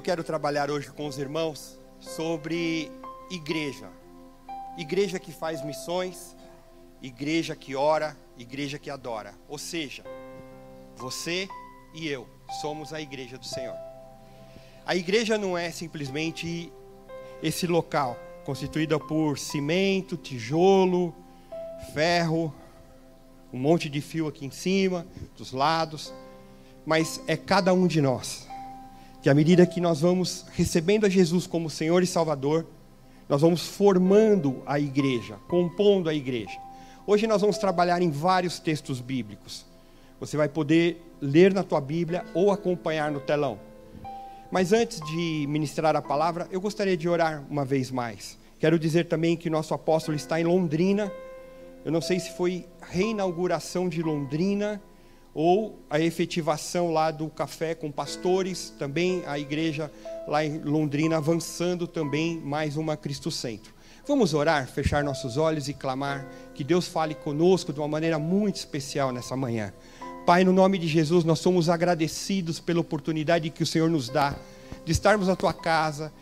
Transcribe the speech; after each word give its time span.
Eu 0.00 0.02
quero 0.02 0.24
trabalhar 0.24 0.70
hoje 0.70 0.90
com 0.90 1.06
os 1.06 1.18
irmãos 1.18 1.78
sobre 2.00 2.90
igreja. 3.30 3.90
Igreja 4.78 5.18
que 5.18 5.30
faz 5.30 5.62
missões, 5.62 6.34
igreja 7.02 7.54
que 7.54 7.76
ora, 7.76 8.16
igreja 8.38 8.78
que 8.78 8.88
adora. 8.88 9.34
Ou 9.46 9.58
seja, 9.58 10.02
você 10.96 11.46
e 11.92 12.08
eu 12.08 12.26
somos 12.62 12.94
a 12.94 13.00
igreja 13.02 13.36
do 13.36 13.44
Senhor. 13.44 13.76
A 14.86 14.96
igreja 14.96 15.36
não 15.36 15.56
é 15.56 15.70
simplesmente 15.70 16.72
esse 17.42 17.66
local 17.66 18.18
constituída 18.42 18.98
por 18.98 19.38
cimento, 19.38 20.16
tijolo, 20.16 21.14
ferro, 21.92 22.54
um 23.52 23.58
monte 23.58 23.90
de 23.90 24.00
fio 24.00 24.28
aqui 24.28 24.46
em 24.46 24.50
cima, 24.50 25.06
dos 25.36 25.52
lados, 25.52 26.10
mas 26.86 27.20
é 27.26 27.36
cada 27.36 27.74
um 27.74 27.86
de 27.86 28.00
nós 28.00 28.48
que 29.22 29.28
à 29.28 29.34
medida 29.34 29.66
que 29.66 29.80
nós 29.80 30.00
vamos 30.00 30.46
recebendo 30.52 31.04
a 31.04 31.08
Jesus 31.08 31.46
como 31.46 31.68
Senhor 31.68 32.02
e 32.02 32.06
Salvador, 32.06 32.66
nós 33.28 33.42
vamos 33.42 33.66
formando 33.66 34.62
a 34.64 34.80
igreja, 34.80 35.36
compondo 35.46 36.08
a 36.08 36.14
igreja. 36.14 36.58
Hoje 37.06 37.26
nós 37.26 37.40
vamos 37.40 37.58
trabalhar 37.58 38.00
em 38.00 38.10
vários 38.10 38.58
textos 38.58 39.00
bíblicos. 39.00 39.66
Você 40.18 40.36
vai 40.36 40.48
poder 40.48 41.02
ler 41.20 41.52
na 41.52 41.62
tua 41.62 41.80
Bíblia 41.80 42.24
ou 42.34 42.50
acompanhar 42.50 43.10
no 43.10 43.20
telão. 43.20 43.58
Mas 44.50 44.72
antes 44.72 45.00
de 45.02 45.46
ministrar 45.48 45.94
a 45.94 46.02
palavra, 46.02 46.48
eu 46.50 46.60
gostaria 46.60 46.96
de 46.96 47.08
orar 47.08 47.44
uma 47.48 47.64
vez 47.64 47.90
mais. 47.90 48.38
Quero 48.58 48.78
dizer 48.78 49.04
também 49.06 49.36
que 49.36 49.48
nosso 49.48 49.74
apóstolo 49.74 50.16
está 50.16 50.40
em 50.40 50.44
Londrina. 50.44 51.12
Eu 51.84 51.92
não 51.92 52.00
sei 52.00 52.18
se 52.18 52.36
foi 52.36 52.66
reinauguração 52.82 53.88
de 53.88 54.02
Londrina 54.02 54.82
ou 55.34 55.84
a 55.88 56.00
efetivação 56.00 56.92
lá 56.92 57.10
do 57.10 57.28
café 57.28 57.74
com 57.74 57.90
pastores, 57.90 58.74
também 58.78 59.22
a 59.26 59.38
igreja 59.38 59.90
lá 60.26 60.44
em 60.44 60.58
Londrina 60.58 61.16
avançando 61.16 61.86
também 61.86 62.40
mais 62.40 62.76
uma 62.76 62.96
Cristo 62.96 63.30
Centro. 63.30 63.72
Vamos 64.06 64.34
orar, 64.34 64.66
fechar 64.66 65.04
nossos 65.04 65.36
olhos 65.36 65.68
e 65.68 65.74
clamar 65.74 66.26
que 66.54 66.64
Deus 66.64 66.88
fale 66.88 67.14
conosco 67.14 67.72
de 67.72 67.78
uma 67.78 67.88
maneira 67.88 68.18
muito 68.18 68.56
especial 68.56 69.12
nessa 69.12 69.36
manhã. 69.36 69.72
Pai, 70.26 70.44
no 70.44 70.52
nome 70.52 70.78
de 70.78 70.88
Jesus, 70.88 71.24
nós 71.24 71.38
somos 71.38 71.68
agradecidos 71.68 72.58
pela 72.60 72.80
oportunidade 72.80 73.50
que 73.50 73.62
o 73.62 73.66
Senhor 73.66 73.88
nos 73.88 74.08
dá 74.08 74.36
de 74.84 74.92
estarmos 74.92 75.28
na 75.28 75.36
tua 75.36 75.52
casa 75.52 76.12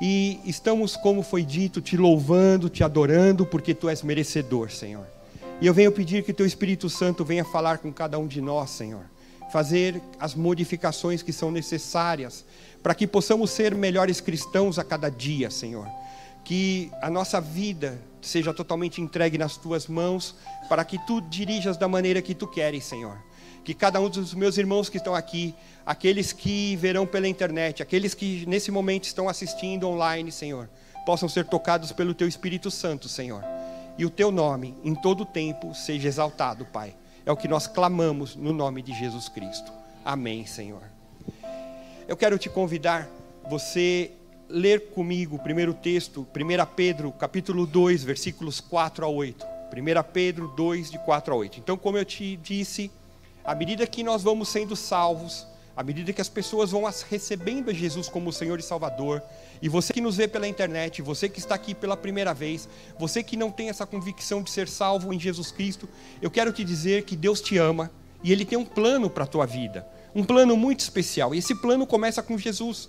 e 0.00 0.38
estamos, 0.44 0.96
como 0.96 1.22
foi 1.22 1.42
dito, 1.42 1.80
te 1.80 1.96
louvando, 1.96 2.68
te 2.68 2.84
adorando, 2.84 3.44
porque 3.44 3.74
tu 3.74 3.88
és 3.88 4.02
merecedor, 4.02 4.70
Senhor. 4.70 5.17
E 5.60 5.66
eu 5.66 5.74
venho 5.74 5.90
pedir 5.90 6.22
que 6.22 6.32
teu 6.32 6.46
Espírito 6.46 6.88
Santo 6.88 7.24
venha 7.24 7.44
falar 7.44 7.78
com 7.78 7.92
cada 7.92 8.16
um 8.16 8.28
de 8.28 8.40
nós, 8.40 8.70
Senhor. 8.70 9.04
Fazer 9.50 10.00
as 10.20 10.32
modificações 10.32 11.20
que 11.20 11.32
são 11.32 11.50
necessárias 11.50 12.44
para 12.80 12.94
que 12.94 13.08
possamos 13.08 13.50
ser 13.50 13.74
melhores 13.74 14.20
cristãos 14.20 14.78
a 14.78 14.84
cada 14.84 15.10
dia, 15.10 15.50
Senhor. 15.50 15.88
Que 16.44 16.92
a 17.02 17.10
nossa 17.10 17.40
vida 17.40 18.00
seja 18.22 18.54
totalmente 18.54 19.00
entregue 19.00 19.36
nas 19.36 19.56
tuas 19.56 19.88
mãos, 19.88 20.36
para 20.68 20.84
que 20.84 20.96
tu 21.06 21.20
dirijas 21.20 21.76
da 21.76 21.88
maneira 21.88 22.22
que 22.22 22.36
tu 22.36 22.46
queres, 22.46 22.84
Senhor. 22.84 23.18
Que 23.64 23.74
cada 23.74 24.00
um 24.00 24.08
dos 24.08 24.34
meus 24.34 24.58
irmãos 24.58 24.88
que 24.88 24.98
estão 24.98 25.14
aqui, 25.14 25.56
aqueles 25.84 26.32
que 26.32 26.76
verão 26.76 27.04
pela 27.04 27.26
internet, 27.26 27.82
aqueles 27.82 28.14
que 28.14 28.46
nesse 28.46 28.70
momento 28.70 29.04
estão 29.04 29.28
assistindo 29.28 29.88
online, 29.88 30.30
Senhor, 30.30 30.70
possam 31.04 31.28
ser 31.28 31.46
tocados 31.46 31.90
pelo 31.90 32.14
teu 32.14 32.28
Espírito 32.28 32.70
Santo, 32.70 33.08
Senhor 33.08 33.42
e 33.98 34.06
o 34.06 34.10
teu 34.10 34.30
nome 34.30 34.76
em 34.84 34.94
todo 34.94 35.22
o 35.22 35.26
tempo 35.26 35.74
seja 35.74 36.06
exaltado, 36.06 36.64
Pai. 36.64 36.94
É 37.26 37.32
o 37.32 37.36
que 37.36 37.48
nós 37.48 37.66
clamamos 37.66 38.36
no 38.36 38.52
nome 38.52 38.80
de 38.80 38.94
Jesus 38.94 39.28
Cristo. 39.28 39.70
Amém, 40.04 40.46
Senhor. 40.46 40.82
Eu 42.06 42.16
quero 42.16 42.38
te 42.38 42.48
convidar 42.48 43.06
você 43.50 44.12
ler 44.48 44.90
comigo 44.90 45.36
o 45.36 45.38
primeiro 45.38 45.74
texto, 45.74 46.26
1 46.34 46.74
Pedro, 46.74 47.12
capítulo 47.12 47.66
2, 47.66 48.04
versículos 48.04 48.60
4 48.60 49.04
a 49.04 49.08
8. 49.08 49.44
1 49.44 50.12
Pedro 50.12 50.48
2, 50.56 50.90
de 50.90 50.98
4 51.00 51.34
a 51.34 51.36
8. 51.36 51.60
Então, 51.60 51.76
como 51.76 51.98
eu 51.98 52.04
te 52.04 52.36
disse, 52.36 52.90
à 53.44 53.54
medida 53.54 53.86
que 53.86 54.02
nós 54.02 54.22
vamos 54.22 54.48
sendo 54.48 54.74
salvos, 54.74 55.46
à 55.76 55.82
medida 55.82 56.12
que 56.12 56.20
as 56.20 56.28
pessoas 56.28 56.70
vão 56.70 56.84
recebendo 57.10 57.74
Jesus 57.74 58.08
como 58.08 58.32
Senhor 58.32 58.58
e 58.58 58.62
Salvador, 58.62 59.22
e 59.60 59.68
você 59.68 59.92
que 59.92 60.00
nos 60.00 60.16
vê 60.16 60.28
pela 60.28 60.46
internet, 60.46 61.02
você 61.02 61.28
que 61.28 61.38
está 61.38 61.54
aqui 61.54 61.74
pela 61.74 61.96
primeira 61.96 62.32
vez, 62.32 62.68
você 62.98 63.22
que 63.22 63.36
não 63.36 63.50
tem 63.50 63.68
essa 63.68 63.86
convicção 63.86 64.42
de 64.42 64.50
ser 64.50 64.68
salvo 64.68 65.12
em 65.12 65.18
Jesus 65.18 65.50
Cristo, 65.50 65.88
eu 66.22 66.30
quero 66.30 66.52
te 66.52 66.64
dizer 66.64 67.04
que 67.04 67.16
Deus 67.16 67.40
te 67.40 67.58
ama 67.58 67.90
e 68.22 68.32
Ele 68.32 68.44
tem 68.44 68.58
um 68.58 68.64
plano 68.64 69.10
para 69.10 69.24
a 69.24 69.26
tua 69.26 69.46
vida, 69.46 69.86
um 70.14 70.24
plano 70.24 70.56
muito 70.56 70.80
especial, 70.80 71.34
e 71.34 71.38
esse 71.38 71.54
plano 71.54 71.86
começa 71.86 72.22
com 72.22 72.36
Jesus. 72.38 72.88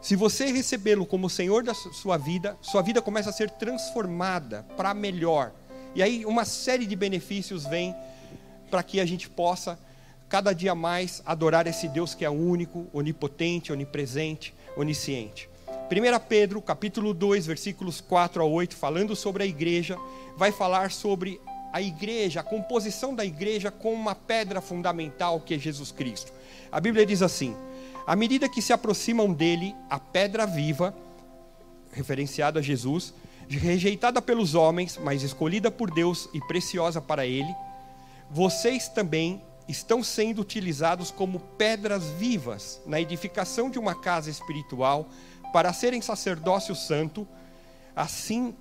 Se 0.00 0.16
você 0.16 0.52
recebê-lo 0.52 1.06
como 1.06 1.30
Senhor 1.30 1.62
da 1.62 1.72
sua 1.72 2.18
vida, 2.18 2.56
sua 2.60 2.82
vida 2.82 3.00
começa 3.00 3.30
a 3.30 3.32
ser 3.32 3.50
transformada 3.50 4.64
para 4.76 4.92
melhor. 4.92 5.52
E 5.94 6.02
aí 6.02 6.26
uma 6.26 6.44
série 6.44 6.84
de 6.84 6.94
benefícios 6.94 7.64
vem 7.64 7.94
para 8.70 8.82
que 8.82 9.00
a 9.00 9.06
gente 9.06 9.30
possa 9.30 9.78
cada 10.28 10.52
dia 10.52 10.74
mais 10.74 11.22
adorar 11.24 11.66
esse 11.66 11.88
Deus 11.88 12.14
que 12.14 12.24
é 12.24 12.28
único, 12.28 12.86
onipotente, 12.92 13.72
onipresente, 13.72 14.52
onisciente. 14.76 15.48
1 15.84 16.18
Pedro, 16.26 16.62
capítulo 16.62 17.12
2, 17.12 17.46
versículos 17.46 18.00
4 18.00 18.42
a 18.42 18.46
8, 18.46 18.74
falando 18.74 19.14
sobre 19.14 19.42
a 19.42 19.46
igreja, 19.46 19.98
vai 20.34 20.50
falar 20.50 20.90
sobre 20.90 21.38
a 21.72 21.82
igreja, 21.82 22.40
a 22.40 22.42
composição 22.42 23.14
da 23.14 23.24
igreja 23.24 23.70
com 23.70 23.92
uma 23.92 24.14
pedra 24.14 24.62
fundamental 24.62 25.40
que 25.40 25.54
é 25.54 25.58
Jesus 25.58 25.92
Cristo. 25.92 26.32
A 26.72 26.80
Bíblia 26.80 27.04
diz 27.04 27.20
assim: 27.20 27.54
à 28.06 28.16
medida 28.16 28.48
que 28.48 28.62
se 28.62 28.72
aproximam 28.72 29.30
dele, 29.30 29.76
a 29.90 29.98
pedra 29.98 30.46
viva, 30.46 30.94
referenciada 31.92 32.60
a 32.60 32.62
Jesus, 32.62 33.12
rejeitada 33.46 34.22
pelos 34.22 34.54
homens, 34.54 34.98
mas 35.02 35.22
escolhida 35.22 35.70
por 35.70 35.90
Deus 35.90 36.30
e 36.32 36.40
preciosa 36.40 37.00
para 37.00 37.26
ele, 37.26 37.54
vocês 38.30 38.88
também 38.88 39.42
estão 39.68 40.02
sendo 40.02 40.40
utilizados 40.40 41.10
como 41.10 41.40
pedras 41.40 42.04
vivas 42.18 42.80
na 42.86 43.00
edificação 43.00 43.70
de 43.70 43.78
uma 43.78 43.94
casa 43.94 44.30
espiritual 44.30 45.08
para 45.54 45.72
serem 45.72 46.00
sacerdócio 46.00 46.74
santo, 46.74 47.24
assim 47.94 48.56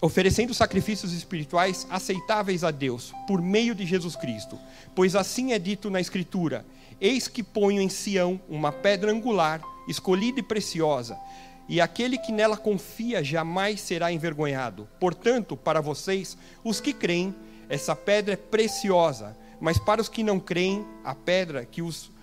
oferecendo 0.00 0.54
sacrifícios 0.54 1.12
espirituais 1.12 1.84
aceitáveis 1.90 2.62
a 2.62 2.70
Deus 2.70 3.12
por 3.26 3.42
meio 3.42 3.74
de 3.74 3.84
Jesus 3.84 4.14
Cristo. 4.14 4.56
Pois 4.94 5.16
assim 5.16 5.52
é 5.52 5.58
dito 5.58 5.90
na 5.90 6.00
Escritura: 6.00 6.64
Eis 7.00 7.26
que 7.26 7.42
ponho 7.42 7.82
em 7.82 7.88
Sião 7.88 8.40
uma 8.48 8.70
pedra 8.70 9.10
angular, 9.10 9.60
escolhida 9.88 10.38
e 10.38 10.44
preciosa, 10.44 11.18
e 11.68 11.80
aquele 11.80 12.18
que 12.18 12.30
nela 12.30 12.56
confia 12.56 13.24
jamais 13.24 13.80
será 13.80 14.12
envergonhado. 14.12 14.88
Portanto, 15.00 15.56
para 15.56 15.80
vocês, 15.80 16.38
os 16.62 16.80
que 16.80 16.92
creem, 16.92 17.34
essa 17.68 17.96
pedra 17.96 18.34
é 18.34 18.36
preciosa, 18.36 19.36
mas 19.60 19.76
para 19.76 20.00
os 20.00 20.08
que 20.08 20.22
não 20.22 20.38
creem, 20.38 20.86
a 21.02 21.16
pedra 21.16 21.66
que 21.66 21.82
os 21.82 22.14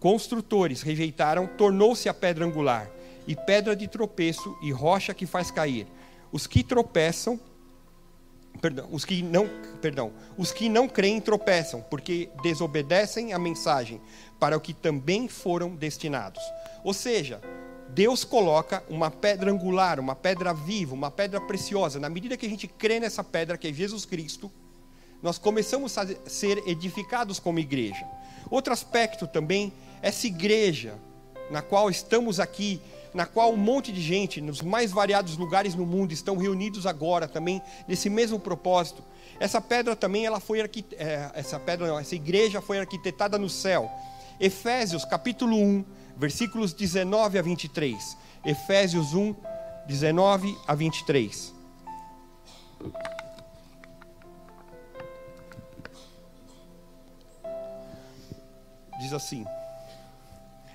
construtores 0.00 0.82
rejeitaram 0.82 1.46
tornou-se 1.46 2.08
a 2.08 2.14
pedra 2.14 2.44
angular, 2.44 2.90
e 3.26 3.36
pedra 3.36 3.76
de 3.76 3.86
tropeço 3.86 4.56
e 4.62 4.72
rocha 4.72 5.12
que 5.12 5.26
faz 5.26 5.50
cair. 5.50 5.86
Os 6.32 6.46
que 6.46 6.62
tropeçam, 6.62 7.38
perdão, 8.60 8.88
os 8.90 9.04
que 9.04 9.22
não, 9.22 9.46
perdão, 9.82 10.12
os 10.36 10.50
que 10.50 10.68
não 10.68 10.88
creem 10.88 11.20
tropeçam, 11.20 11.82
porque 11.82 12.30
desobedecem 12.42 13.34
a 13.34 13.38
mensagem 13.38 14.00
para 14.40 14.56
o 14.56 14.60
que 14.60 14.72
também 14.72 15.28
foram 15.28 15.76
destinados. 15.76 16.42
Ou 16.82 16.94
seja, 16.94 17.40
Deus 17.90 18.24
coloca 18.24 18.82
uma 18.88 19.10
pedra 19.10 19.50
angular, 19.50 19.98
uma 20.00 20.14
pedra 20.14 20.54
viva, 20.54 20.94
uma 20.94 21.10
pedra 21.10 21.40
preciosa. 21.40 21.98
Na 21.98 22.08
medida 22.08 22.36
que 22.36 22.46
a 22.46 22.48
gente 22.48 22.66
crê 22.66 23.00
nessa 23.00 23.24
pedra, 23.24 23.58
que 23.58 23.68
é 23.68 23.72
Jesus 23.72 24.04
Cristo, 24.04 24.50
nós 25.22 25.36
começamos 25.38 25.96
a 25.98 26.06
ser 26.26 26.62
edificados 26.66 27.38
como 27.38 27.58
igreja. 27.58 28.06
Outro 28.50 28.72
aspecto 28.72 29.26
também, 29.26 29.72
essa 30.02 30.26
igreja 30.26 30.94
na 31.50 31.62
qual 31.62 31.88
estamos 31.88 32.38
aqui, 32.38 32.80
na 33.14 33.26
qual 33.26 33.52
um 33.52 33.56
monte 33.56 33.92
de 33.92 34.00
gente, 34.00 34.40
nos 34.40 34.60
mais 34.60 34.90
variados 34.90 35.36
lugares 35.36 35.74
no 35.74 35.86
mundo, 35.86 36.12
estão 36.12 36.36
reunidos 36.36 36.86
agora 36.86 37.26
também 37.26 37.62
nesse 37.86 38.10
mesmo 38.10 38.38
propósito. 38.38 39.02
Essa 39.40 39.60
pedra 39.60 39.96
também, 39.96 40.26
ela 40.26 40.40
foi 40.40 40.60
é, 40.60 41.30
essa 41.34 41.58
pedra, 41.58 41.86
não, 41.86 41.98
essa 41.98 42.14
igreja 42.14 42.60
foi 42.60 42.78
arquitetada 42.78 43.38
no 43.38 43.48
céu. 43.48 43.90
Efésios 44.40 45.04
capítulo 45.04 45.56
1, 45.56 45.84
versículos 46.16 46.72
19 46.72 47.38
a 47.38 47.42
23. 47.42 48.16
Efésios 48.44 49.14
1, 49.14 49.34
19 49.86 50.56
a 50.66 50.74
23. 50.74 51.54
Diz 59.00 59.12
assim: 59.12 59.44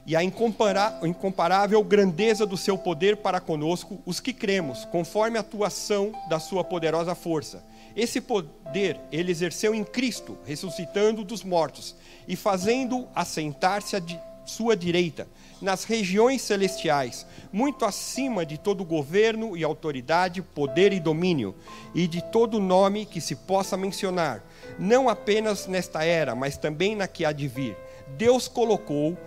E 0.05 0.15
a 0.15 0.23
incomparável 0.23 1.81
grandeza 1.83 2.45
do 2.45 2.57
seu 2.57 2.77
poder 2.77 3.17
para 3.17 3.39
conosco, 3.39 4.01
os 4.05 4.19
que 4.19 4.33
cremos, 4.33 4.83
conforme 4.85 5.37
a 5.37 5.41
atuação 5.41 6.11
da 6.27 6.39
sua 6.39 6.63
poderosa 6.63 7.15
força. 7.15 7.63
Esse 7.95 8.19
poder 8.19 8.99
ele 9.11 9.31
exerceu 9.31 9.73
em 9.73 9.83
Cristo, 9.83 10.37
ressuscitando 10.45 11.23
dos 11.23 11.43
mortos 11.43 11.95
e 12.27 12.35
fazendo 12.35 13.07
assentar-se 13.15 13.95
à 13.95 14.01
sua 14.45 14.75
direita, 14.75 15.25
nas 15.61 15.85
regiões 15.85 16.41
celestiais, 16.41 17.25
muito 17.51 17.85
acima 17.85 18.45
de 18.45 18.57
todo 18.57 18.83
governo 18.83 19.55
e 19.55 19.63
autoridade, 19.63 20.41
poder 20.41 20.91
e 20.91 20.99
domínio, 20.99 21.55
e 21.95 22.07
de 22.07 22.21
todo 22.21 22.59
nome 22.59 23.05
que 23.05 23.21
se 23.21 23.35
possa 23.35 23.77
mencionar, 23.77 24.43
não 24.77 25.07
apenas 25.07 25.65
nesta 25.65 26.03
era, 26.03 26.35
mas 26.35 26.57
também 26.57 26.93
na 26.93 27.07
que 27.07 27.23
há 27.23 27.31
de 27.31 27.47
vir. 27.47 27.77
Deus 28.17 28.49
colocou 28.49 29.17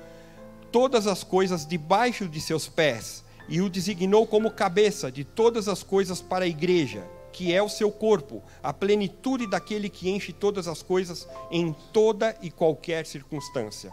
todas 0.77 1.07
as 1.07 1.25
coisas 1.25 1.67
debaixo 1.67 2.29
de 2.29 2.39
seus 2.39 2.69
pés 2.69 3.25
e 3.49 3.63
o 3.63 3.71
designou 3.71 4.27
como 4.27 4.51
cabeça 4.51 5.11
de 5.11 5.25
todas 5.25 5.69
as 5.69 5.83
coisas 5.83 6.21
para 6.21 6.45
a 6.45 6.49
igreja, 6.49 7.03
que 7.33 7.51
é 7.51 7.63
o 7.63 7.69
seu 7.69 7.91
corpo, 7.91 8.43
a 8.63 8.75
plenitude 8.75 9.49
daquele 9.49 9.89
que 9.89 10.11
enche 10.11 10.35
todas 10.35 10.69
as 10.69 10.83
coisas 10.83 11.27
em 11.51 11.75
toda 11.95 12.37
e 12.43 12.51
qualquer 12.51 13.07
circunstância. 13.07 13.91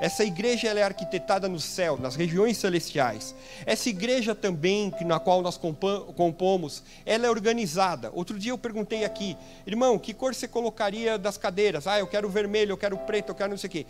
Essa 0.00 0.24
igreja 0.24 0.66
ela 0.66 0.80
é 0.80 0.82
arquitetada 0.82 1.48
no 1.48 1.60
céu, 1.60 1.96
nas 1.96 2.16
regiões 2.16 2.56
celestiais. 2.56 3.32
Essa 3.64 3.88
igreja 3.88 4.34
também, 4.34 4.92
na 5.02 5.20
qual 5.20 5.40
nós 5.40 5.56
compomos, 5.56 6.82
ela 7.06 7.28
é 7.28 7.30
organizada. 7.30 8.10
Outro 8.12 8.40
dia 8.40 8.50
eu 8.50 8.58
perguntei 8.58 9.04
aqui, 9.04 9.36
irmão, 9.64 10.00
que 10.00 10.12
cor 10.12 10.34
você 10.34 10.48
colocaria 10.48 11.16
das 11.16 11.38
cadeiras? 11.38 11.86
Ah, 11.86 12.00
eu 12.00 12.08
quero 12.08 12.28
vermelho, 12.28 12.72
eu 12.72 12.76
quero 12.76 12.98
preto, 12.98 13.28
eu 13.28 13.36
quero 13.36 13.50
não 13.50 13.56
sei 13.56 13.68
o 13.68 13.70
quê. 13.70 13.86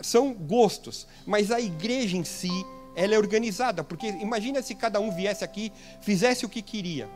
São 0.00 0.32
gostos, 0.32 1.06
mas 1.26 1.50
a 1.50 1.60
igreja 1.60 2.16
em 2.16 2.24
si, 2.24 2.50
ela 2.94 3.14
é 3.14 3.18
organizada, 3.18 3.84
porque 3.84 4.06
imagina 4.08 4.62
se 4.62 4.74
cada 4.74 4.98
um 5.00 5.10
viesse 5.10 5.44
aqui, 5.44 5.72
fizesse 6.00 6.46
o 6.46 6.48
que 6.48 6.62
queria, 6.62 7.08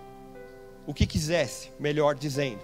o 0.87 0.93
que 0.93 1.07
quisesse, 1.07 1.71
melhor 1.79 2.15
dizendo. 2.15 2.61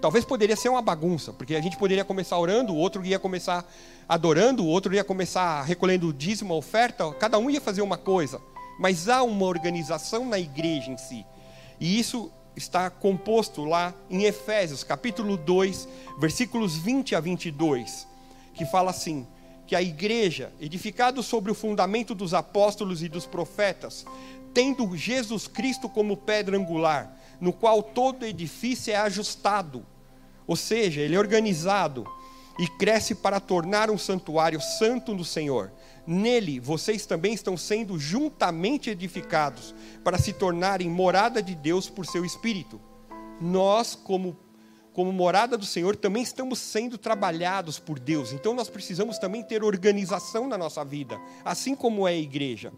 Talvez 0.00 0.24
poderia 0.24 0.56
ser 0.56 0.68
uma 0.68 0.82
bagunça, 0.82 1.32
porque 1.32 1.56
a 1.56 1.60
gente 1.60 1.76
poderia 1.76 2.04
começar 2.04 2.38
orando, 2.38 2.72
o 2.72 2.76
outro 2.76 3.04
ia 3.04 3.18
começar 3.18 3.68
adorando, 4.08 4.64
o 4.64 4.66
outro 4.66 4.94
ia 4.94 5.02
começar 5.02 5.62
recolhendo 5.62 6.12
dízimo, 6.12 6.54
oferta, 6.54 7.12
cada 7.14 7.38
um 7.38 7.50
ia 7.50 7.60
fazer 7.60 7.82
uma 7.82 7.96
coisa. 7.96 8.40
Mas 8.78 9.08
há 9.08 9.22
uma 9.24 9.44
organização 9.46 10.24
na 10.24 10.38
igreja 10.38 10.90
em 10.90 10.96
si. 10.96 11.26
E 11.80 11.98
isso 11.98 12.30
está 12.56 12.90
composto 12.90 13.64
lá 13.64 13.94
em 14.10 14.24
Efésios, 14.24 14.82
capítulo 14.82 15.36
2, 15.36 15.88
versículos 16.18 16.76
20 16.76 17.14
a 17.14 17.20
22, 17.20 18.07
que 18.58 18.66
fala 18.66 18.90
assim: 18.90 19.26
que 19.66 19.76
a 19.76 19.80
igreja, 19.80 20.52
edificada 20.60 21.22
sobre 21.22 21.52
o 21.52 21.54
fundamento 21.54 22.14
dos 22.14 22.34
apóstolos 22.34 23.02
e 23.02 23.08
dos 23.08 23.24
profetas, 23.24 24.04
tendo 24.52 24.96
Jesus 24.96 25.46
Cristo 25.46 25.88
como 25.88 26.16
pedra 26.16 26.58
angular, 26.58 27.16
no 27.40 27.52
qual 27.52 27.82
todo 27.82 28.26
edifício 28.26 28.92
é 28.92 28.96
ajustado, 28.96 29.86
ou 30.46 30.56
seja, 30.56 31.00
ele 31.00 31.14
é 31.14 31.18
organizado 31.18 32.04
e 32.58 32.66
cresce 32.66 33.14
para 33.14 33.38
tornar 33.38 33.88
um 33.88 33.96
santuário 33.96 34.60
santo 34.60 35.14
no 35.14 35.24
Senhor. 35.24 35.70
Nele 36.04 36.58
vocês 36.58 37.06
também 37.06 37.34
estão 37.34 37.56
sendo 37.56 37.98
juntamente 37.98 38.90
edificados 38.90 39.74
para 40.02 40.18
se 40.18 40.32
tornarem 40.32 40.90
morada 40.90 41.40
de 41.40 41.54
Deus 41.54 41.88
por 41.88 42.04
seu 42.04 42.24
Espírito. 42.24 42.80
Nós, 43.40 43.94
como 43.94 44.36
como 44.98 45.12
morada 45.12 45.56
do 45.56 45.64
Senhor, 45.64 45.94
também 45.94 46.24
estamos 46.24 46.58
sendo 46.58 46.98
trabalhados 46.98 47.78
por 47.78 48.00
Deus. 48.00 48.32
Então 48.32 48.52
nós 48.52 48.68
precisamos 48.68 49.16
também 49.16 49.44
ter 49.44 49.62
organização 49.62 50.48
na 50.48 50.58
nossa 50.58 50.84
vida, 50.84 51.20
assim 51.44 51.76
como 51.76 52.08
é 52.08 52.14
a 52.14 52.18
igreja. 52.18 52.72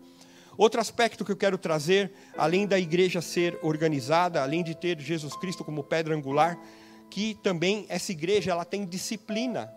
Outro 0.55 0.82
aspecto 0.82 1.25
que 1.25 1.32
eu 1.32 1.37
quero 1.37 1.56
trazer, 1.56 2.12
além 2.37 2.67
da 2.67 2.78
igreja 2.78 3.22
ser 3.22 3.58
organizada, 3.62 4.43
além 4.43 4.62
de 4.62 4.75
ter 4.75 5.00
Jesus 5.00 5.34
Cristo 5.34 5.64
como 5.64 5.82
pedra 5.82 6.14
angular, 6.14 6.61
que 7.08 7.38
também 7.43 7.87
essa 7.88 8.12
igreja 8.12 8.50
ela 8.50 8.67
tem 8.67 8.84
disciplina. 8.84 9.72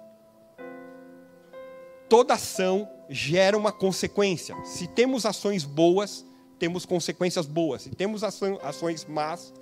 Toda 2.09 2.33
ação 2.33 2.89
gera 3.07 3.57
uma 3.57 3.71
consequência. 3.71 4.53
Se 4.65 4.85
temos 4.85 5.25
ações 5.25 5.63
boas, 5.63 6.25
temos 6.59 6.85
consequências 6.85 7.45
boas. 7.45 7.83
Se 7.83 7.91
temos 7.91 8.21
ações 8.21 9.05
más, 9.05 9.53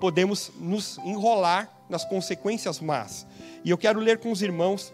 podemos 0.00 0.50
nos 0.58 0.98
enrolar 0.98 1.70
nas 1.88 2.04
consequências 2.04 2.80
más. 2.80 3.26
E 3.64 3.70
eu 3.70 3.78
quero 3.78 4.00
ler 4.00 4.18
com 4.18 4.30
os 4.30 4.42
irmãos 4.42 4.92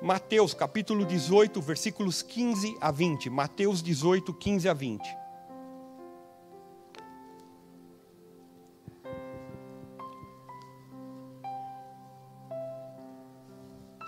Mateus 0.00 0.54
capítulo 0.54 1.04
18, 1.04 1.60
versículos 1.60 2.22
15 2.22 2.76
a 2.80 2.90
20. 2.90 3.30
Mateus 3.30 3.82
18, 3.82 4.32
15 4.32 4.68
a 4.68 4.72
20. 4.72 5.16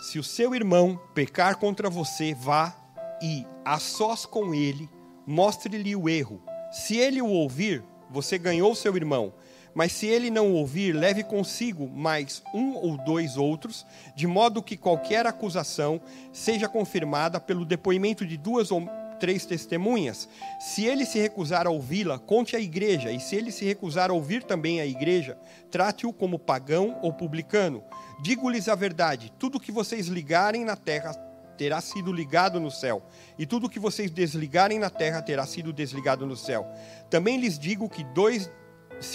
Se 0.00 0.18
o 0.18 0.24
seu 0.24 0.54
irmão 0.54 0.98
pecar 1.14 1.58
contra 1.58 1.90
você, 1.90 2.34
vá 2.34 2.74
e, 3.22 3.46
a 3.64 3.78
sós 3.78 4.24
com 4.24 4.54
ele, 4.54 4.88
mostre-lhe 5.26 5.94
o 5.94 6.08
erro. 6.08 6.42
Se 6.72 6.96
ele 6.96 7.20
o 7.20 7.28
ouvir, 7.28 7.84
você 8.08 8.38
ganhou 8.38 8.74
seu 8.74 8.96
irmão. 8.96 9.32
Mas 9.74 9.92
se 9.92 10.06
ele 10.06 10.30
não 10.30 10.52
ouvir, 10.52 10.92
leve 10.92 11.22
consigo 11.22 11.88
mais 11.88 12.42
um 12.52 12.74
ou 12.74 12.96
dois 12.96 13.36
outros, 13.36 13.86
de 14.14 14.26
modo 14.26 14.62
que 14.62 14.76
qualquer 14.76 15.26
acusação 15.26 16.00
seja 16.32 16.68
confirmada 16.68 17.40
pelo 17.40 17.64
depoimento 17.64 18.26
de 18.26 18.36
duas 18.36 18.70
ou 18.70 18.88
três 19.20 19.44
testemunhas. 19.44 20.28
Se 20.58 20.86
ele 20.86 21.04
se 21.04 21.20
recusar 21.20 21.66
a 21.66 21.70
ouvi-la, 21.70 22.18
conte 22.18 22.56
à 22.56 22.60
igreja, 22.60 23.12
e 23.12 23.20
se 23.20 23.36
ele 23.36 23.52
se 23.52 23.64
recusar 23.64 24.10
a 24.10 24.14
ouvir 24.14 24.42
também 24.42 24.80
a 24.80 24.86
igreja, 24.86 25.38
trate-o 25.70 26.12
como 26.12 26.38
pagão 26.38 26.98
ou 27.02 27.12
publicano. 27.12 27.84
Digo-lhes 28.22 28.68
a 28.68 28.74
verdade: 28.74 29.32
tudo 29.38 29.60
que 29.60 29.70
vocês 29.70 30.06
ligarem 30.06 30.64
na 30.64 30.74
terra 30.74 31.12
terá 31.56 31.78
sido 31.82 32.10
ligado 32.10 32.58
no 32.58 32.70
céu, 32.70 33.02
e 33.38 33.44
tudo 33.44 33.68
que 33.68 33.78
vocês 33.78 34.10
desligarem 34.10 34.78
na 34.78 34.88
terra 34.88 35.20
terá 35.20 35.44
sido 35.44 35.74
desligado 35.74 36.26
no 36.26 36.34
céu. 36.34 36.66
Também 37.10 37.38
lhes 37.38 37.58
digo 37.58 37.86
que 37.86 38.02
dois 38.02 38.50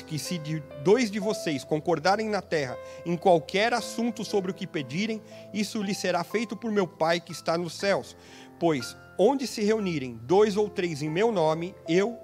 que 0.05 0.17
se 0.17 0.39
dois 0.83 1.11
de 1.11 1.19
vocês 1.19 1.63
concordarem 1.63 2.27
na 2.27 2.41
terra 2.41 2.77
em 3.05 3.15
qualquer 3.15 3.73
assunto 3.73 4.25
sobre 4.25 4.51
o 4.51 4.53
que 4.53 4.65
pedirem, 4.65 5.21
isso 5.53 5.81
lhe 5.81 5.93
será 5.93 6.23
feito 6.23 6.55
por 6.55 6.71
meu 6.71 6.87
Pai 6.87 7.19
que 7.19 7.31
está 7.31 7.57
nos 7.57 7.73
céus. 7.73 8.15
Pois 8.59 8.95
onde 9.17 9.47
se 9.47 9.63
reunirem 9.63 10.19
dois 10.23 10.57
ou 10.57 10.69
três 10.69 11.01
em 11.01 11.09
meu 11.09 11.31
nome, 11.31 11.75
eu 11.87 12.17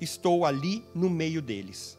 estou 0.00 0.44
ali 0.44 0.84
no 0.94 1.08
meio 1.08 1.42
deles. 1.42 1.98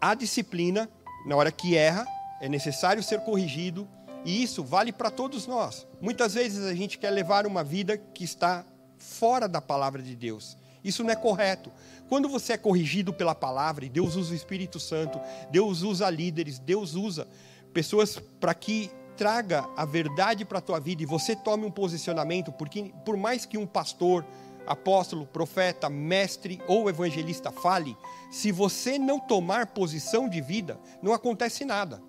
A 0.00 0.14
disciplina, 0.14 0.88
na 1.26 1.36
hora 1.36 1.50
que 1.50 1.76
erra, 1.76 2.06
é 2.40 2.48
necessário 2.48 3.02
ser 3.02 3.20
corrigido, 3.20 3.88
e 4.24 4.42
isso 4.42 4.62
vale 4.62 4.92
para 4.92 5.10
todos 5.10 5.46
nós. 5.46 5.86
Muitas 6.00 6.34
vezes 6.34 6.64
a 6.64 6.74
gente 6.74 6.98
quer 6.98 7.10
levar 7.10 7.46
uma 7.46 7.62
vida 7.62 7.96
que 7.96 8.24
está 8.24 8.64
fora 8.98 9.48
da 9.48 9.60
palavra 9.60 10.02
de 10.02 10.14
Deus. 10.14 10.56
Isso 10.82 11.02
não 11.02 11.10
é 11.10 11.16
correto. 11.16 11.72
Quando 12.08 12.28
você 12.28 12.52
é 12.52 12.58
corrigido 12.58 13.12
pela 13.12 13.34
palavra, 13.34 13.84
e 13.84 13.88
Deus 13.88 14.16
usa 14.16 14.32
o 14.32 14.36
Espírito 14.36 14.78
Santo, 14.78 15.18
Deus 15.50 15.82
usa 15.82 16.08
líderes, 16.10 16.58
Deus 16.58 16.94
usa 16.94 17.26
pessoas 17.72 18.20
para 18.38 18.54
que 18.54 18.90
traga 19.16 19.68
a 19.76 19.84
verdade 19.84 20.44
para 20.44 20.58
a 20.58 20.62
tua 20.62 20.80
vida 20.80 21.02
e 21.02 21.06
você 21.06 21.34
tome 21.36 21.64
um 21.64 21.70
posicionamento, 21.70 22.52
porque 22.52 22.92
por 23.04 23.16
mais 23.16 23.46
que 23.46 23.56
um 23.56 23.66
pastor, 23.66 24.24
apóstolo, 24.66 25.26
profeta, 25.26 25.88
mestre 25.88 26.60
ou 26.66 26.88
evangelista 26.88 27.50
fale, 27.50 27.96
se 28.30 28.50
você 28.50 28.98
não 28.98 29.18
tomar 29.18 29.68
posição 29.68 30.28
de 30.28 30.40
vida, 30.40 30.78
não 31.02 31.12
acontece 31.12 31.64
nada. 31.64 32.02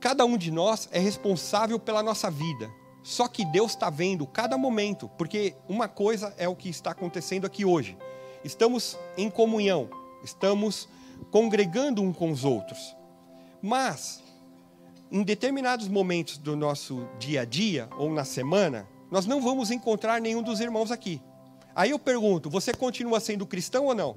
Cada 0.00 0.24
um 0.24 0.36
de 0.36 0.50
nós 0.50 0.88
é 0.90 0.98
responsável 0.98 1.78
pela 1.78 2.02
nossa 2.02 2.30
vida. 2.30 2.68
Só 3.02 3.26
que 3.26 3.44
Deus 3.44 3.72
está 3.72 3.90
vendo 3.90 4.26
cada 4.26 4.56
momento, 4.56 5.08
porque 5.18 5.54
uma 5.68 5.88
coisa 5.88 6.34
é 6.38 6.48
o 6.48 6.56
que 6.56 6.68
está 6.68 6.92
acontecendo 6.92 7.46
aqui 7.46 7.64
hoje. 7.64 7.96
Estamos 8.44 8.98
em 9.16 9.30
comunhão, 9.30 9.88
estamos 10.24 10.88
congregando 11.30 12.02
um 12.02 12.12
com 12.12 12.30
os 12.30 12.44
outros. 12.44 12.94
Mas, 13.60 14.22
em 15.10 15.22
determinados 15.22 15.86
momentos 15.86 16.38
do 16.38 16.56
nosso 16.56 17.06
dia 17.18 17.42
a 17.42 17.44
dia 17.44 17.88
ou 17.96 18.10
na 18.10 18.24
semana, 18.24 18.88
nós 19.10 19.26
não 19.26 19.40
vamos 19.40 19.70
encontrar 19.70 20.20
nenhum 20.20 20.42
dos 20.42 20.58
irmãos 20.60 20.90
aqui. 20.90 21.20
Aí 21.74 21.90
eu 21.90 21.98
pergunto: 21.98 22.50
você 22.50 22.72
continua 22.72 23.20
sendo 23.20 23.46
cristão 23.46 23.86
ou 23.86 23.94
não? 23.94 24.16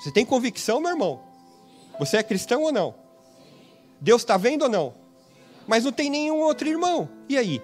Você 0.00 0.10
tem 0.10 0.24
convicção, 0.24 0.80
meu 0.80 0.90
irmão? 0.90 1.20
Você 1.98 2.16
é 2.16 2.22
cristão 2.22 2.62
ou 2.62 2.72
não? 2.72 2.94
Deus 4.00 4.22
está 4.22 4.36
vendo 4.36 4.62
ou 4.62 4.68
não? 4.68 4.94
Mas 5.66 5.84
não 5.84 5.92
tem 5.92 6.10
nenhum 6.10 6.40
outro 6.40 6.68
irmão. 6.68 7.08
E 7.28 7.36
aí? 7.36 7.62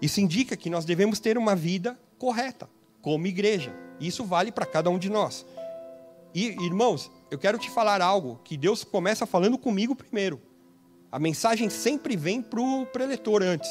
Isso 0.00 0.20
indica 0.20 0.56
que 0.56 0.70
nós 0.70 0.84
devemos 0.84 1.20
ter 1.20 1.38
uma 1.38 1.56
vida 1.56 1.98
correta, 2.18 2.68
como 3.00 3.26
igreja. 3.26 3.74
Isso 4.00 4.24
vale 4.24 4.52
para 4.52 4.66
cada 4.66 4.90
um 4.90 4.98
de 4.98 5.08
nós. 5.08 5.46
E, 6.34 6.48
irmãos, 6.64 7.10
eu 7.30 7.38
quero 7.38 7.58
te 7.58 7.70
falar 7.70 8.02
algo 8.02 8.40
que 8.44 8.56
Deus 8.56 8.84
começa 8.84 9.26
falando 9.26 9.56
comigo 9.56 9.96
primeiro. 9.96 10.40
A 11.10 11.18
mensagem 11.18 11.70
sempre 11.70 12.16
vem 12.16 12.42
para 12.42 12.60
o 12.60 12.84
preletor 12.86 13.42
antes. 13.42 13.70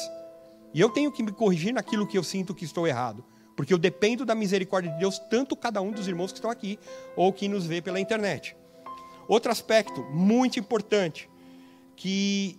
E 0.74 0.80
eu 0.80 0.90
tenho 0.90 1.12
que 1.12 1.22
me 1.22 1.30
corrigir 1.30 1.72
naquilo 1.72 2.06
que 2.06 2.18
eu 2.18 2.24
sinto 2.24 2.54
que 2.54 2.64
estou 2.64 2.86
errado. 2.86 3.24
Porque 3.54 3.72
eu 3.72 3.78
dependo 3.78 4.24
da 4.24 4.34
misericórdia 4.34 4.92
de 4.92 4.98
Deus, 4.98 5.18
tanto 5.30 5.56
cada 5.56 5.80
um 5.80 5.92
dos 5.92 6.08
irmãos 6.08 6.32
que 6.32 6.38
estão 6.38 6.50
aqui, 6.50 6.78
ou 7.14 7.32
que 7.32 7.48
nos 7.48 7.66
vê 7.66 7.80
pela 7.80 8.00
internet. 8.00 8.56
Outro 9.28 9.50
aspecto 9.50 10.02
muito 10.10 10.58
importante, 10.58 11.30
que, 11.96 12.58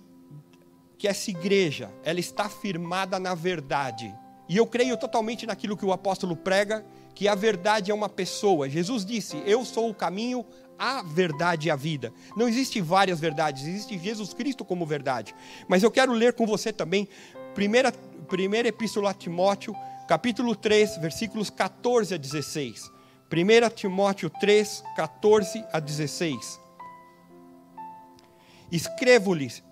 que 0.97 1.07
essa 1.07 1.29
igreja, 1.29 1.91
ela 2.03 2.19
está 2.19 2.49
firmada 2.49 3.19
na 3.19 3.35
verdade. 3.35 4.13
E 4.49 4.57
eu 4.57 4.65
creio 4.65 4.97
totalmente 4.97 5.45
naquilo 5.45 5.77
que 5.77 5.85
o 5.85 5.91
apóstolo 5.91 6.35
prega 6.35 6.85
que 7.13 7.27
a 7.27 7.35
verdade 7.35 7.91
é 7.91 7.93
uma 7.93 8.07
pessoa. 8.07 8.69
Jesus 8.69 9.05
disse: 9.05 9.41
Eu 9.45 9.65
sou 9.65 9.89
o 9.89 9.93
caminho, 9.93 10.45
a 10.77 11.01
verdade 11.01 11.67
e 11.67 11.71
a 11.71 11.75
vida. 11.75 12.13
Não 12.35 12.47
existe 12.47 12.79
várias 12.79 13.19
verdades, 13.19 13.65
existe 13.65 13.97
Jesus 13.97 14.33
Cristo 14.33 14.63
como 14.63 14.85
verdade. 14.85 15.35
Mas 15.67 15.83
eu 15.83 15.91
quero 15.91 16.13
ler 16.13 16.33
com 16.33 16.45
você 16.45 16.71
também, 16.71 17.07
primeira, 17.53 17.91
primeira 18.27 18.67
epístola 18.67 19.11
a 19.11 19.13
Timóteo, 19.13 19.75
capítulo 20.07 20.55
3, 20.55 20.97
versículos 20.97 21.49
14 21.49 22.13
a 22.13 22.17
16. 22.17 22.91
1 23.29 23.75
Timóteo 23.75 24.29
3, 24.29 24.83
14 24.95 25.65
a 25.73 25.79
16. 25.79 26.59
Escrevo-lhes 28.71 29.63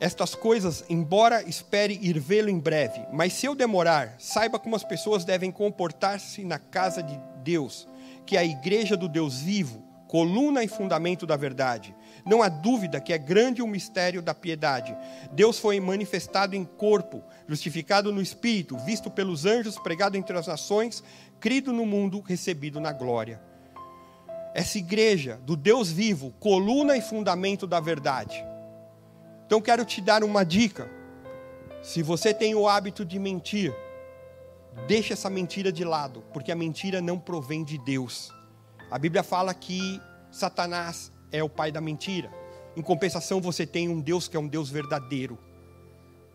estas 0.00 0.34
coisas, 0.34 0.84
embora 0.88 1.42
espere 1.48 1.98
ir 2.02 2.18
vê-lo 2.18 2.50
em 2.50 2.58
breve. 2.58 3.00
Mas 3.12 3.32
se 3.32 3.46
eu 3.46 3.54
demorar, 3.54 4.16
saiba 4.18 4.58
como 4.58 4.76
as 4.76 4.84
pessoas 4.84 5.24
devem 5.24 5.50
comportar-se 5.50 6.44
na 6.44 6.58
casa 6.58 7.02
de 7.02 7.18
Deus, 7.42 7.88
que 8.26 8.36
é 8.36 8.40
a 8.40 8.44
igreja 8.44 8.96
do 8.96 9.08
Deus 9.08 9.38
vivo, 9.38 9.82
coluna 10.08 10.62
e 10.62 10.68
fundamento 10.68 11.26
da 11.26 11.36
verdade. 11.36 11.94
Não 12.24 12.42
há 12.42 12.48
dúvida 12.48 13.00
que 13.00 13.12
é 13.12 13.18
grande 13.18 13.62
o 13.62 13.66
mistério 13.66 14.22
da 14.22 14.34
piedade. 14.34 14.96
Deus 15.32 15.58
foi 15.58 15.78
manifestado 15.78 16.56
em 16.56 16.64
corpo, 16.64 17.22
justificado 17.48 18.12
no 18.12 18.22
espírito, 18.22 18.76
visto 18.78 19.10
pelos 19.10 19.44
anjos, 19.44 19.78
pregado 19.78 20.16
entre 20.16 20.36
as 20.36 20.46
nações, 20.46 21.02
crido 21.38 21.72
no 21.72 21.84
mundo, 21.84 22.20
recebido 22.20 22.80
na 22.80 22.92
glória. 22.92 23.40
Essa 24.54 24.78
igreja 24.78 25.38
do 25.44 25.56
Deus 25.56 25.90
vivo, 25.90 26.32
coluna 26.38 26.96
e 26.96 27.02
fundamento 27.02 27.66
da 27.66 27.80
verdade 27.80 28.53
então 29.46 29.60
quero 29.60 29.84
te 29.84 30.00
dar 30.00 30.24
uma 30.24 30.44
dica. 30.44 30.90
Se 31.82 32.02
você 32.02 32.32
tem 32.32 32.54
o 32.54 32.66
hábito 32.68 33.04
de 33.04 33.18
mentir, 33.18 33.74
deixe 34.86 35.12
essa 35.12 35.28
mentira 35.28 35.70
de 35.70 35.84
lado, 35.84 36.24
porque 36.32 36.50
a 36.50 36.56
mentira 36.56 37.00
não 37.00 37.18
provém 37.18 37.62
de 37.62 37.78
Deus. 37.78 38.32
A 38.90 38.98
Bíblia 38.98 39.22
fala 39.22 39.52
que 39.52 40.00
Satanás 40.30 41.12
é 41.30 41.42
o 41.42 41.48
pai 41.48 41.70
da 41.70 41.80
mentira. 41.80 42.30
Em 42.76 42.82
compensação, 42.82 43.40
você 43.40 43.66
tem 43.66 43.88
um 43.88 44.00
Deus 44.00 44.28
que 44.28 44.36
é 44.36 44.40
um 44.40 44.48
Deus 44.48 44.70
verdadeiro. 44.70 45.38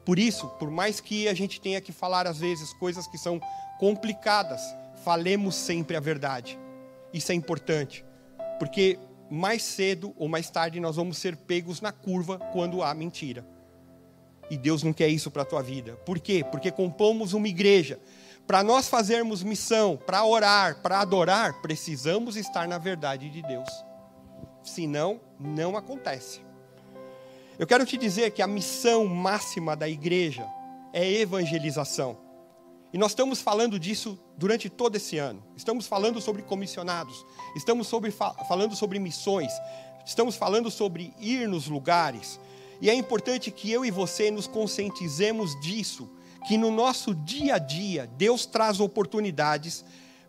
Por 0.05 0.17
isso, 0.17 0.47
por 0.59 0.71
mais 0.71 0.99
que 0.99 1.27
a 1.27 1.33
gente 1.33 1.59
tenha 1.59 1.81
que 1.81 1.91
falar 1.91 2.27
às 2.27 2.39
vezes 2.39 2.73
coisas 2.73 3.07
que 3.07 3.17
são 3.17 3.41
complicadas, 3.79 4.61
falemos 5.03 5.55
sempre 5.55 5.95
a 5.95 5.99
verdade. 5.99 6.59
Isso 7.13 7.31
é 7.31 7.35
importante, 7.35 8.05
porque 8.57 8.99
mais 9.29 9.63
cedo 9.63 10.13
ou 10.17 10.27
mais 10.27 10.50
tarde 10.50 10.79
nós 10.79 10.95
vamos 10.95 11.17
ser 11.17 11.36
pegos 11.36 11.81
na 11.81 11.91
curva 11.91 12.39
quando 12.51 12.81
há 12.81 12.93
mentira. 12.93 13.45
E 14.50 14.57
Deus 14.57 14.81
não 14.81 14.91
quer 14.91 15.09
isso 15.09 15.29
para 15.29 15.43
a 15.43 15.45
tua 15.45 15.62
vida. 15.62 15.95
Por 16.05 16.19
quê? 16.19 16.43
Porque 16.50 16.71
compomos 16.71 17.33
uma 17.33 17.48
igreja. 17.48 18.00
Para 18.48 18.63
nós 18.63 18.88
fazermos 18.88 19.43
missão, 19.43 19.95
para 19.95 20.25
orar, 20.25 20.81
para 20.81 21.00
adorar, 21.00 21.62
precisamos 21.62 22.36
estar 22.36 22.67
na 22.67 22.79
verdade 22.79 23.29
de 23.29 23.43
Deus. 23.43 23.69
Senão, 24.63 25.21
não 25.39 25.77
acontece. 25.77 26.41
Eu 27.59 27.67
quero 27.67 27.86
te 27.86 27.98
dizer 27.98 28.31
que 28.31 28.41
a 28.41 28.48
missão 28.48 29.05
máxima 29.05 29.75
da 29.75 29.88
igreja 29.88 30.48
é 30.91 31.07
evangelização. 31.12 32.28
E 32.91 32.98
nós 32.98 33.12
estamos 33.12 33.39
falando 33.39 33.79
disso 33.79 34.19
durante 34.38 34.69
todo 34.69 34.96
esse 34.96 35.17
ano. 35.17 35.43
Estamos 35.55 35.86
falando 35.86 36.19
sobre 36.19 36.41
comissionados, 36.41 37.25
estamos 37.55 37.88
sobre, 37.88 38.12
falando 38.12 38.75
sobre 38.75 38.98
missões, 38.98 39.51
estamos 40.05 40.36
falando 40.36 40.72
sobre 40.72 41.13
ir 41.19 41.48
nos 41.48 41.67
lugares. 41.67 42.39
E 42.81 42.89
é 42.89 42.93
importante 42.93 43.51
que 43.51 43.72
eu 43.72 43.86
e 43.86 43.91
você 43.91 44.31
nos 44.31 44.48
conscientizemos 44.48 45.60
disso, 45.60 46.10
que 46.48 46.58
no 46.58 46.72
nosso 46.72 47.13
dia 47.13 47.55
a 47.55 47.60
dia 47.60 48.08
Deus 48.17 48.46
traz 48.46 48.79
oportunidades 48.79 49.86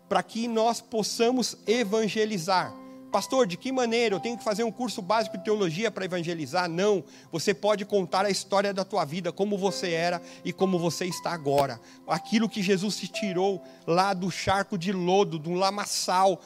para 0.07 0.21
que 0.21 0.47
nós 0.47 0.81
possamos 0.81 1.57
evangelizar. 1.65 2.80
Pastor, 3.11 3.45
de 3.45 3.57
que 3.57 3.73
maneira? 3.73 4.15
Eu 4.15 4.21
tenho 4.21 4.37
que 4.37 4.43
fazer 4.43 4.63
um 4.63 4.71
curso 4.71 5.01
básico 5.01 5.37
de 5.37 5.43
teologia 5.43 5.91
para 5.91 6.05
evangelizar? 6.05 6.69
Não. 6.69 7.03
Você 7.29 7.53
pode 7.53 7.83
contar 7.83 8.25
a 8.25 8.29
história 8.29 8.73
da 8.73 8.85
tua 8.85 9.03
vida, 9.03 9.33
como 9.33 9.57
você 9.57 9.91
era 9.91 10.21
e 10.45 10.53
como 10.53 10.79
você 10.79 11.05
está 11.05 11.31
agora. 11.31 11.77
Aquilo 12.07 12.47
que 12.47 12.63
Jesus 12.63 12.95
te 12.95 13.09
tirou 13.09 13.61
lá 13.85 14.13
do 14.13 14.31
charco 14.31 14.77
de 14.77 14.93
lodo, 14.93 15.37
do 15.37 15.51
lamaçal, 15.51 16.39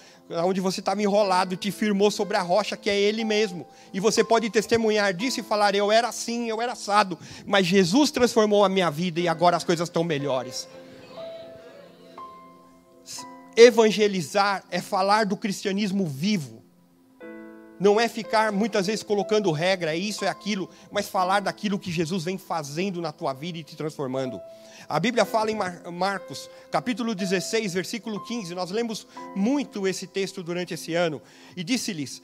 onde 0.44 0.60
você 0.60 0.80
estava 0.80 1.04
enrolado, 1.04 1.56
te 1.56 1.70
firmou 1.70 2.10
sobre 2.10 2.36
a 2.36 2.42
rocha 2.42 2.76
que 2.76 2.90
é 2.90 3.00
Ele 3.00 3.24
mesmo. 3.24 3.68
E 3.94 4.00
você 4.00 4.24
pode 4.24 4.50
testemunhar 4.50 5.14
disso 5.14 5.40
e 5.40 5.44
falar: 5.44 5.76
Eu 5.76 5.92
era 5.92 6.08
assim, 6.08 6.50
eu 6.50 6.60
era 6.60 6.72
assado, 6.72 7.20
mas 7.46 7.68
Jesus 7.68 8.10
transformou 8.10 8.66
a 8.66 8.70
minha 8.70 8.90
vida 8.90 9.20
e 9.20 9.28
agora 9.28 9.56
as 9.56 9.64
coisas 9.64 9.88
estão 9.88 10.04
melhores. 10.04 10.68
Evangelizar 13.56 14.64
é 14.70 14.82
falar 14.82 15.26
do 15.26 15.38
cristianismo 15.38 16.06
vivo. 16.06 16.64
Não 17.80 18.00
é 18.00 18.08
ficar 18.08 18.52
muitas 18.52 18.88
vezes 18.88 19.04
colocando 19.04 19.52
regra, 19.52 19.94
é 19.94 19.98
isso, 19.98 20.24
é 20.24 20.30
aquilo, 20.30 20.70
mas 20.92 21.10
falar 21.10 21.42
daquilo 21.42 21.80
que 21.80 21.92
Jesus 21.92 22.24
vem 22.24 22.38
fazendo 22.38 23.02
na 23.02 23.12
tua 23.12 23.34
vida 23.34 23.58
e 23.58 23.64
te 23.64 23.76
transformando. 23.76 24.40
A 24.88 25.00
Bíblia 25.00 25.26
fala 25.26 25.52
em 25.52 25.58
Marcos, 25.92 26.50
capítulo 26.72 27.14
16, 27.14 27.74
versículo 27.74 28.24
15. 28.24 28.56
Nós 28.56 28.72
lemos 28.72 29.08
muito 29.36 29.88
esse 29.88 30.08
texto 30.08 30.44
durante 30.44 30.74
esse 30.74 30.94
ano. 30.94 31.22
E 31.56 31.64
disse-lhes: 31.64 32.22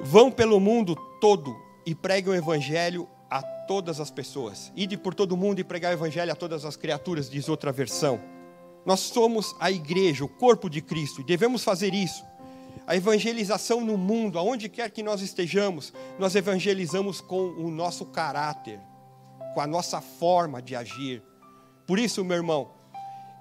Vão 0.00 0.30
pelo 0.30 0.60
mundo 0.60 0.94
todo 1.20 1.56
e 1.84 1.94
preguem 1.94 2.34
o 2.34 2.36
evangelho 2.36 3.08
a 3.30 3.42
todas 3.42 4.00
as 4.00 4.10
pessoas. 4.10 4.72
Ide 4.76 4.96
por 4.96 5.14
todo 5.14 5.36
mundo 5.36 5.60
e 5.60 5.64
pregar 5.64 5.92
o 5.92 5.96
evangelho 5.96 6.30
a 6.30 6.36
todas 6.36 6.64
as 6.64 6.76
criaturas, 6.76 7.28
diz 7.30 7.48
outra 7.48 7.72
versão. 7.72 8.35
Nós 8.86 9.00
somos 9.00 9.56
a 9.58 9.68
igreja, 9.68 10.24
o 10.24 10.28
corpo 10.28 10.70
de 10.70 10.80
Cristo, 10.80 11.20
e 11.20 11.24
devemos 11.24 11.64
fazer 11.64 11.92
isso. 11.92 12.24
A 12.86 12.94
evangelização 12.94 13.80
no 13.80 13.98
mundo, 13.98 14.38
aonde 14.38 14.68
quer 14.68 14.88
que 14.92 15.02
nós 15.02 15.20
estejamos, 15.20 15.92
nós 16.20 16.36
evangelizamos 16.36 17.20
com 17.20 17.48
o 17.48 17.68
nosso 17.68 18.06
caráter, 18.06 18.78
com 19.54 19.60
a 19.60 19.66
nossa 19.66 20.00
forma 20.00 20.62
de 20.62 20.76
agir. 20.76 21.20
Por 21.84 21.98
isso, 21.98 22.24
meu 22.24 22.36
irmão, 22.36 22.70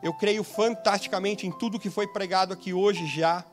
eu 0.01 0.15
creio 0.15 0.43
fantasticamente 0.43 1.45
em 1.45 1.51
tudo 1.51 1.79
que 1.79 1.91
foi 1.91 2.07
pregado 2.07 2.51
aqui 2.51 2.73
hoje 2.73 3.05
já, 3.05 3.45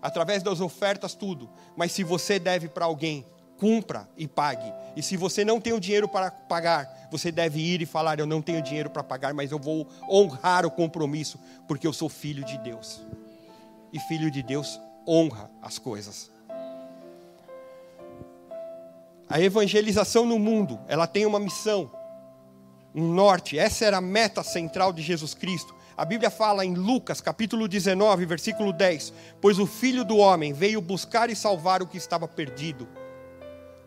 através 0.00 0.42
das 0.42 0.62
ofertas, 0.62 1.14
tudo. 1.14 1.50
Mas 1.76 1.92
se 1.92 2.02
você 2.02 2.38
deve 2.38 2.68
para 2.68 2.86
alguém, 2.86 3.26
cumpra 3.58 4.08
e 4.16 4.26
pague. 4.26 4.72
E 4.96 5.02
se 5.02 5.16
você 5.16 5.44
não 5.44 5.60
tem 5.60 5.72
o 5.72 5.80
dinheiro 5.80 6.08
para 6.08 6.30
pagar, 6.30 7.08
você 7.10 7.30
deve 7.30 7.60
ir 7.60 7.82
e 7.82 7.86
falar: 7.86 8.18
Eu 8.18 8.26
não 8.26 8.42
tenho 8.42 8.62
dinheiro 8.62 8.90
para 8.90 9.02
pagar, 9.02 9.34
mas 9.34 9.50
eu 9.50 9.58
vou 9.58 9.88
honrar 10.08 10.66
o 10.66 10.70
compromisso, 10.70 11.38
porque 11.66 11.86
eu 11.86 11.92
sou 11.92 12.08
filho 12.08 12.44
de 12.44 12.58
Deus. 12.58 13.00
E 13.92 13.98
filho 14.00 14.30
de 14.30 14.42
Deus 14.42 14.80
honra 15.06 15.50
as 15.62 15.78
coisas. 15.78 16.30
A 19.28 19.40
evangelização 19.40 20.26
no 20.26 20.38
mundo, 20.38 20.78
ela 20.86 21.06
tem 21.06 21.26
uma 21.26 21.40
missão, 21.40 21.90
um 22.94 23.12
norte. 23.12 23.58
Essa 23.58 23.84
era 23.84 23.96
a 23.96 24.00
meta 24.00 24.42
central 24.42 24.92
de 24.92 25.02
Jesus 25.02 25.34
Cristo. 25.34 25.74
A 25.96 26.04
Bíblia 26.04 26.30
fala 26.30 26.64
em 26.64 26.74
Lucas, 26.74 27.20
capítulo 27.20 27.68
19, 27.68 28.26
versículo 28.26 28.72
10: 28.72 29.12
Pois 29.40 29.58
o 29.58 29.66
filho 29.66 30.04
do 30.04 30.16
homem 30.16 30.52
veio 30.52 30.80
buscar 30.80 31.30
e 31.30 31.36
salvar 31.36 31.82
o 31.82 31.86
que 31.86 31.96
estava 31.96 32.26
perdido. 32.26 32.88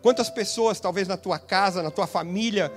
Quantas 0.02 0.30
pessoas, 0.30 0.80
talvez 0.80 1.08
na 1.08 1.16
tua 1.16 1.38
casa, 1.38 1.82
na 1.82 1.90
tua 1.90 2.06
família, 2.06 2.72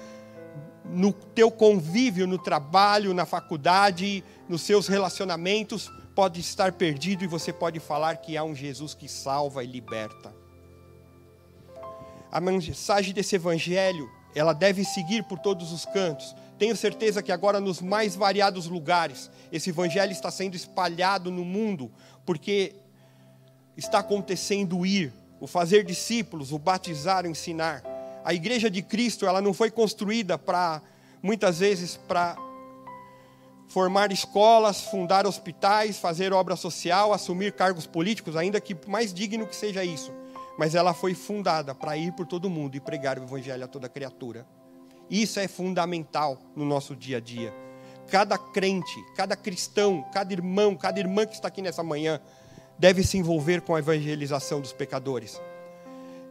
no 0.86 1.14
teu 1.14 1.52
convívio, 1.52 2.28
no 2.28 2.38
trabalho, 2.38 3.14
na 3.14 3.26
faculdade, 3.26 4.24
nos 4.50 4.62
seus 4.62 4.88
relacionamentos, 4.88 5.92
pode 6.16 6.40
estar 6.40 6.74
perdido 6.74 7.24
e 7.24 7.28
você 7.28 7.54
pode 7.54 7.80
falar 7.80 8.18
que 8.18 8.36
há 8.36 8.44
um 8.44 8.56
Jesus 8.56 8.94
que 8.94 9.08
salva 9.08 9.64
e 9.64 9.68
liberta. 9.68 10.34
A 12.32 12.40
mensagem 12.40 13.14
desse 13.14 13.36
evangelho, 13.36 14.10
ela 14.34 14.54
deve 14.54 14.84
seguir 14.84 15.24
por 15.24 15.40
todos 15.40 15.72
os 15.72 15.86
cantos. 15.86 16.36
Tenho 16.58 16.76
certeza 16.76 17.22
que 17.22 17.32
agora, 17.32 17.60
nos 17.60 17.82
mais 17.82 18.16
variados 18.16 18.68
lugares, 18.68 19.30
esse 19.52 19.70
evangelho 19.70 20.12
está 20.12 20.32
sendo 20.32 20.56
espalhado 20.56 21.30
no 21.30 21.44
mundo, 21.44 21.92
porque 22.26 22.76
está 23.76 24.00
acontecendo 24.00 24.86
ir, 24.86 25.14
o 25.42 25.48
fazer 25.48 25.84
discípulos, 25.84 26.52
o 26.52 26.60
batizar, 26.60 27.26
o 27.26 27.28
ensinar. 27.28 27.84
A 28.24 28.32
igreja 28.32 28.70
de 28.70 28.84
Cristo, 28.84 29.26
ela 29.26 29.42
não 29.42 29.54
foi 29.54 29.72
construída 29.72 30.38
para, 30.38 30.80
muitas 31.22 31.58
vezes, 31.58 31.98
para 31.98 32.38
formar 33.68 34.12
escolas, 34.12 34.82
fundar 34.82 35.26
hospitais, 35.26 35.98
fazer 35.98 36.32
obra 36.32 36.56
social, 36.56 37.12
assumir 37.12 37.54
cargos 37.54 37.88
políticos, 37.88 38.36
ainda 38.36 38.62
que 38.62 38.78
mais 38.88 39.12
digno 39.12 39.48
que 39.48 39.56
seja 39.56 39.84
isso. 39.84 40.14
Mas 40.60 40.76
ela 40.76 40.94
foi 40.94 41.16
fundada 41.16 41.74
para 41.74 41.98
ir 41.98 42.12
por 42.12 42.28
todo 42.28 42.50
mundo 42.50 42.76
e 42.76 42.80
pregar 42.80 43.18
o 43.18 43.24
evangelho 43.24 43.64
a 43.64 43.68
toda 43.68 43.90
criatura. 43.90 44.46
Isso 45.10 45.40
é 45.40 45.48
fundamental 45.48 46.38
no 46.56 46.64
nosso 46.64 46.96
dia 46.96 47.18
a 47.18 47.20
dia. 47.20 47.52
Cada 48.10 48.38
crente, 48.38 49.04
cada 49.16 49.36
cristão, 49.36 50.06
cada 50.14 50.32
irmão, 50.34 50.76
cada 50.76 51.00
irmã 51.00 51.26
que 51.26 51.34
está 51.34 51.48
aqui 51.48 51.64
nessa 51.64 51.82
manhã 51.82 52.22
deve 52.82 53.04
se 53.04 53.16
envolver 53.18 53.62
com 53.62 53.76
a 53.76 53.80
evangelização 53.80 54.60
dos 54.60 54.74
pecadores. 54.74 55.40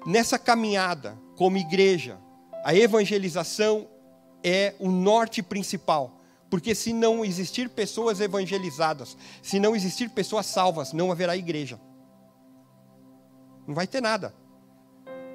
Nessa 0.04 0.37
caminhada, 0.37 1.16
como 1.37 1.57
igreja, 1.57 2.19
a 2.64 2.75
evangelização 2.75 3.87
é 4.42 4.75
o 4.80 4.90
norte 4.90 5.42
principal 5.42 6.21
porque 6.50 6.75
se 6.75 6.92
não 6.92 7.25
existir 7.25 7.69
pessoas 7.69 8.21
evangelizadas, 8.21 9.16
se 9.40 9.61
não 9.61 9.76
existir 9.76 10.11
pessoas 10.11 10.47
salvas, 10.47 10.92
não 10.92 11.12
haverá 11.12 11.37
igreja. 11.37 11.80
Não 13.69 13.73
vai 13.73 13.87
ter 13.87 14.02
nada. 14.02 14.35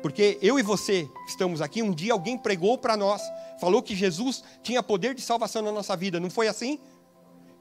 Porque 0.01 0.38
eu 0.41 0.60
e 0.60 0.62
você 0.62 1.10
que 1.24 1.29
estamos 1.29 1.62
aqui, 1.62 1.81
um 1.81 1.93
dia 1.93 2.12
alguém 2.12 2.38
pregou 2.38 2.77
para 2.77 2.98
nós, 2.98 3.22
falou 3.62 3.81
que 3.81 3.95
Jesus 3.95 4.43
tinha 4.62 4.84
poder 4.84 5.15
de 5.15 5.22
salvação 5.22 5.62
na 5.62 5.72
nossa 5.72 5.95
vida, 5.95 6.19
não 6.19 6.29
foi 6.29 6.50
assim? 6.50 6.77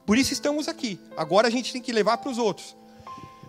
Por 0.05 0.19
isso 0.19 0.33
estamos 0.33 0.67
aqui. 0.67 0.99
Agora 1.17 1.47
a 1.47 1.51
gente 1.51 1.73
tem 1.73 1.81
que 1.81 1.93
levar 1.93 2.19
para 2.19 2.31
os 2.31 2.39
outros. 2.39 2.77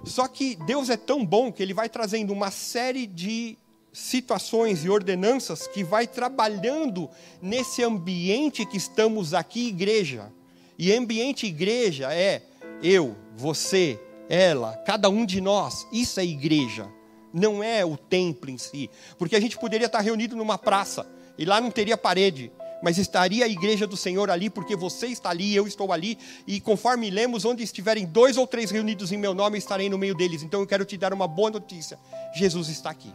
Só 0.05 0.27
que 0.27 0.55
Deus 0.55 0.89
é 0.89 0.97
tão 0.97 1.25
bom 1.25 1.51
que 1.51 1.63
Ele 1.63 1.73
vai 1.73 1.89
trazendo 1.89 2.31
uma 2.31 2.51
série 2.51 3.07
de 3.07 3.57
situações 3.91 4.83
e 4.83 4.89
ordenanças 4.89 5.67
que 5.67 5.83
vai 5.83 6.05
trabalhando 6.05 7.09
nesse 7.41 7.81
ambiente 7.81 8.65
que 8.65 8.77
estamos 8.77 9.33
aqui, 9.33 9.67
igreja. 9.69 10.31
E 10.77 10.93
ambiente 10.93 11.47
igreja 11.47 12.13
é 12.13 12.43
eu, 12.83 13.15
você, 13.35 13.99
ela, 14.29 14.75
cada 14.85 15.09
um 15.09 15.25
de 15.25 15.39
nós. 15.39 15.87
Isso 15.91 16.19
é 16.19 16.25
igreja. 16.25 16.87
Não 17.33 17.63
é 17.63 17.85
o 17.85 17.97
templo 17.97 18.51
em 18.51 18.57
si. 18.57 18.89
Porque 19.17 19.35
a 19.35 19.39
gente 19.39 19.57
poderia 19.57 19.87
estar 19.87 20.01
reunido 20.01 20.35
numa 20.35 20.57
praça 20.57 21.07
e 21.37 21.45
lá 21.45 21.59
não 21.59 21.71
teria 21.71 21.97
parede, 21.97 22.51
mas 22.81 22.97
estaria 22.97 23.45
a 23.45 23.47
igreja 23.47 23.87
do 23.87 23.97
Senhor 23.97 24.29
ali, 24.29 24.49
porque 24.49 24.75
você 24.75 25.07
está 25.07 25.29
ali, 25.29 25.55
eu 25.55 25.67
estou 25.67 25.91
ali, 25.91 26.17
e 26.45 26.59
conforme 26.59 27.09
lemos, 27.09 27.45
onde 27.45 27.63
estiverem 27.63 28.05
dois 28.05 28.37
ou 28.37 28.45
três 28.45 28.71
reunidos 28.71 29.11
em 29.11 29.17
meu 29.17 29.33
nome, 29.33 29.57
estarei 29.57 29.89
no 29.89 29.97
meio 29.97 30.15
deles. 30.15 30.43
Então 30.43 30.59
eu 30.59 30.67
quero 30.67 30.85
te 30.85 30.97
dar 30.97 31.13
uma 31.13 31.27
boa 31.27 31.51
notícia: 31.51 31.99
Jesus 32.35 32.69
está 32.69 32.89
aqui. 32.89 33.13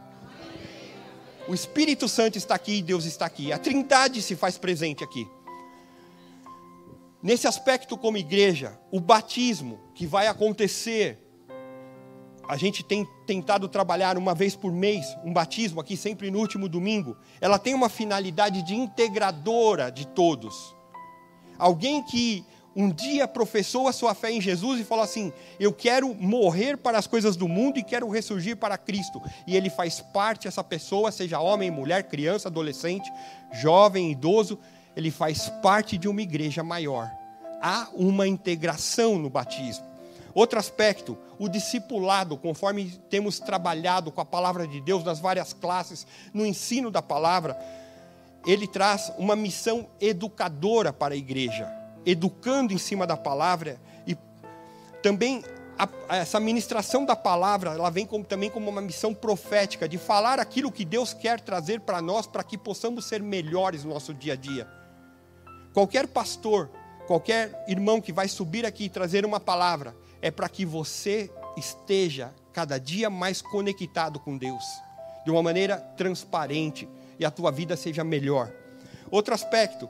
O 1.48 1.54
Espírito 1.54 2.08
Santo 2.08 2.38
está 2.38 2.54
aqui 2.54 2.76
e 2.76 2.82
Deus 2.82 3.04
está 3.04 3.26
aqui. 3.26 3.52
A 3.52 3.58
Trindade 3.58 4.22
se 4.22 4.36
faz 4.36 4.56
presente 4.56 5.02
aqui. 5.02 5.26
Nesse 7.22 7.46
aspecto, 7.46 7.98
como 7.98 8.16
igreja, 8.16 8.78
o 8.90 8.98
batismo 8.98 9.80
que 9.94 10.06
vai 10.06 10.26
acontecer, 10.26 11.18
a 12.50 12.56
gente 12.56 12.82
tem 12.82 13.06
tentado 13.24 13.68
trabalhar 13.68 14.18
uma 14.18 14.34
vez 14.34 14.56
por 14.56 14.72
mês 14.72 15.16
um 15.24 15.32
batismo 15.32 15.80
aqui, 15.80 15.96
sempre 15.96 16.32
no 16.32 16.40
último 16.40 16.68
domingo. 16.68 17.16
Ela 17.40 17.60
tem 17.60 17.74
uma 17.74 17.88
finalidade 17.88 18.60
de 18.62 18.74
integradora 18.74 19.88
de 19.88 20.04
todos. 20.04 20.74
Alguém 21.56 22.02
que 22.02 22.44
um 22.74 22.90
dia 22.90 23.28
professou 23.28 23.86
a 23.86 23.92
sua 23.92 24.16
fé 24.16 24.32
em 24.32 24.40
Jesus 24.40 24.80
e 24.80 24.84
falou 24.84 25.04
assim: 25.04 25.32
Eu 25.60 25.72
quero 25.72 26.12
morrer 26.12 26.76
para 26.76 26.98
as 26.98 27.06
coisas 27.06 27.36
do 27.36 27.46
mundo 27.46 27.78
e 27.78 27.84
quero 27.84 28.10
ressurgir 28.10 28.56
para 28.56 28.76
Cristo. 28.76 29.22
E 29.46 29.56
ele 29.56 29.70
faz 29.70 30.00
parte, 30.00 30.48
essa 30.48 30.64
pessoa, 30.64 31.12
seja 31.12 31.38
homem, 31.38 31.70
mulher, 31.70 32.08
criança, 32.08 32.48
adolescente, 32.48 33.08
jovem, 33.52 34.10
idoso, 34.10 34.58
ele 34.96 35.12
faz 35.12 35.48
parte 35.62 35.96
de 35.96 36.08
uma 36.08 36.20
igreja 36.20 36.64
maior. 36.64 37.08
Há 37.62 37.90
uma 37.94 38.26
integração 38.26 39.20
no 39.20 39.30
batismo. 39.30 39.89
Outro 40.34 40.58
aspecto, 40.58 41.18
o 41.38 41.48
discipulado, 41.48 42.36
conforme 42.36 42.90
temos 43.08 43.38
trabalhado 43.38 44.12
com 44.12 44.20
a 44.20 44.24
palavra 44.24 44.66
de 44.66 44.80
Deus 44.80 45.04
nas 45.04 45.20
várias 45.20 45.52
classes, 45.52 46.06
no 46.32 46.46
ensino 46.46 46.90
da 46.90 47.02
palavra, 47.02 47.58
ele 48.46 48.66
traz 48.66 49.12
uma 49.18 49.36
missão 49.36 49.88
educadora 50.00 50.92
para 50.92 51.14
a 51.14 51.16
igreja 51.16 51.80
educando 52.04 52.72
em 52.72 52.78
cima 52.78 53.06
da 53.06 53.16
palavra 53.16 53.80
e 54.06 54.16
também 55.02 55.42
a, 55.78 56.16
essa 56.16 56.38
ministração 56.38 57.04
da 57.04 57.16
palavra, 57.16 57.70
ela 57.72 57.90
vem 57.90 58.06
como, 58.06 58.24
também 58.24 58.50
como 58.50 58.70
uma 58.70 58.80
missão 58.80 59.14
profética 59.14 59.88
de 59.88 59.98
falar 59.98 60.38
aquilo 60.38 60.72
que 60.72 60.84
Deus 60.84 61.14
quer 61.14 61.40
trazer 61.40 61.80
para 61.80 62.02
nós 62.02 62.26
para 62.26 62.42
que 62.42 62.58
possamos 62.58 63.06
ser 63.06 63.22
melhores 63.22 63.84
no 63.84 63.92
nosso 63.92 64.12
dia 64.12 64.34
a 64.34 64.36
dia. 64.36 64.68
Qualquer 65.72 66.08
pastor, 66.08 66.70
qualquer 67.06 67.64
irmão 67.68 68.00
que 68.00 68.12
vai 68.12 68.28
subir 68.28 68.66
aqui 68.66 68.84
e 68.84 68.88
trazer 68.88 69.24
uma 69.24 69.40
palavra, 69.40 69.94
é 70.22 70.30
para 70.30 70.48
que 70.48 70.64
você 70.64 71.30
esteja 71.56 72.32
cada 72.52 72.78
dia 72.78 73.08
mais 73.08 73.40
conectado 73.40 74.18
com 74.18 74.36
Deus, 74.36 74.64
de 75.24 75.30
uma 75.30 75.42
maneira 75.42 75.76
transparente 75.96 76.88
e 77.18 77.24
a 77.24 77.30
tua 77.30 77.50
vida 77.50 77.76
seja 77.76 78.02
melhor. 78.02 78.52
Outro 79.10 79.34
aspecto, 79.34 79.88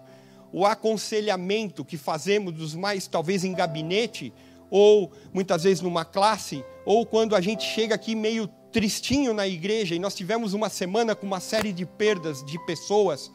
o 0.53 0.67
aconselhamento 0.67 1.85
que 1.85 1.97
fazemos 1.97 2.53
dos 2.53 2.75
mais, 2.75 3.07
talvez 3.07 3.45
em 3.45 3.53
gabinete, 3.53 4.33
ou 4.71 5.13
muitas 5.33 5.65
vezes 5.65 5.81
numa 5.81 6.05
classe, 6.05 6.65
ou 6.85 7.05
quando 7.05 7.35
a 7.35 7.41
gente 7.41 7.65
chega 7.65 7.95
aqui 7.95 8.15
meio 8.15 8.49
tristinho 8.73 9.35
na 9.35 9.47
igreja 9.47 9.95
e 9.95 9.99
nós 9.99 10.15
tivemos 10.15 10.55
uma 10.55 10.69
semana 10.69 11.15
com 11.15 11.27
uma 11.27 11.41
série 11.41 11.73
de 11.73 11.85
perdas 11.85 12.45
de 12.45 12.59
pessoas. 12.67 13.31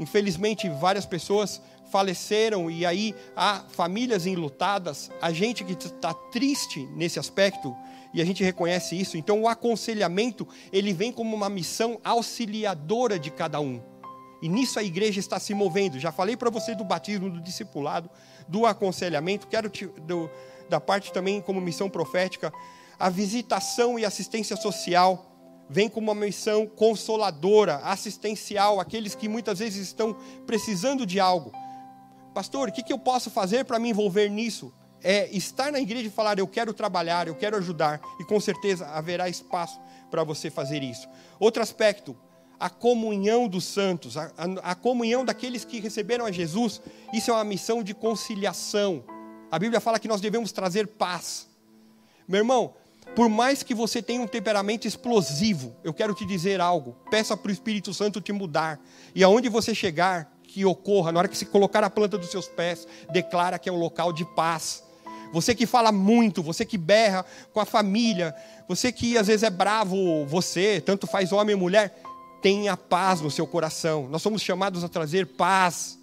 Infelizmente, 0.00 0.68
várias 0.68 1.04
pessoas 1.04 1.60
faleceram 1.92 2.70
e 2.70 2.86
aí 2.86 3.14
há 3.36 3.62
famílias 3.68 4.26
enlutadas. 4.26 5.10
A 5.20 5.30
gente 5.30 5.62
que 5.62 5.74
está 5.74 6.14
triste 6.14 6.88
nesse 6.96 7.18
aspecto 7.18 7.76
e 8.14 8.22
a 8.22 8.24
gente 8.24 8.42
reconhece 8.42 8.98
isso. 8.98 9.18
Então, 9.18 9.42
o 9.42 9.48
aconselhamento 9.48 10.48
ele 10.72 10.94
vem 10.94 11.12
como 11.12 11.36
uma 11.36 11.50
missão 11.50 12.00
auxiliadora 12.02 13.18
de 13.18 13.30
cada 13.30 13.60
um. 13.60 13.80
E 14.40 14.48
nisso 14.48 14.78
a 14.78 14.82
igreja 14.82 15.20
está 15.20 15.38
se 15.38 15.54
movendo. 15.54 16.00
Já 16.00 16.10
falei 16.10 16.36
para 16.36 16.50
você 16.50 16.74
do 16.74 16.82
batismo, 16.82 17.30
do 17.30 17.40
discipulado, 17.40 18.10
do 18.48 18.66
aconselhamento. 18.66 19.46
Quero 19.46 19.68
te, 19.68 19.86
do, 19.86 20.28
da 20.68 20.80
parte 20.80 21.12
também 21.12 21.40
como 21.40 21.60
missão 21.60 21.88
profética. 21.88 22.52
A 22.98 23.08
visitação 23.08 23.98
e 23.98 24.04
assistência 24.04 24.56
social 24.56 25.28
vem 25.68 25.88
como 25.88 26.10
uma 26.10 26.26
missão 26.26 26.66
consoladora, 26.66 27.76
assistencial, 27.76 28.80
aqueles 28.80 29.14
que 29.14 29.28
muitas 29.28 29.58
vezes 29.60 29.86
estão 29.86 30.16
precisando 30.46 31.06
de 31.06 31.20
algo. 31.20 31.52
Pastor, 32.34 32.68
o 32.68 32.72
que, 32.72 32.82
que 32.82 32.92
eu 32.92 32.98
posso 32.98 33.30
fazer 33.30 33.64
para 33.64 33.78
me 33.78 33.90
envolver 33.90 34.28
nisso? 34.28 34.72
É 35.02 35.28
estar 35.36 35.70
na 35.70 35.80
igreja 35.80 36.06
e 36.06 36.10
falar: 36.10 36.38
eu 36.38 36.46
quero 36.46 36.72
trabalhar, 36.72 37.28
eu 37.28 37.34
quero 37.34 37.56
ajudar, 37.56 38.00
e 38.18 38.24
com 38.24 38.40
certeza 38.40 38.86
haverá 38.86 39.28
espaço 39.28 39.80
para 40.10 40.24
você 40.24 40.50
fazer 40.50 40.82
isso. 40.82 41.08
Outro 41.38 41.62
aspecto, 41.62 42.16
a 42.58 42.70
comunhão 42.70 43.48
dos 43.48 43.64
santos, 43.64 44.16
a, 44.16 44.32
a, 44.36 44.70
a, 44.70 44.74
comunhão 44.74 45.24
daqueles 45.24 45.64
que 45.64 45.80
receberam 45.80 46.24
a 46.24 46.30
Jesus, 46.30 46.80
isso 47.12 47.30
é 47.30 47.34
uma 47.34 47.44
missão 47.44 47.82
de 47.82 47.92
conciliação. 47.92 49.04
A 49.50 49.58
Bíblia 49.58 49.80
fala 49.80 49.98
que 49.98 50.08
nós 50.08 50.20
devemos 50.20 50.52
trazer 50.52 50.86
paz. 50.86 51.48
Meu 52.26 52.38
irmão, 52.38 52.74
por 53.16 53.28
mais 53.28 53.62
que 53.62 53.74
você 53.74 54.00
tenha 54.00 54.22
um 54.22 54.26
temperamento 54.26 54.86
explosivo, 54.86 55.76
eu 55.84 55.92
quero 55.92 56.14
te 56.14 56.24
dizer 56.24 56.60
algo. 56.60 56.96
Peça 57.10 57.36
para 57.36 57.50
o 57.50 57.52
Espírito 57.52 57.92
Santo 57.92 58.20
te 58.20 58.32
mudar. 58.32 58.80
E 59.14 59.22
aonde 59.22 59.48
você 59.48 59.74
chegar, 59.74 60.31
que 60.52 60.66
ocorra, 60.66 61.10
na 61.10 61.18
hora 61.18 61.28
que 61.28 61.36
se 61.36 61.46
colocar 61.46 61.82
a 61.82 61.88
planta 61.88 62.18
dos 62.18 62.30
seus 62.30 62.46
pés, 62.46 62.86
declara 63.10 63.58
que 63.58 63.70
é 63.70 63.72
um 63.72 63.78
local 63.78 64.12
de 64.12 64.22
paz. 64.22 64.84
Você 65.32 65.54
que 65.54 65.64
fala 65.64 65.90
muito, 65.90 66.42
você 66.42 66.62
que 66.62 66.76
berra 66.76 67.24
com 67.54 67.60
a 67.60 67.64
família, 67.64 68.34
você 68.68 68.92
que 68.92 69.16
às 69.16 69.28
vezes 69.28 69.44
é 69.44 69.48
bravo, 69.48 70.26
você, 70.26 70.82
tanto 70.84 71.06
faz 71.06 71.32
homem 71.32 71.54
ou 71.54 71.60
mulher, 71.60 71.98
tenha 72.42 72.76
paz 72.76 73.22
no 73.22 73.30
seu 73.30 73.46
coração. 73.46 74.08
Nós 74.10 74.20
somos 74.20 74.42
chamados 74.42 74.84
a 74.84 74.90
trazer 74.90 75.26
paz 75.26 75.98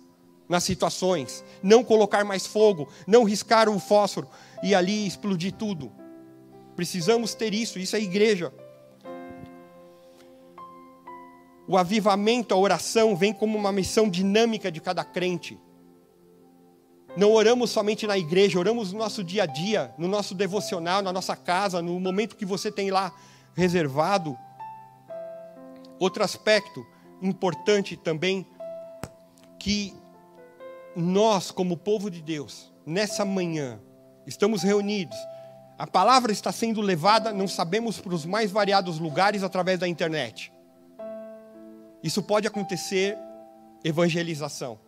nas 0.48 0.64
situações, 0.64 1.44
não 1.62 1.84
colocar 1.84 2.26
mais 2.26 2.48
fogo, 2.48 2.90
não 3.06 3.24
riscar 3.24 3.70
o 3.70 3.80
fósforo 3.80 4.28
e 4.64 4.74
ali 4.74 5.06
explodir 5.06 5.54
tudo. 5.54 5.92
Precisamos 6.76 7.36
ter 7.36 7.54
isso, 7.54 7.78
isso 7.78 7.96
é 7.96 8.02
igreja. 8.02 8.52
O 11.70 11.78
avivamento, 11.78 12.54
a 12.54 12.58
oração 12.58 13.16
vem 13.16 13.32
como 13.32 13.58
uma 13.58 13.72
missão 13.72 14.10
dinâmica 14.10 14.70
de 14.70 14.82
cada 14.82 15.06
crente. 15.06 15.58
Não 17.16 17.32
oramos 17.32 17.70
somente 17.70 18.06
na 18.06 18.18
igreja, 18.18 18.60
oramos 18.60 18.92
no 18.92 19.00
nosso 19.00 19.24
dia 19.24 19.44
a 19.44 19.46
dia, 19.46 19.94
no 19.98 20.10
nosso 20.10 20.36
devocional, 20.36 21.02
na 21.02 21.14
nossa 21.14 21.36
casa, 21.38 21.82
no 21.82 21.98
momento 22.00 22.36
que 22.36 22.46
você 22.46 22.70
tem 22.70 22.92
lá 22.92 23.14
reservado 23.56 24.38
Outro 26.00 26.24
aspecto 26.24 26.88
importante 27.22 27.98
também 27.98 28.48
que 29.60 29.94
nós, 30.96 31.52
como 31.52 31.76
povo 31.76 32.10
de 32.10 32.22
Deus, 32.22 32.74
nessa 32.86 33.26
manhã, 33.26 33.82
estamos 34.26 34.64
reunidos, 34.64 35.18
a 35.78 35.86
palavra 35.86 36.32
está 36.32 36.54
sendo 36.54 36.80
levada, 36.80 37.34
não 37.34 37.48
sabemos, 37.50 38.00
para 38.00 38.14
os 38.14 38.26
mais 38.26 38.50
variados 38.50 38.98
lugares 38.98 39.44
através 39.44 39.78
da 39.78 39.88
internet. 39.88 40.54
Isso 42.04 42.24
pode 42.24 42.48
acontecer 42.48 43.18
evangelização. 43.84 44.80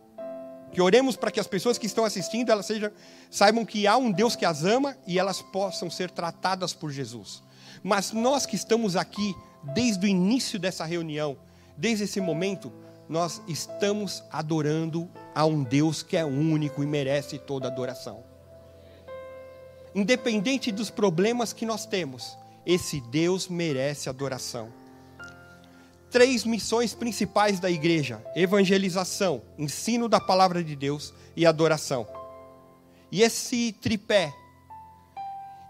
Que 0.71 0.81
oremos 0.81 1.15
para 1.17 1.31
que 1.31 1.39
as 1.39 1.47
pessoas 1.47 1.77
que 1.77 1.85
estão 1.85 2.05
assistindo, 2.05 2.49
elas 2.49 2.65
sejam, 2.65 2.91
saibam 3.29 3.65
que 3.65 3.85
há 3.85 3.97
um 3.97 4.11
Deus 4.11 4.35
que 4.35 4.45
as 4.45 4.63
ama 4.63 4.97
e 5.05 5.19
elas 5.19 5.41
possam 5.41 5.89
ser 5.89 6.09
tratadas 6.09 6.73
por 6.73 6.91
Jesus. 6.91 7.43
Mas 7.83 8.11
nós 8.11 8.45
que 8.45 8.55
estamos 8.55 8.95
aqui 8.95 9.35
desde 9.63 10.05
o 10.05 10.09
início 10.09 10.57
dessa 10.57 10.85
reunião, 10.85 11.37
desde 11.77 12.05
esse 12.05 12.21
momento, 12.21 12.71
nós 13.09 13.41
estamos 13.47 14.23
adorando 14.31 15.09
a 15.35 15.45
um 15.45 15.63
Deus 15.63 16.01
que 16.01 16.15
é 16.15 16.23
único 16.23 16.81
e 16.81 16.85
merece 16.85 17.37
toda 17.37 17.67
adoração. 17.67 18.23
Independente 19.93 20.71
dos 20.71 20.89
problemas 20.89 21.51
que 21.51 21.65
nós 21.65 21.85
temos, 21.85 22.37
esse 22.65 23.01
Deus 23.01 23.49
merece 23.49 24.07
adoração. 24.07 24.71
Três 26.11 26.43
missões 26.43 26.93
principais 26.93 27.59
da 27.59 27.71
igreja: 27.71 28.21
evangelização, 28.35 29.41
ensino 29.57 30.09
da 30.09 30.19
palavra 30.19 30.61
de 30.61 30.75
Deus 30.75 31.13
e 31.35 31.45
adoração. 31.45 32.05
E 33.09 33.21
esse 33.21 33.71
tripé, 33.81 34.33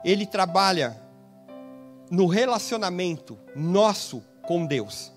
ele 0.03 0.25
trabalha 0.25 0.99
no 2.09 2.25
relacionamento 2.25 3.37
nosso 3.55 4.23
com 4.41 4.65
Deus, 4.65 5.11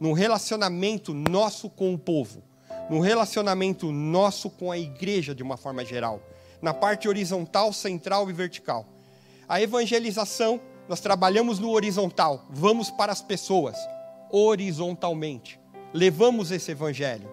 no 0.00 0.12
relacionamento 0.12 1.14
nosso 1.14 1.70
com 1.70 1.94
o 1.94 1.98
povo, 1.98 2.42
no 2.90 3.00
relacionamento 3.00 3.90
nosso 3.92 4.50
com 4.50 4.70
a 4.70 4.78
igreja 4.78 5.34
de 5.34 5.42
uma 5.42 5.56
forma 5.56 5.84
geral, 5.84 6.20
na 6.60 6.74
parte 6.74 7.08
horizontal, 7.08 7.72
central 7.72 8.28
e 8.28 8.32
vertical. 8.32 8.84
A 9.48 9.60
evangelização, 9.62 10.60
nós 10.88 11.00
trabalhamos 11.00 11.58
no 11.60 11.70
horizontal, 11.70 12.44
vamos 12.50 12.90
para 12.90 13.12
as 13.12 13.22
pessoas, 13.22 13.76
horizontalmente, 14.30 15.60
levamos 15.92 16.50
esse 16.50 16.70
evangelho. 16.70 17.28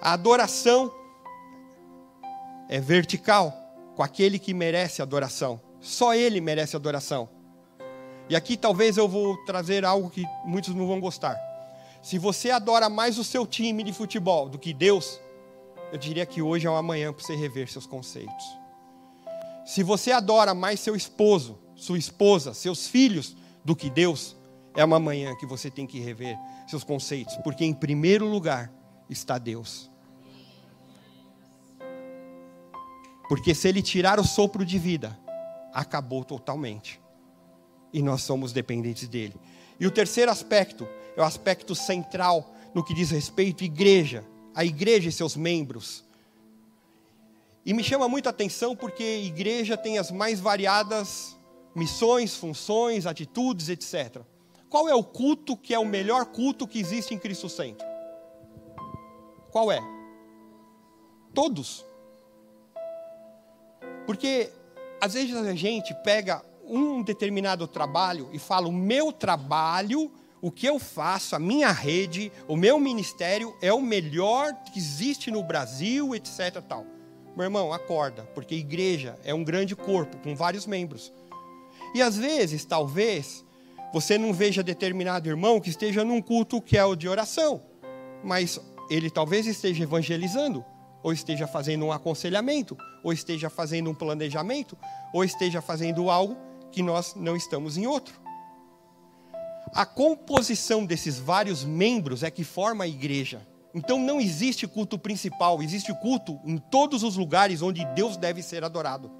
A 0.00 0.12
adoração 0.12 0.92
é 2.68 2.80
vertical, 2.80 3.52
com 3.94 4.02
aquele 4.02 4.38
que 4.38 4.54
merece 4.54 5.02
adoração, 5.02 5.60
só 5.80 6.14
ele 6.14 6.40
merece 6.40 6.74
adoração. 6.74 7.28
E 8.28 8.36
aqui 8.36 8.56
talvez 8.56 8.96
eu 8.96 9.06
vou 9.06 9.36
trazer 9.44 9.84
algo 9.84 10.08
que 10.08 10.24
muitos 10.44 10.74
não 10.74 10.86
vão 10.86 11.00
gostar. 11.00 11.36
Se 12.02 12.18
você 12.18 12.50
adora 12.50 12.88
mais 12.88 13.18
o 13.18 13.24
seu 13.24 13.46
time 13.46 13.82
de 13.82 13.92
futebol 13.92 14.48
do 14.48 14.58
que 14.58 14.72
Deus, 14.72 15.20
eu 15.92 15.98
diria 15.98 16.24
que 16.24 16.40
hoje 16.40 16.66
é 16.66 16.70
uma 16.70 16.82
manhã 16.82 17.12
para 17.12 17.22
você 17.22 17.36
rever 17.36 17.70
seus 17.70 17.86
conceitos. 17.86 18.44
Se 19.64 19.82
você 19.82 20.10
adora 20.10 20.54
mais 20.54 20.80
seu 20.80 20.96
esposo, 20.96 21.58
sua 21.76 21.98
esposa, 21.98 22.54
seus 22.54 22.88
filhos 22.88 23.36
do 23.64 23.76
que 23.76 23.88
Deus, 23.88 24.34
é 24.74 24.84
uma 24.84 24.98
manhã 24.98 25.34
que 25.36 25.46
você 25.46 25.70
tem 25.70 25.86
que 25.86 26.00
rever 26.00 26.36
seus 26.66 26.84
conceitos, 26.84 27.36
porque 27.38 27.64
em 27.64 27.74
primeiro 27.74 28.26
lugar 28.26 28.72
está 29.08 29.38
Deus. 29.38 29.90
Porque 33.28 33.54
se 33.54 33.68
ele 33.68 33.82
tirar 33.82 34.18
o 34.18 34.24
sopro 34.24 34.64
de 34.64 34.78
vida, 34.78 35.18
acabou 35.72 36.24
totalmente 36.24 37.00
e 37.92 38.02
nós 38.02 38.22
somos 38.22 38.52
dependentes 38.52 39.08
dele. 39.08 39.34
E 39.78 39.86
o 39.86 39.90
terceiro 39.90 40.30
aspecto 40.30 40.88
é 41.16 41.20
o 41.20 41.24
aspecto 41.24 41.74
central 41.74 42.54
no 42.74 42.84
que 42.84 42.94
diz 42.94 43.10
respeito 43.10 43.62
à 43.62 43.66
igreja, 43.66 44.24
a 44.54 44.64
igreja 44.64 45.08
e 45.08 45.12
seus 45.12 45.36
membros. 45.36 46.04
E 47.64 47.72
me 47.72 47.84
chama 47.84 48.08
muita 48.08 48.30
atenção 48.30 48.74
porque 48.74 49.02
a 49.02 49.24
igreja 49.24 49.76
tem 49.76 49.98
as 49.98 50.10
mais 50.10 50.40
variadas 50.40 51.36
missões, 51.74 52.36
funções, 52.36 53.06
atitudes, 53.06 53.68
etc. 53.68 54.22
Qual 54.72 54.88
é 54.88 54.94
o 54.94 55.04
culto 55.04 55.54
que 55.54 55.74
é 55.74 55.78
o 55.78 55.84
melhor 55.84 56.24
culto 56.24 56.66
que 56.66 56.80
existe 56.80 57.12
em 57.12 57.18
Cristo 57.18 57.46
Centro? 57.46 57.86
Qual 59.50 59.70
é? 59.70 59.78
Todos. 61.34 61.84
Porque 64.06 64.50
às 64.98 65.12
vezes 65.12 65.36
a 65.36 65.54
gente 65.54 65.94
pega 66.02 66.42
um 66.64 67.02
determinado 67.02 67.68
trabalho 67.68 68.30
e 68.32 68.38
falo: 68.38 68.70
o 68.70 68.72
meu 68.72 69.12
trabalho, 69.12 70.10
o 70.40 70.50
que 70.50 70.64
eu 70.64 70.78
faço, 70.78 71.36
a 71.36 71.38
minha 71.38 71.70
rede, 71.70 72.32
o 72.48 72.56
meu 72.56 72.80
ministério 72.80 73.54
é 73.60 73.74
o 73.74 73.82
melhor 73.82 74.54
que 74.72 74.78
existe 74.78 75.30
no 75.30 75.42
Brasil, 75.42 76.14
etc. 76.14 76.62
Tal. 76.66 76.86
Meu 77.36 77.44
irmão, 77.44 77.74
acorda, 77.74 78.22
porque 78.34 78.54
igreja 78.54 79.18
é 79.22 79.34
um 79.34 79.44
grande 79.44 79.76
corpo 79.76 80.16
com 80.16 80.34
vários 80.34 80.66
membros. 80.66 81.12
E 81.94 82.00
às 82.00 82.16
vezes, 82.16 82.64
talvez, 82.64 83.44
você 83.92 84.16
não 84.16 84.32
veja 84.32 84.62
determinado 84.62 85.28
irmão 85.28 85.60
que 85.60 85.70
esteja 85.70 86.04
num 86.04 86.22
culto 86.22 86.60
que 86.62 86.78
é 86.78 86.84
o 86.84 86.96
de 86.96 87.08
oração, 87.08 87.62
mas 88.24 88.58
ele 88.88 89.10
talvez 89.10 89.46
esteja 89.46 89.82
evangelizando, 89.82 90.64
ou 91.02 91.12
esteja 91.12 91.46
fazendo 91.46 91.84
um 91.84 91.92
aconselhamento, 91.92 92.76
ou 93.02 93.12
esteja 93.12 93.50
fazendo 93.50 93.90
um 93.90 93.94
planejamento, 93.94 94.78
ou 95.12 95.24
esteja 95.24 95.60
fazendo 95.60 96.08
algo 96.08 96.36
que 96.70 96.82
nós 96.82 97.14
não 97.14 97.36
estamos 97.36 97.76
em 97.76 97.86
outro. 97.86 98.20
A 99.74 99.86
composição 99.86 100.84
desses 100.84 101.18
vários 101.18 101.64
membros 101.64 102.22
é 102.22 102.30
que 102.30 102.44
forma 102.44 102.84
a 102.84 102.88
igreja. 102.88 103.46
Então 103.74 103.98
não 103.98 104.20
existe 104.20 104.66
culto 104.66 104.98
principal, 104.98 105.62
existe 105.62 105.94
culto 106.00 106.38
em 106.44 106.58
todos 106.58 107.02
os 107.02 107.16
lugares 107.16 107.62
onde 107.62 107.84
Deus 107.94 108.16
deve 108.16 108.42
ser 108.42 108.64
adorado. 108.64 109.10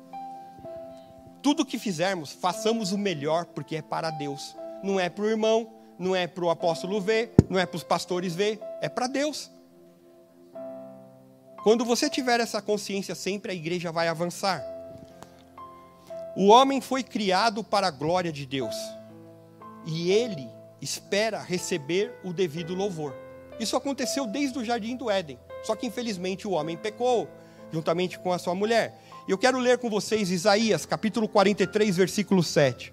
Tudo 1.42 1.64
que 1.64 1.78
fizermos, 1.78 2.32
façamos 2.32 2.92
o 2.92 2.98
melhor, 2.98 3.46
porque 3.46 3.76
é 3.76 3.82
para 3.82 4.10
Deus. 4.10 4.54
Não 4.82 4.98
é 4.98 5.08
para 5.08 5.24
o 5.24 5.30
irmão, 5.30 5.72
não 5.98 6.16
é 6.16 6.26
para 6.26 6.44
o 6.44 6.50
apóstolo 6.50 7.00
ver, 7.00 7.32
não 7.48 7.58
é 7.58 7.64
para 7.66 7.76
os 7.76 7.84
pastores 7.84 8.34
ver, 8.34 8.60
é 8.80 8.88
para 8.88 9.06
Deus. 9.06 9.50
Quando 11.62 11.84
você 11.84 12.10
tiver 12.10 12.40
essa 12.40 12.60
consciência 12.60 13.14
sempre, 13.14 13.52
a 13.52 13.54
igreja 13.54 13.92
vai 13.92 14.08
avançar. 14.08 14.62
O 16.36 16.48
homem 16.48 16.80
foi 16.80 17.02
criado 17.02 17.62
para 17.62 17.86
a 17.86 17.90
glória 17.90 18.32
de 18.32 18.44
Deus 18.44 18.74
e 19.86 20.10
ele 20.10 20.48
espera 20.80 21.40
receber 21.40 22.12
o 22.24 22.32
devido 22.32 22.74
louvor. 22.74 23.14
Isso 23.60 23.76
aconteceu 23.76 24.26
desde 24.26 24.58
o 24.58 24.64
jardim 24.64 24.96
do 24.96 25.10
Éden, 25.10 25.38
só 25.62 25.76
que 25.76 25.86
infelizmente 25.86 26.48
o 26.48 26.52
homem 26.52 26.76
pecou 26.76 27.28
juntamente 27.70 28.18
com 28.18 28.32
a 28.32 28.38
sua 28.38 28.54
mulher. 28.54 28.98
E 29.28 29.30
eu 29.30 29.38
quero 29.38 29.58
ler 29.58 29.78
com 29.78 29.88
vocês 29.88 30.30
Isaías, 30.30 30.84
capítulo 30.84 31.28
43, 31.28 31.96
versículo 31.96 32.42
7. 32.42 32.92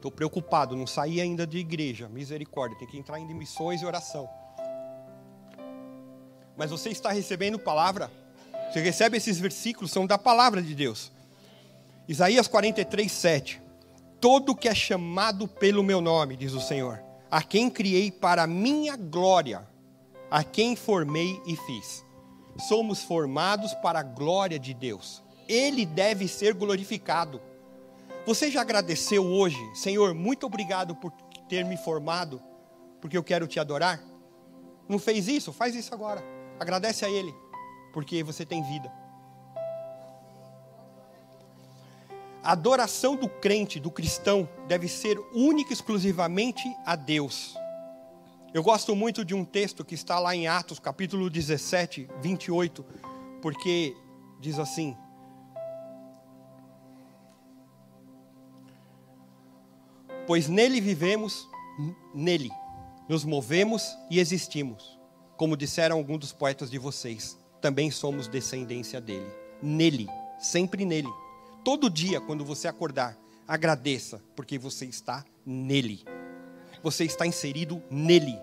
Estou 0.00 0.10
preocupado, 0.10 0.74
não 0.74 0.86
saí 0.86 1.20
ainda 1.20 1.46
de 1.46 1.58
igreja, 1.58 2.08
misericórdia, 2.08 2.78
tem 2.78 2.88
que 2.88 2.96
entrar 2.96 3.20
em 3.20 3.34
missões 3.34 3.82
e 3.82 3.84
oração. 3.84 4.26
Mas 6.56 6.70
você 6.70 6.88
está 6.88 7.12
recebendo 7.12 7.58
palavra? 7.58 8.10
Você 8.72 8.80
recebe 8.80 9.18
esses 9.18 9.38
versículos, 9.38 9.90
são 9.90 10.06
da 10.06 10.16
palavra 10.16 10.62
de 10.62 10.74
Deus. 10.74 11.12
Isaías 12.08 12.48
43, 12.48 13.12
7. 13.12 13.62
Todo 14.18 14.56
que 14.56 14.70
é 14.70 14.74
chamado 14.74 15.46
pelo 15.46 15.82
meu 15.82 16.00
nome, 16.00 16.34
diz 16.34 16.54
o 16.54 16.62
Senhor, 16.62 16.98
a 17.30 17.42
quem 17.42 17.68
criei 17.68 18.10
para 18.10 18.46
minha 18.46 18.96
glória, 18.96 19.68
a 20.30 20.42
quem 20.42 20.76
formei 20.76 21.38
e 21.46 21.56
fiz. 21.56 22.06
Somos 22.66 23.02
formados 23.02 23.74
para 23.74 24.00
a 24.00 24.02
glória 24.02 24.58
de 24.58 24.72
Deus. 24.72 25.22
Ele 25.46 25.84
deve 25.84 26.26
ser 26.26 26.54
glorificado. 26.54 27.38
Você 28.26 28.50
já 28.50 28.60
agradeceu 28.60 29.24
hoje, 29.24 29.58
Senhor, 29.74 30.14
muito 30.14 30.46
obrigado 30.46 30.94
por 30.94 31.10
ter 31.48 31.64
me 31.64 31.76
formado, 31.76 32.40
porque 33.00 33.16
eu 33.16 33.24
quero 33.24 33.46
te 33.46 33.58
adorar? 33.58 34.02
Não 34.88 34.98
fez 34.98 35.26
isso? 35.26 35.52
Faz 35.52 35.74
isso 35.74 35.94
agora. 35.94 36.22
Agradece 36.58 37.04
a 37.04 37.10
Ele, 37.10 37.34
porque 37.92 38.22
você 38.22 38.44
tem 38.44 38.62
vida. 38.62 38.92
A 42.42 42.52
adoração 42.52 43.16
do 43.16 43.28
crente, 43.28 43.80
do 43.80 43.90
cristão, 43.90 44.48
deve 44.66 44.88
ser 44.88 45.18
única 45.34 45.72
e 45.72 45.74
exclusivamente 45.74 46.62
a 46.84 46.96
Deus. 46.96 47.54
Eu 48.52 48.62
gosto 48.62 48.96
muito 48.96 49.24
de 49.24 49.34
um 49.34 49.44
texto 49.44 49.84
que 49.84 49.94
está 49.94 50.18
lá 50.18 50.34
em 50.34 50.46
Atos, 50.46 50.78
capítulo 50.78 51.30
17, 51.30 52.08
28, 52.20 52.84
porque 53.40 53.96
diz 54.40 54.58
assim: 54.58 54.96
Pois 60.26 60.48
nele 60.48 60.80
vivemos, 60.80 61.48
nele 62.14 62.50
nos 63.08 63.24
movemos 63.24 63.96
e 64.10 64.20
existimos 64.20 65.00
como 65.40 65.56
disseram 65.56 65.96
alguns 65.96 66.18
dos 66.18 66.32
poetas 66.34 66.70
de 66.70 66.76
vocês, 66.76 67.34
também 67.62 67.90
somos 67.90 68.28
descendência 68.28 69.00
dele. 69.00 69.26
Nele, 69.62 70.06
sempre 70.38 70.84
nele. 70.84 71.08
Todo 71.64 71.88
dia, 71.88 72.20
quando 72.20 72.44
você 72.44 72.68
acordar, 72.68 73.16
agradeça, 73.48 74.22
porque 74.36 74.58
você 74.58 74.84
está 74.84 75.24
nele. 75.46 76.04
Você 76.82 77.06
está 77.06 77.26
inserido 77.26 77.82
nele. 77.90 78.38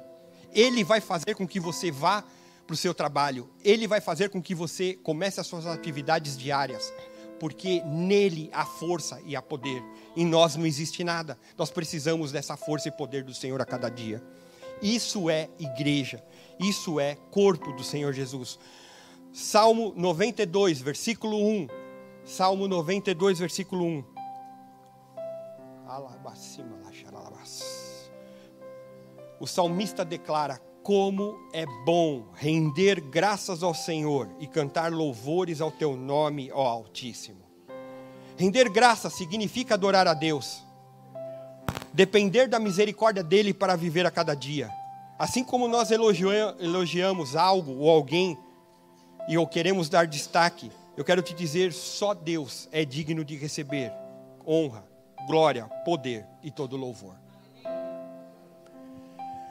Ele 0.51 0.83
vai 0.83 0.99
fazer 0.99 1.35
com 1.35 1.47
que 1.47 1.59
você 1.59 1.91
vá 1.91 2.23
para 2.65 2.73
o 2.73 2.77
seu 2.77 2.95
trabalho. 2.95 3.47
Ele 3.63 3.87
vai 3.87 4.01
fazer 4.01 4.31
com 4.31 4.41
que 4.41 4.55
você 4.55 4.95
comece 5.03 5.39
as 5.39 5.45
suas 5.45 5.67
atividades 5.67 6.35
diárias. 6.35 6.91
Porque 7.39 7.81
nele 7.83 8.49
há 8.53 8.65
força 8.65 9.21
e 9.25 9.35
há 9.35 9.41
poder. 9.41 9.83
Em 10.15 10.25
nós 10.25 10.55
não 10.55 10.65
existe 10.65 11.03
nada. 11.03 11.37
Nós 11.57 11.69
precisamos 11.69 12.31
dessa 12.31 12.57
força 12.57 12.87
e 12.87 12.91
poder 12.91 13.23
do 13.23 13.33
Senhor 13.33 13.61
a 13.61 13.65
cada 13.65 13.89
dia. 13.89 14.23
Isso 14.81 15.29
é 15.29 15.49
igreja. 15.59 16.23
Isso 16.59 16.99
é 16.99 17.15
corpo 17.31 17.71
do 17.73 17.83
Senhor 17.83 18.13
Jesus. 18.13 18.59
Salmo 19.33 19.93
92, 19.95 20.81
versículo 20.81 21.37
1. 21.37 21.67
Salmo 22.25 22.67
92, 22.67 23.39
versículo 23.39 23.85
1. 23.85 24.03
O 29.39 29.47
salmista 29.47 30.03
declara: 30.03 30.59
Como 30.87 31.37
é 31.51 31.65
bom 31.83 32.27
render 32.33 33.01
graças 33.01 33.61
ao 33.61 33.73
Senhor 33.73 34.29
e 34.39 34.47
cantar 34.47 34.89
louvores 34.89 35.59
ao 35.59 35.69
teu 35.69 35.97
nome, 35.97 36.49
ó 36.53 36.65
Altíssimo. 36.65 37.41
Render 38.37 38.69
graças 38.69 39.11
significa 39.11 39.73
adorar 39.73 40.07
a 40.07 40.13
Deus, 40.13 40.63
depender 41.91 42.47
da 42.47 42.57
misericórdia 42.57 43.21
dele 43.21 43.53
para 43.53 43.75
viver 43.75 44.05
a 44.05 44.11
cada 44.11 44.33
dia. 44.33 44.71
Assim 45.19 45.43
como 45.43 45.67
nós 45.67 45.91
elogiamos 45.91 47.35
algo 47.35 47.79
ou 47.79 47.89
alguém 47.89 48.37
e 49.27 49.37
ou 49.37 49.45
queremos 49.45 49.89
dar 49.89 50.07
destaque, 50.07 50.71
eu 50.95 51.03
quero 51.03 51.21
te 51.21 51.33
dizer: 51.33 51.73
só 51.73 52.13
Deus 52.13 52.69
é 52.71 52.85
digno 52.85 53.25
de 53.25 53.35
receber 53.35 53.91
honra, 54.47 54.85
glória, 55.27 55.65
poder 55.83 56.25
e 56.41 56.49
todo 56.49 56.77
louvor. 56.77 57.26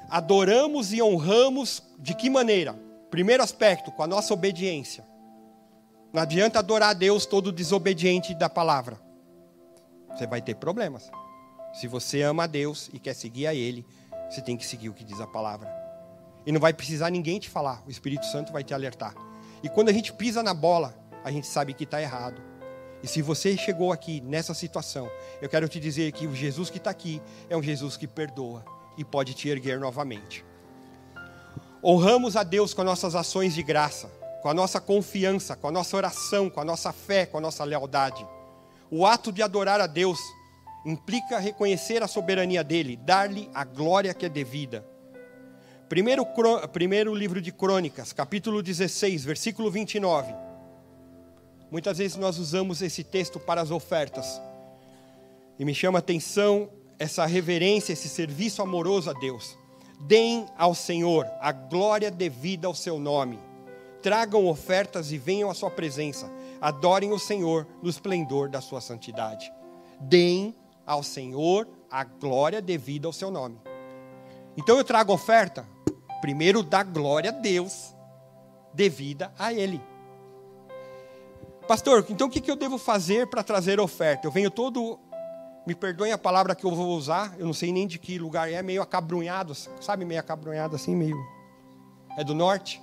Adoramos 0.08 0.92
e 0.92 1.02
honramos 1.02 1.82
de 1.98 2.14
que 2.14 2.30
maneira? 2.30 2.74
Primeiro 3.10 3.42
aspecto, 3.42 3.90
com 3.90 4.02
a 4.02 4.06
nossa 4.06 4.32
obediência. 4.32 5.04
Não 6.12 6.22
adianta 6.22 6.60
adorar 6.60 6.90
a 6.90 6.94
Deus 6.94 7.26
todo 7.26 7.50
desobediente 7.50 8.34
da 8.34 8.48
palavra. 8.48 9.00
Você 10.10 10.26
vai 10.26 10.40
ter 10.40 10.54
problemas. 10.54 11.10
Se 11.72 11.88
você 11.88 12.22
ama 12.22 12.44
a 12.44 12.46
Deus 12.46 12.88
e 12.92 12.98
quer 12.98 13.14
seguir 13.14 13.48
a 13.48 13.54
Ele, 13.54 13.84
você 14.30 14.40
tem 14.40 14.56
que 14.56 14.64
seguir 14.64 14.88
o 14.88 14.94
que 14.94 15.04
diz 15.04 15.20
a 15.20 15.26
palavra. 15.26 15.68
E 16.46 16.52
não 16.52 16.60
vai 16.60 16.72
precisar 16.72 17.10
ninguém 17.10 17.40
te 17.40 17.50
falar, 17.50 17.82
o 17.86 17.90
Espírito 17.90 18.26
Santo 18.26 18.52
vai 18.52 18.62
te 18.62 18.72
alertar. 18.72 19.14
E 19.62 19.68
quando 19.68 19.88
a 19.88 19.92
gente 19.92 20.12
pisa 20.12 20.42
na 20.42 20.54
bola, 20.54 20.94
a 21.24 21.30
gente 21.30 21.48
sabe 21.48 21.74
que 21.74 21.84
está 21.84 22.00
errado. 22.00 22.40
E 23.02 23.08
se 23.08 23.20
você 23.20 23.56
chegou 23.56 23.92
aqui 23.92 24.20
nessa 24.20 24.54
situação, 24.54 25.10
eu 25.42 25.48
quero 25.48 25.68
te 25.68 25.80
dizer 25.80 26.12
que 26.12 26.26
o 26.26 26.34
Jesus 26.34 26.70
que 26.70 26.78
está 26.78 26.90
aqui 26.90 27.20
é 27.50 27.56
um 27.56 27.62
Jesus 27.62 27.96
que 27.96 28.06
perdoa 28.06 28.75
e 28.96 29.04
pode 29.04 29.35
te 29.35 29.48
erguer 29.48 29.78
novamente. 29.78 30.44
Honramos 31.82 32.37
a 32.37 32.42
Deus 32.42 32.74
com 32.74 32.82
nossas 32.82 33.14
ações 33.14 33.54
de 33.54 33.62
graça, 33.62 34.09
com 34.42 34.48
a 34.48 34.54
nossa 34.54 34.80
confiança, 34.80 35.54
com 35.54 35.68
a 35.68 35.72
nossa 35.72 35.96
oração, 35.96 36.50
com 36.50 36.61
a 36.61 36.64
nossa 36.64 36.92
fé, 36.92 37.26
com 37.26 37.38
a 37.38 37.40
nossa 37.40 37.62
lealdade. 37.64 38.26
O 38.90 39.06
ato 39.06 39.32
de 39.32 39.42
adorar 39.42 39.80
a 39.80 39.87
Deus 39.87 40.18
implica 40.85 41.38
reconhecer 41.38 42.02
a 42.02 42.09
soberania 42.09 42.62
dele, 42.62 42.96
dar-lhe 42.96 43.50
a 43.52 43.64
glória 43.64 44.14
que 44.14 44.26
é 44.26 44.28
devida. 44.28 44.85
Primeiro, 45.88 46.26
primeiro 46.72 47.14
livro 47.14 47.40
de 47.40 47.52
Crônicas, 47.52 48.12
capítulo 48.12 48.62
16, 48.62 49.24
versículo 49.24 49.70
29. 49.70 50.32
Muitas 51.70 51.98
vezes 51.98 52.16
nós 52.16 52.38
usamos 52.38 52.82
esse 52.82 53.02
texto 53.04 53.38
para 53.38 53.61
as 53.61 53.70
ofertas. 53.70 54.40
E 55.59 55.64
me 55.64 55.74
chama 55.74 55.98
a 55.98 56.00
atenção 56.00 56.68
essa 56.98 57.26
reverência, 57.26 57.92
esse 57.92 58.09
serviço 58.09 58.62
amoroso 58.62 59.11
a 59.11 59.12
Deus. 59.12 59.59
Deem 60.00 60.46
ao 60.56 60.74
Senhor 60.74 61.26
a 61.40 61.52
glória 61.52 62.11
devida 62.11 62.66
ao 62.66 62.74
seu 62.74 62.98
nome. 62.98 63.38
Tragam 64.02 64.46
ofertas 64.46 65.11
e 65.11 65.18
venham 65.18 65.50
à 65.50 65.54
sua 65.54 65.70
presença. 65.70 66.30
Adorem 66.61 67.12
o 67.12 67.18
Senhor 67.18 67.66
no 67.82 67.90
esplendor 67.90 68.48
da 68.48 68.61
sua 68.61 68.80
santidade. 68.80 69.52
Deem 70.00 70.54
ao 70.87 71.02
Senhor 71.02 71.68
a 71.90 72.04
glória 72.04 72.61
devida 72.61 73.09
ao 73.09 73.12
seu 73.12 73.30
nome. 73.30 73.59
Então 74.56 74.76
eu 74.78 74.85
trago 74.85 75.12
oferta, 75.12 75.66
primeiro 76.20 76.62
dá 76.62 76.82
glória 76.82 77.30
a 77.30 77.32
Deus, 77.32 77.94
devida 78.72 79.32
a 79.38 79.52
Ele. 79.52 79.80
Pastor, 81.66 82.06
então 82.09 82.28
o 82.28 82.30
que 82.30 82.48
eu 82.48 82.56
devo 82.56 82.78
fazer 82.78 83.26
para 83.26 83.42
trazer 83.42 83.80
oferta? 83.80 84.26
Eu 84.26 84.30
venho 84.30 84.50
todo, 84.50 85.00
me 85.66 85.74
perdoem 85.74 86.12
a 86.12 86.18
palavra 86.18 86.55
que 86.55 86.64
eu 86.64 86.70
vou 86.70 86.96
usar, 86.96 87.35
eu 87.38 87.44
não 87.44 87.52
sei 87.52 87.72
nem 87.72 87.88
de 87.88 87.98
que 87.98 88.18
lugar 88.18 88.50
é, 88.50 88.62
meio 88.62 88.81
acabrunhado, 88.81 89.52
sabe, 89.55 90.05
meio 90.05 90.20
acabrunhado 90.20 90.76
assim, 90.76 90.94
meio. 90.94 91.16
É 92.16 92.22
do 92.22 92.35
norte? 92.35 92.81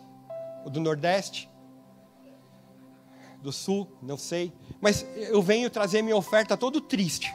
Ou 0.65 0.69
do 0.69 0.81
nordeste? 0.81 1.49
Do 3.41 3.53
sul? 3.53 3.89
Não 4.01 4.17
sei. 4.17 4.53
Mas 4.81 5.05
eu 5.15 5.41
venho 5.41 5.69
trazer 5.69 6.01
minha 6.01 6.15
oferta 6.15 6.57
todo 6.57 6.81
triste. 6.81 7.33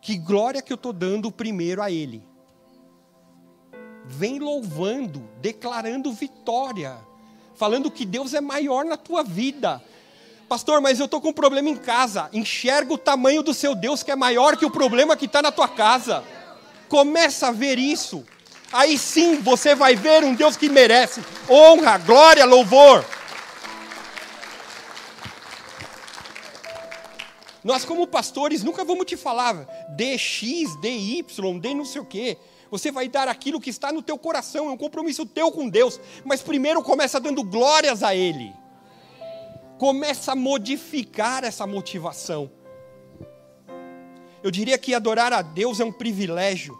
Que 0.00 0.16
glória 0.16 0.62
que 0.62 0.72
eu 0.72 0.76
estou 0.76 0.92
dando 0.92 1.30
primeiro 1.30 1.80
a 1.80 1.90
Ele. 1.90 2.26
Vem 4.04 4.40
louvando, 4.40 5.22
declarando 5.40 6.12
vitória, 6.12 6.98
falando 7.54 7.90
que 7.90 8.04
Deus 8.04 8.34
é 8.34 8.40
maior 8.40 8.84
na 8.84 8.96
tua 8.96 9.22
vida. 9.22 9.80
Pastor, 10.50 10.80
mas 10.80 10.98
eu 10.98 11.04
estou 11.04 11.20
com 11.20 11.28
um 11.28 11.32
problema 11.32 11.68
em 11.68 11.76
casa. 11.76 12.28
Enxerga 12.32 12.92
o 12.92 12.98
tamanho 12.98 13.40
do 13.40 13.54
seu 13.54 13.72
Deus 13.72 14.02
que 14.02 14.10
é 14.10 14.16
maior 14.16 14.56
que 14.56 14.66
o 14.66 14.70
problema 14.70 15.16
que 15.16 15.26
está 15.26 15.40
na 15.40 15.52
tua 15.52 15.68
casa. 15.68 16.24
Começa 16.88 17.46
a 17.46 17.52
ver 17.52 17.78
isso. 17.78 18.24
Aí 18.72 18.98
sim 18.98 19.36
você 19.36 19.76
vai 19.76 19.94
ver 19.94 20.24
um 20.24 20.34
Deus 20.34 20.56
que 20.56 20.68
merece 20.68 21.22
honra, 21.48 21.98
glória, 21.98 22.44
louvor. 22.44 23.04
Nós, 27.62 27.84
como 27.84 28.04
pastores, 28.08 28.64
nunca 28.64 28.82
vamos 28.84 29.06
te 29.06 29.16
falar 29.16 29.54
DX, 29.90 30.80
DY, 30.80 31.24
D 31.60 31.74
não 31.74 31.84
sei 31.84 32.00
o 32.00 32.04
quê. 32.04 32.36
Você 32.72 32.90
vai 32.90 33.06
dar 33.06 33.28
aquilo 33.28 33.60
que 33.60 33.70
está 33.70 33.92
no 33.92 34.02
teu 34.02 34.18
coração, 34.18 34.66
é 34.66 34.70
um 34.72 34.76
compromisso 34.76 35.24
teu 35.24 35.52
com 35.52 35.68
Deus. 35.68 36.00
Mas 36.24 36.42
primeiro 36.42 36.82
começa 36.82 37.20
dando 37.20 37.44
glórias 37.44 38.02
a 38.02 38.16
Ele. 38.16 38.52
Começa 39.80 40.32
a 40.32 40.36
modificar 40.36 41.42
essa 41.42 41.66
motivação. 41.66 42.50
Eu 44.42 44.50
diria 44.50 44.76
que 44.76 44.92
adorar 44.92 45.32
a 45.32 45.40
Deus 45.40 45.80
é 45.80 45.84
um 45.86 45.90
privilégio. 45.90 46.78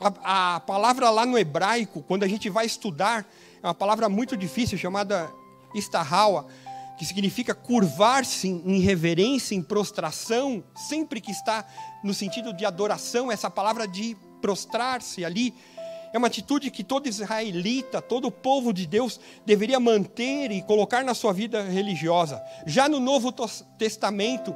A, 0.00 0.56
a 0.56 0.58
palavra 0.58 1.10
lá 1.10 1.24
no 1.24 1.38
hebraico, 1.38 2.02
quando 2.02 2.24
a 2.24 2.26
gente 2.26 2.50
vai 2.50 2.66
estudar, 2.66 3.24
é 3.62 3.66
uma 3.68 3.72
palavra 3.72 4.08
muito 4.08 4.36
difícil 4.36 4.76
chamada 4.76 5.32
istahawa 5.76 6.48
que 6.98 7.06
significa 7.06 7.54
curvar-se 7.54 8.48
em 8.48 8.80
reverência, 8.80 9.54
em 9.54 9.62
prostração, 9.62 10.64
sempre 10.74 11.20
que 11.20 11.30
está 11.30 11.64
no 12.02 12.12
sentido 12.12 12.52
de 12.52 12.64
adoração, 12.64 13.30
essa 13.30 13.48
palavra 13.48 13.86
de 13.86 14.16
prostrar-se 14.40 15.24
ali, 15.24 15.54
é 16.14 16.18
uma 16.18 16.28
atitude 16.28 16.70
que 16.70 16.84
todo 16.84 17.08
israelita, 17.08 18.00
todo 18.00 18.30
povo 18.30 18.72
de 18.72 18.86
Deus 18.86 19.18
deveria 19.44 19.80
manter 19.80 20.52
e 20.52 20.62
colocar 20.62 21.02
na 21.02 21.12
sua 21.12 21.32
vida 21.32 21.64
religiosa. 21.64 22.40
Já 22.64 22.88
no 22.88 23.00
Novo 23.00 23.32
Testamento, 23.76 24.54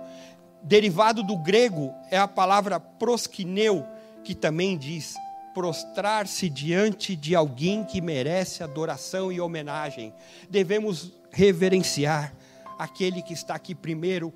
derivado 0.62 1.20
do 1.24 1.36
grego, 1.36 1.92
é 2.12 2.16
a 2.16 2.28
palavra 2.28 2.78
proskineu, 2.78 3.84
que 4.22 4.36
também 4.36 4.78
diz 4.78 5.16
prostrar-se 5.52 6.48
diante 6.48 7.16
de 7.16 7.34
alguém 7.34 7.82
que 7.82 8.00
merece 8.00 8.62
adoração 8.62 9.32
e 9.32 9.40
homenagem. 9.40 10.14
Devemos 10.48 11.12
reverenciar 11.32 12.32
aquele 12.78 13.20
que 13.20 13.32
está 13.32 13.56
aqui 13.56 13.74
primeiro. 13.74 14.32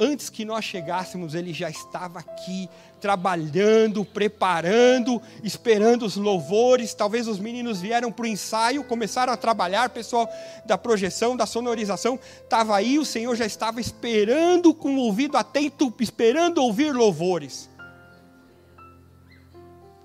Antes 0.00 0.30
que 0.30 0.44
nós 0.44 0.64
chegássemos, 0.64 1.34
ele 1.34 1.52
já 1.52 1.68
estava 1.68 2.20
aqui, 2.20 2.68
trabalhando, 3.00 4.04
preparando, 4.04 5.20
esperando 5.42 6.06
os 6.06 6.14
louvores. 6.14 6.94
Talvez 6.94 7.26
os 7.26 7.40
meninos 7.40 7.80
vieram 7.80 8.12
para 8.12 8.22
o 8.22 8.28
ensaio, 8.28 8.84
começaram 8.84 9.32
a 9.32 9.36
trabalhar, 9.36 9.90
pessoal 9.90 10.28
da 10.64 10.78
projeção, 10.78 11.36
da 11.36 11.46
sonorização, 11.46 12.18
estava 12.42 12.76
aí, 12.76 12.96
o 12.96 13.04
Senhor 13.04 13.34
já 13.34 13.44
estava 13.44 13.80
esperando 13.80 14.72
com 14.72 14.94
o 14.94 15.00
ouvido 15.00 15.36
atento, 15.36 15.92
esperando 15.98 16.58
ouvir 16.58 16.94
louvores. 16.94 17.68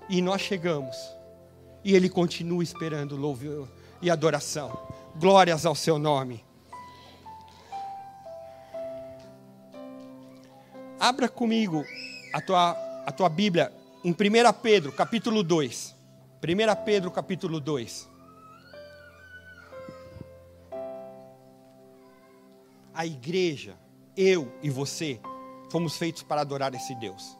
E 0.08 0.20
nós 0.20 0.40
chegamos, 0.40 0.96
e 1.84 1.94
Ele 1.94 2.08
continua 2.08 2.64
esperando 2.64 3.16
louvor 3.16 3.68
e 4.02 4.10
adoração. 4.10 4.76
Glórias 5.16 5.64
ao 5.64 5.76
seu 5.76 6.00
nome. 6.00 6.44
Abra 11.04 11.28
comigo 11.28 11.84
a 12.32 12.40
tua, 12.40 12.70
a 13.04 13.12
tua 13.12 13.28
Bíblia 13.28 13.70
em 14.02 14.10
1 14.10 14.14
Pedro, 14.62 14.90
capítulo 14.90 15.42
2. 15.42 15.94
1 16.42 16.82
Pedro, 16.82 17.10
capítulo 17.10 17.60
2. 17.60 18.08
A 22.94 23.04
igreja, 23.04 23.76
eu 24.16 24.50
e 24.62 24.70
você, 24.70 25.20
fomos 25.70 25.98
feitos 25.98 26.22
para 26.22 26.40
adorar 26.40 26.74
esse 26.74 26.94
Deus. 26.94 27.36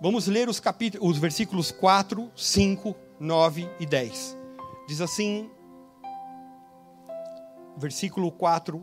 Vamos 0.00 0.26
ler 0.26 0.48
os, 0.48 0.58
capítulos, 0.58 1.10
os 1.10 1.18
versículos 1.18 1.70
4, 1.70 2.32
5 2.34 2.96
9 3.20 3.68
e 3.78 3.84
10. 3.84 4.34
Diz 4.88 5.02
assim, 5.02 5.50
versículo 7.76 8.32
4: 8.32 8.82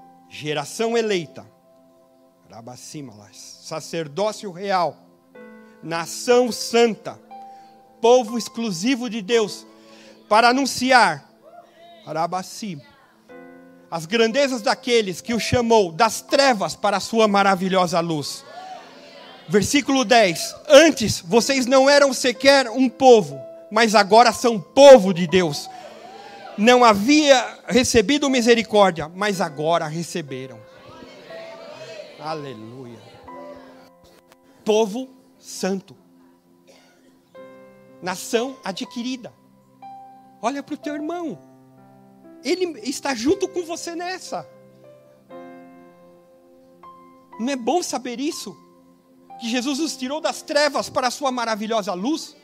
geração 0.31 0.97
eleita, 0.97 1.45
sacerdócio 3.33 4.49
real, 4.49 4.97
nação 5.83 6.53
santa, 6.53 7.19
povo 7.99 8.37
exclusivo 8.37 9.09
de 9.09 9.21
Deus, 9.21 9.67
para 10.29 10.49
anunciar 10.49 11.29
as 13.91 14.05
grandezas 14.05 14.61
daqueles 14.61 15.19
que 15.19 15.33
o 15.33 15.39
chamou 15.39 15.91
das 15.91 16.21
trevas 16.21 16.77
para 16.77 16.95
a 16.97 17.01
sua 17.01 17.27
maravilhosa 17.27 17.99
luz. 17.99 18.45
Versículo 19.49 20.05
10: 20.05 20.55
Antes 20.69 21.19
vocês 21.19 21.65
não 21.65 21.89
eram 21.89 22.13
sequer 22.13 22.69
um 22.69 22.87
povo, 22.87 23.37
mas 23.69 23.95
agora 23.95 24.31
são 24.31 24.61
povo 24.61 25.13
de 25.13 25.27
Deus. 25.27 25.69
Não 26.57 26.83
havia 26.83 27.59
recebido 27.67 28.29
misericórdia, 28.29 29.09
mas 29.09 29.41
agora 29.41 29.87
receberam. 29.87 30.59
Aleluia. 32.19 32.99
Povo 34.63 35.09
santo 35.39 36.01
nação 38.01 38.57
adquirida. 38.63 39.33
Olha 40.41 40.63
para 40.63 40.73
o 40.73 40.77
teu 40.77 40.95
irmão, 40.95 41.37
ele 42.43 42.79
está 42.79 43.13
junto 43.13 43.47
com 43.47 43.63
você 43.63 43.95
nessa. 43.95 44.47
Não 47.39 47.53
é 47.53 47.55
bom 47.55 47.83
saber 47.83 48.19
isso? 48.19 48.57
Que 49.39 49.49
Jesus 49.49 49.79
nos 49.79 49.95
tirou 49.95 50.19
das 50.19 50.41
trevas 50.41 50.89
para 50.89 51.07
a 51.07 51.11
sua 51.11 51.31
maravilhosa 51.31 51.93
luz? 51.93 52.35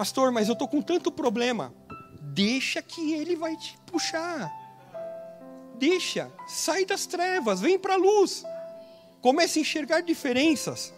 Pastor, 0.00 0.32
mas 0.32 0.48
eu 0.48 0.54
estou 0.54 0.66
com 0.66 0.80
tanto 0.80 1.12
problema. 1.12 1.74
Deixa 2.22 2.80
que 2.80 3.12
ele 3.12 3.36
vai 3.36 3.54
te 3.54 3.76
puxar. 3.84 4.50
Deixa, 5.74 6.32
sai 6.48 6.86
das 6.86 7.04
trevas, 7.04 7.60
vem 7.60 7.78
para 7.78 7.92
a 7.92 7.96
luz. 7.98 8.42
Comece 9.20 9.58
a 9.58 9.60
enxergar 9.60 10.00
diferenças. 10.00 10.90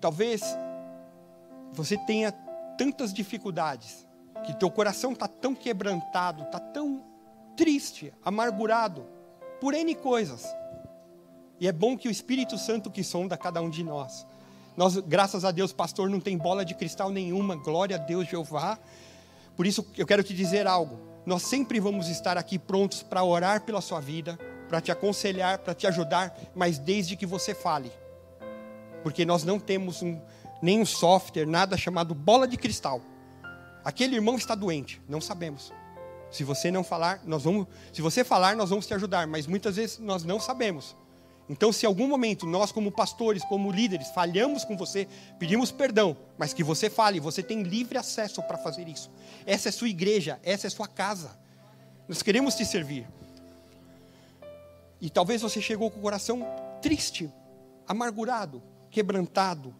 Talvez 0.00 0.40
você 1.74 1.98
tenha 2.06 2.32
tantas 2.78 3.12
dificuldades, 3.12 4.08
que 4.46 4.54
teu 4.54 4.70
coração 4.70 5.12
está 5.12 5.28
tão 5.28 5.54
quebrantado, 5.54 6.44
está 6.44 6.58
tão 6.58 7.04
triste, 7.54 8.14
amargurado, 8.24 9.06
por 9.60 9.74
N 9.74 9.94
coisas. 9.94 10.42
E 11.62 11.68
é 11.68 11.72
bom 11.72 11.96
que 11.96 12.08
o 12.08 12.10
Espírito 12.10 12.58
Santo 12.58 12.90
que 12.90 13.02
sonda 13.02 13.38
cada 13.38 13.62
um 13.62 13.70
de 13.70 13.82
nós. 13.82 14.26
Nós, 14.76 14.98
graças 14.98 15.44
a 15.44 15.50
Deus, 15.50 15.72
pastor, 15.72 16.10
não 16.10 16.20
tem 16.20 16.36
bola 16.36 16.64
de 16.64 16.74
cristal 16.74 17.08
nenhuma, 17.08 17.56
glória 17.56 17.96
a 17.96 17.98
Deus, 17.98 18.28
Jeová. 18.28 18.78
Por 19.56 19.66
isso 19.66 19.86
eu 19.96 20.06
quero 20.06 20.22
te 20.22 20.34
dizer 20.34 20.66
algo. 20.66 20.98
Nós 21.24 21.42
sempre 21.42 21.78
vamos 21.78 22.08
estar 22.08 22.36
aqui 22.36 22.58
prontos 22.58 23.02
para 23.02 23.22
orar 23.22 23.62
pela 23.62 23.80
sua 23.80 24.00
vida, 24.00 24.36
para 24.68 24.80
te 24.80 24.90
aconselhar, 24.90 25.60
para 25.60 25.72
te 25.72 25.86
ajudar, 25.86 26.36
mas 26.54 26.78
desde 26.78 27.16
que 27.16 27.24
você 27.24 27.54
fale 27.54 27.90
porque 29.02 29.24
nós 29.24 29.44
não 29.44 29.58
temos 29.58 30.02
um, 30.02 30.20
nenhum 30.62 30.86
software, 30.86 31.46
nada 31.46 31.76
chamado 31.76 32.14
bola 32.14 32.46
de 32.46 32.56
cristal. 32.56 33.02
Aquele 33.84 34.14
irmão 34.14 34.36
está 34.36 34.54
doente, 34.54 35.02
não 35.08 35.20
sabemos. 35.20 35.72
Se 36.30 36.44
você 36.44 36.70
não 36.70 36.82
falar, 36.82 37.20
nós 37.24 37.42
vamos, 37.42 37.66
se 37.92 38.00
você 38.00 38.24
falar, 38.24 38.56
nós 38.56 38.70
vamos 38.70 38.86
te 38.86 38.94
ajudar, 38.94 39.26
mas 39.26 39.46
muitas 39.46 39.76
vezes 39.76 39.98
nós 39.98 40.24
não 40.24 40.40
sabemos. 40.40 40.96
Então, 41.52 41.70
se 41.70 41.84
em 41.84 41.86
algum 41.86 42.08
momento 42.08 42.46
nós, 42.46 42.72
como 42.72 42.90
pastores, 42.90 43.44
como 43.44 43.70
líderes, 43.70 44.08
falhamos 44.08 44.64
com 44.64 44.74
você, 44.74 45.06
pedimos 45.38 45.70
perdão, 45.70 46.16
mas 46.38 46.54
que 46.54 46.64
você 46.64 46.88
fale, 46.88 47.20
você 47.20 47.42
tem 47.42 47.62
livre 47.62 47.98
acesso 47.98 48.42
para 48.44 48.56
fazer 48.56 48.88
isso. 48.88 49.10
Essa 49.44 49.68
é 49.68 49.72
sua 49.72 49.90
igreja, 49.90 50.40
essa 50.42 50.66
é 50.66 50.70
sua 50.70 50.88
casa. 50.88 51.38
Nós 52.08 52.22
queremos 52.22 52.54
te 52.54 52.64
servir. 52.64 53.06
E 54.98 55.10
talvez 55.10 55.42
você 55.42 55.60
chegou 55.60 55.90
com 55.90 55.98
o 55.98 56.02
coração 56.02 56.42
triste, 56.80 57.30
amargurado, 57.86 58.62
quebrantado. 58.90 59.74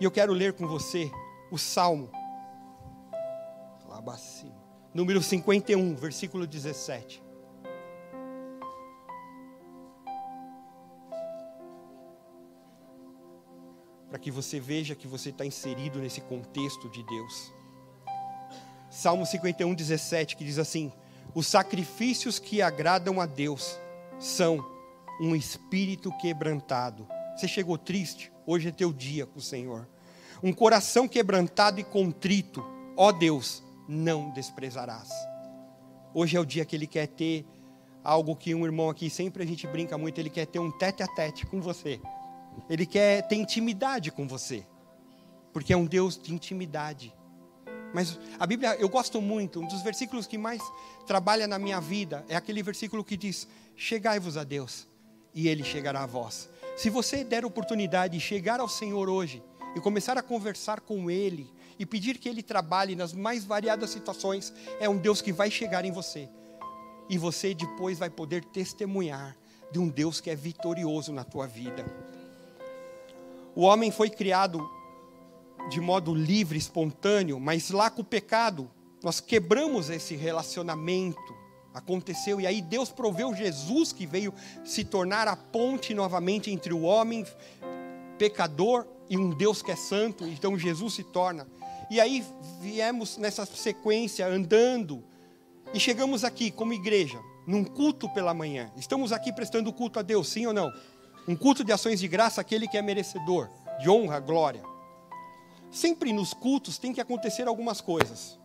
E 0.00 0.04
eu 0.04 0.10
quero 0.10 0.32
ler 0.32 0.54
com 0.54 0.66
você 0.66 1.08
o 1.52 1.56
Salmo. 1.56 2.10
Número 4.92 5.22
51, 5.22 5.94
versículo 5.94 6.48
17. 6.48 7.22
Para 14.12 14.18
que 14.18 14.30
você 14.30 14.60
veja 14.60 14.94
que 14.94 15.06
você 15.06 15.30
está 15.30 15.42
inserido 15.46 15.98
nesse 15.98 16.20
contexto 16.20 16.86
de 16.90 17.02
Deus. 17.02 17.50
Salmo 18.90 19.24
51, 19.24 19.72
17, 19.72 20.36
que 20.36 20.44
diz 20.44 20.58
assim: 20.58 20.92
Os 21.34 21.46
sacrifícios 21.46 22.38
que 22.38 22.60
agradam 22.60 23.22
a 23.22 23.24
Deus 23.24 23.80
são 24.20 24.62
um 25.18 25.34
espírito 25.34 26.12
quebrantado. 26.18 27.08
Você 27.34 27.48
chegou 27.48 27.78
triste? 27.78 28.30
Hoje 28.46 28.68
é 28.68 28.70
teu 28.70 28.92
dia 28.92 29.24
com 29.24 29.38
o 29.38 29.42
Senhor. 29.42 29.88
Um 30.42 30.52
coração 30.52 31.08
quebrantado 31.08 31.80
e 31.80 31.82
contrito, 31.82 32.62
ó 32.94 33.12
Deus, 33.12 33.62
não 33.88 34.30
desprezarás. 34.32 35.08
Hoje 36.12 36.36
é 36.36 36.40
o 36.40 36.44
dia 36.44 36.66
que 36.66 36.76
Ele 36.76 36.86
quer 36.86 37.06
ter 37.06 37.46
algo 38.04 38.36
que 38.36 38.54
um 38.54 38.66
irmão 38.66 38.90
aqui 38.90 39.08
sempre 39.08 39.42
a 39.42 39.46
gente 39.46 39.66
brinca 39.66 39.96
muito, 39.96 40.18
ele 40.18 40.28
quer 40.28 40.44
ter 40.44 40.58
um 40.58 40.70
tete 40.70 41.02
a 41.02 41.06
tete 41.06 41.46
com 41.46 41.62
você. 41.62 41.98
Ele 42.68 42.86
quer 42.86 43.26
ter 43.28 43.36
intimidade 43.36 44.10
com 44.10 44.26
você. 44.26 44.66
Porque 45.52 45.72
é 45.72 45.76
um 45.76 45.84
Deus 45.84 46.16
de 46.16 46.32
intimidade. 46.32 47.14
Mas 47.92 48.18
a 48.38 48.46
Bíblia, 48.46 48.74
eu 48.76 48.88
gosto 48.88 49.20
muito, 49.20 49.60
um 49.60 49.66
dos 49.66 49.82
versículos 49.82 50.26
que 50.26 50.38
mais 50.38 50.62
trabalha 51.06 51.46
na 51.46 51.58
minha 51.58 51.80
vida 51.80 52.24
é 52.28 52.34
aquele 52.34 52.62
versículo 52.62 53.04
que 53.04 53.16
diz: 53.16 53.46
Chegai-vos 53.76 54.36
a 54.36 54.44
Deus, 54.44 54.86
e 55.34 55.48
Ele 55.48 55.62
chegará 55.62 56.02
a 56.02 56.06
vós. 56.06 56.48
Se 56.76 56.88
você 56.88 57.22
der 57.22 57.44
oportunidade 57.44 58.16
de 58.16 58.24
chegar 58.24 58.60
ao 58.60 58.68
Senhor 58.68 59.08
hoje 59.08 59.42
e 59.76 59.80
começar 59.80 60.16
a 60.16 60.22
conversar 60.22 60.80
com 60.80 61.10
Ele 61.10 61.52
e 61.78 61.84
pedir 61.84 62.16
que 62.18 62.28
Ele 62.28 62.42
trabalhe 62.42 62.96
nas 62.96 63.12
mais 63.12 63.44
variadas 63.44 63.90
situações, 63.90 64.52
é 64.80 64.88
um 64.88 64.96
Deus 64.96 65.20
que 65.20 65.32
vai 65.32 65.50
chegar 65.50 65.84
em 65.84 65.92
você. 65.92 66.28
E 67.10 67.18
você 67.18 67.52
depois 67.52 67.98
vai 67.98 68.08
poder 68.08 68.42
testemunhar 68.44 69.36
de 69.70 69.78
um 69.78 69.88
Deus 69.88 70.20
que 70.20 70.30
é 70.30 70.36
vitorioso 70.36 71.12
na 71.12 71.24
tua 71.24 71.46
vida. 71.46 71.84
O 73.54 73.62
homem 73.62 73.90
foi 73.90 74.10
criado 74.10 74.68
de 75.68 75.80
modo 75.80 76.14
livre, 76.14 76.58
espontâneo, 76.58 77.38
mas 77.38 77.70
lá 77.70 77.90
com 77.90 78.02
o 78.02 78.04
pecado, 78.04 78.70
nós 79.02 79.20
quebramos 79.20 79.90
esse 79.90 80.16
relacionamento 80.16 81.42
aconteceu 81.74 82.40
e 82.40 82.46
aí 82.46 82.60
Deus 82.60 82.90
proveu 82.90 83.34
Jesus 83.34 83.92
que 83.92 84.06
veio 84.06 84.32
se 84.64 84.84
tornar 84.84 85.26
a 85.26 85.36
ponte 85.36 85.94
novamente 85.94 86.50
entre 86.50 86.72
o 86.72 86.82
homem 86.82 87.24
pecador 88.18 88.86
e 89.08 89.16
um 89.16 89.30
Deus 89.30 89.62
que 89.62 89.70
é 89.70 89.76
santo. 89.76 90.24
Então 90.24 90.58
Jesus 90.58 90.94
se 90.94 91.04
torna. 91.04 91.46
E 91.90 92.00
aí 92.00 92.24
viemos 92.60 93.16
nessa 93.16 93.44
sequência 93.46 94.26
andando 94.26 95.02
e 95.74 95.80
chegamos 95.80 96.24
aqui 96.24 96.50
como 96.50 96.72
igreja, 96.72 97.18
num 97.46 97.64
culto 97.64 98.08
pela 98.10 98.34
manhã. 98.34 98.70
Estamos 98.76 99.12
aqui 99.12 99.32
prestando 99.32 99.72
culto 99.72 99.98
a 99.98 100.02
Deus, 100.02 100.28
sim 100.28 100.46
ou 100.46 100.52
não? 100.52 100.70
Um 101.26 101.36
culto 101.36 101.62
de 101.62 101.72
ações 101.72 102.00
de 102.00 102.08
graça 102.08 102.40
aquele 102.40 102.66
que 102.66 102.76
é 102.76 102.82
merecedor 102.82 103.48
de 103.78 103.88
honra, 103.88 104.18
glória. 104.18 104.62
Sempre 105.70 106.12
nos 106.12 106.34
cultos 106.34 106.78
tem 106.78 106.92
que 106.92 107.00
acontecer 107.00 107.46
algumas 107.46 107.80
coisas 107.80 108.38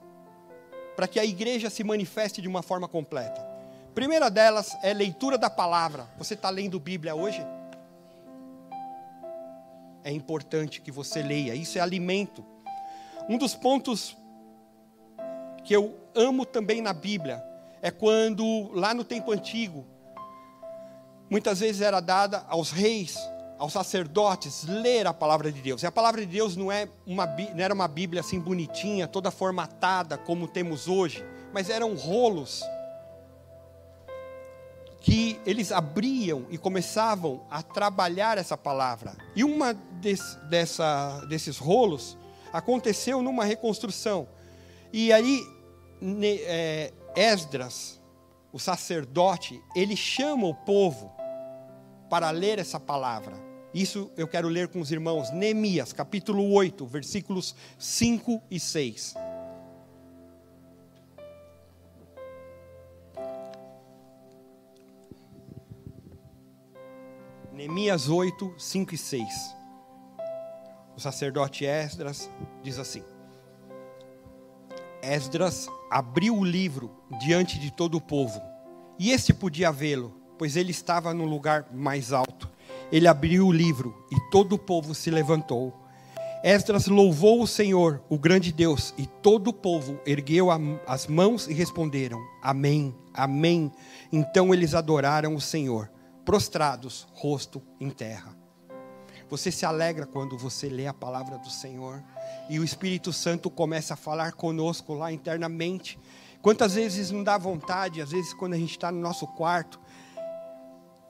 para 0.95 1.07
que 1.07 1.19
a 1.19 1.25
igreja 1.25 1.69
se 1.69 1.83
manifeste 1.83 2.41
de 2.41 2.47
uma 2.47 2.61
forma 2.61 2.87
completa. 2.87 3.45
primeira 3.93 4.29
delas 4.29 4.77
é 4.83 4.93
leitura 4.93 5.37
da 5.37 5.49
palavra. 5.49 6.07
Você 6.17 6.35
está 6.35 6.49
lendo 6.49 6.79
Bíblia 6.79 7.15
hoje? 7.15 7.45
É 10.03 10.11
importante 10.11 10.79
que 10.79 10.91
você 10.91 11.21
leia, 11.21 11.53
isso 11.53 11.77
é 11.77 11.81
alimento. 11.81 12.45
Um 13.27 13.37
dos 13.37 13.53
pontos 13.55 14.15
que 15.63 15.75
eu 15.75 15.95
amo 16.15 16.45
também 16.45 16.81
na 16.81 16.93
Bíblia 16.93 17.43
é 17.81 17.91
quando, 17.91 18.71
lá 18.71 18.93
no 18.93 19.03
tempo 19.03 19.31
antigo, 19.31 19.85
muitas 21.29 21.59
vezes 21.59 21.81
era 21.81 21.99
dada 21.99 22.45
aos 22.47 22.71
reis, 22.71 23.17
aos 23.57 23.73
sacerdotes, 23.73 24.63
ler 24.65 25.07
a 25.07 25.13
palavra 25.13 25.51
de 25.51 25.61
Deus. 25.61 25.83
E 25.83 25.85
a 25.85 25.91
palavra 25.91 26.21
de 26.21 26.27
Deus 26.27 26.55
não, 26.55 26.71
é 26.71 26.87
uma, 27.05 27.25
não 27.25 27.63
era 27.63 27.73
uma 27.73 27.87
Bíblia 27.87 28.21
assim 28.21 28.39
bonitinha, 28.39 29.07
toda 29.07 29.31
formatada 29.31 30.17
como 30.17 30.47
temos 30.47 30.87
hoje, 30.87 31.25
mas 31.53 31.69
eram 31.69 31.95
rolos 31.95 32.63
que 34.99 35.39
eles 35.45 35.71
abriam 35.71 36.45
e 36.49 36.57
começavam 36.57 37.45
a 37.49 37.63
trabalhar 37.63 38.37
essa 38.37 38.57
palavra. 38.57 39.15
E 39.35 39.43
uma 39.43 39.73
desses 41.29 41.57
rolos 41.57 42.17
aconteceu 42.51 43.21
numa 43.21 43.45
reconstrução. 43.45 44.27
E 44.91 45.13
aí, 45.13 45.45
ne, 46.01 46.39
é, 46.41 46.93
Esdras, 47.15 48.01
o 48.51 48.59
sacerdote, 48.59 49.61
ele 49.75 49.95
chama 49.95 50.47
o 50.47 50.53
povo 50.53 51.16
para 52.09 52.29
ler 52.31 52.59
essa 52.59 52.79
palavra. 52.79 53.35
Isso 53.73 54.09
eu 54.17 54.27
quero 54.27 54.47
ler 54.47 54.67
com 54.69 54.79
os 54.79 54.91
irmãos. 54.91 55.31
Neemias, 55.31 55.93
capítulo 55.93 56.51
8, 56.51 56.85
versículos 56.85 57.55
5 57.77 58.41
e 58.49 58.59
6. 58.59 59.15
Neemias 67.53 68.07
8, 68.07 68.55
5 68.57 68.95
e 68.95 68.97
6. 68.97 69.55
O 70.95 70.99
sacerdote 70.99 71.65
Esdras 71.65 72.29
diz 72.63 72.79
assim: 72.79 73.03
Esdras 75.01 75.67
abriu 75.91 76.35
o 76.35 76.43
livro 76.43 76.91
diante 77.19 77.59
de 77.59 77.71
todo 77.71 77.95
o 77.95 78.01
povo, 78.01 78.41
e 78.97 79.11
este 79.11 79.33
podia 79.33 79.71
vê-lo, 79.71 80.16
pois 80.37 80.55
ele 80.55 80.71
estava 80.71 81.13
no 81.13 81.25
lugar 81.25 81.67
mais 81.73 82.13
alto. 82.13 82.49
Ele 82.91 83.07
abriu 83.07 83.47
o 83.47 83.51
livro 83.51 84.05
e 84.11 84.15
todo 84.31 84.53
o 84.53 84.59
povo 84.59 84.93
se 84.93 85.09
levantou. 85.09 85.73
Esdras 86.43 86.87
louvou 86.87 87.41
o 87.41 87.47
Senhor, 87.47 88.01
o 88.07 88.17
grande 88.17 88.51
Deus, 88.51 88.93
e 88.97 89.05
todo 89.05 89.49
o 89.49 89.53
povo 89.53 89.99
ergueu 90.05 90.49
as 90.85 91.07
mãos 91.07 91.47
e 91.47 91.53
responderam: 91.53 92.19
Amém, 92.41 92.95
Amém. 93.17 93.71
Então 94.13 94.53
eles 94.53 94.75
adoraram 94.75 95.33
o 95.33 95.41
Senhor 95.41 95.89
prostrados, 96.23 97.07
rosto 97.13 97.59
em 97.79 97.89
terra. 97.89 98.37
Você 99.27 99.51
se 99.51 99.65
alegra 99.65 100.05
quando 100.05 100.37
você 100.37 100.69
lê 100.69 100.85
a 100.85 100.93
palavra 100.93 101.39
do 101.39 101.49
Senhor 101.49 102.03
e 102.47 102.59
o 102.59 102.63
Espírito 102.63 103.11
Santo 103.11 103.49
começa 103.49 103.95
a 103.95 103.97
falar 103.97 104.33
conosco 104.33 104.93
lá 104.93 105.11
internamente. 105.11 105.99
Quantas 106.43 106.75
vezes 106.75 107.09
não 107.09 107.23
dá 107.23 107.39
vontade, 107.39 108.03
às 108.03 108.11
vezes 108.11 108.35
quando 108.35 108.53
a 108.53 108.57
gente 108.57 108.71
está 108.71 108.91
no 108.91 108.99
nosso 108.99 109.25
quarto, 109.25 109.79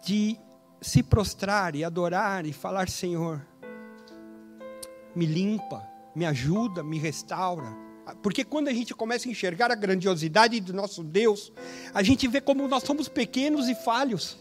de 0.08 0.38
se 0.80 1.04
prostrar 1.04 1.76
e 1.76 1.84
adorar 1.84 2.46
e 2.46 2.54
falar: 2.54 2.88
Senhor, 2.88 3.46
me 5.14 5.26
limpa, 5.26 5.86
me 6.16 6.26
ajuda, 6.26 6.82
me 6.82 6.98
restaura. 6.98 7.76
Porque 8.24 8.46
quando 8.46 8.70
a 8.70 8.74
gente 8.74 8.96
começa 8.96 9.28
a 9.28 9.32
enxergar 9.32 9.70
a 9.70 9.76
grandiosidade 9.76 10.62
do 10.62 10.72
nosso 10.72 11.04
Deus, 11.04 11.52
a 11.94 12.02
gente 12.02 12.26
vê 12.26 12.40
como 12.40 12.66
nós 12.70 12.84
somos 12.84 13.10
pequenos 13.10 13.68
e 13.68 13.76
falhos. 13.76 14.38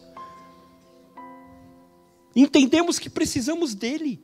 Entendemos 2.33 2.97
que 2.97 3.09
precisamos 3.09 3.75
dele. 3.75 4.23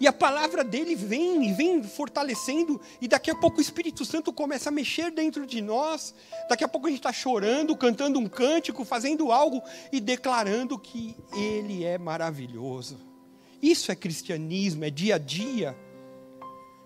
E 0.00 0.08
a 0.08 0.12
palavra 0.12 0.64
dele 0.64 0.96
vem 0.96 1.48
e 1.48 1.52
vem 1.52 1.82
fortalecendo, 1.82 2.80
e 3.00 3.06
daqui 3.06 3.30
a 3.30 3.34
pouco 3.34 3.58
o 3.58 3.60
Espírito 3.60 4.04
Santo 4.04 4.32
começa 4.32 4.68
a 4.68 4.72
mexer 4.72 5.10
dentro 5.12 5.46
de 5.46 5.60
nós. 5.62 6.14
Daqui 6.48 6.64
a 6.64 6.68
pouco 6.68 6.88
a 6.88 6.90
gente 6.90 6.98
está 6.98 7.12
chorando, 7.12 7.76
cantando 7.76 8.18
um 8.18 8.28
cântico, 8.28 8.84
fazendo 8.84 9.30
algo 9.30 9.62
e 9.92 10.00
declarando 10.00 10.78
que 10.78 11.16
ele 11.32 11.84
é 11.84 11.96
maravilhoso. 11.96 12.98
Isso 13.62 13.92
é 13.92 13.94
cristianismo, 13.94 14.84
é 14.84 14.90
dia 14.90 15.14
a 15.14 15.18
dia. 15.18 15.76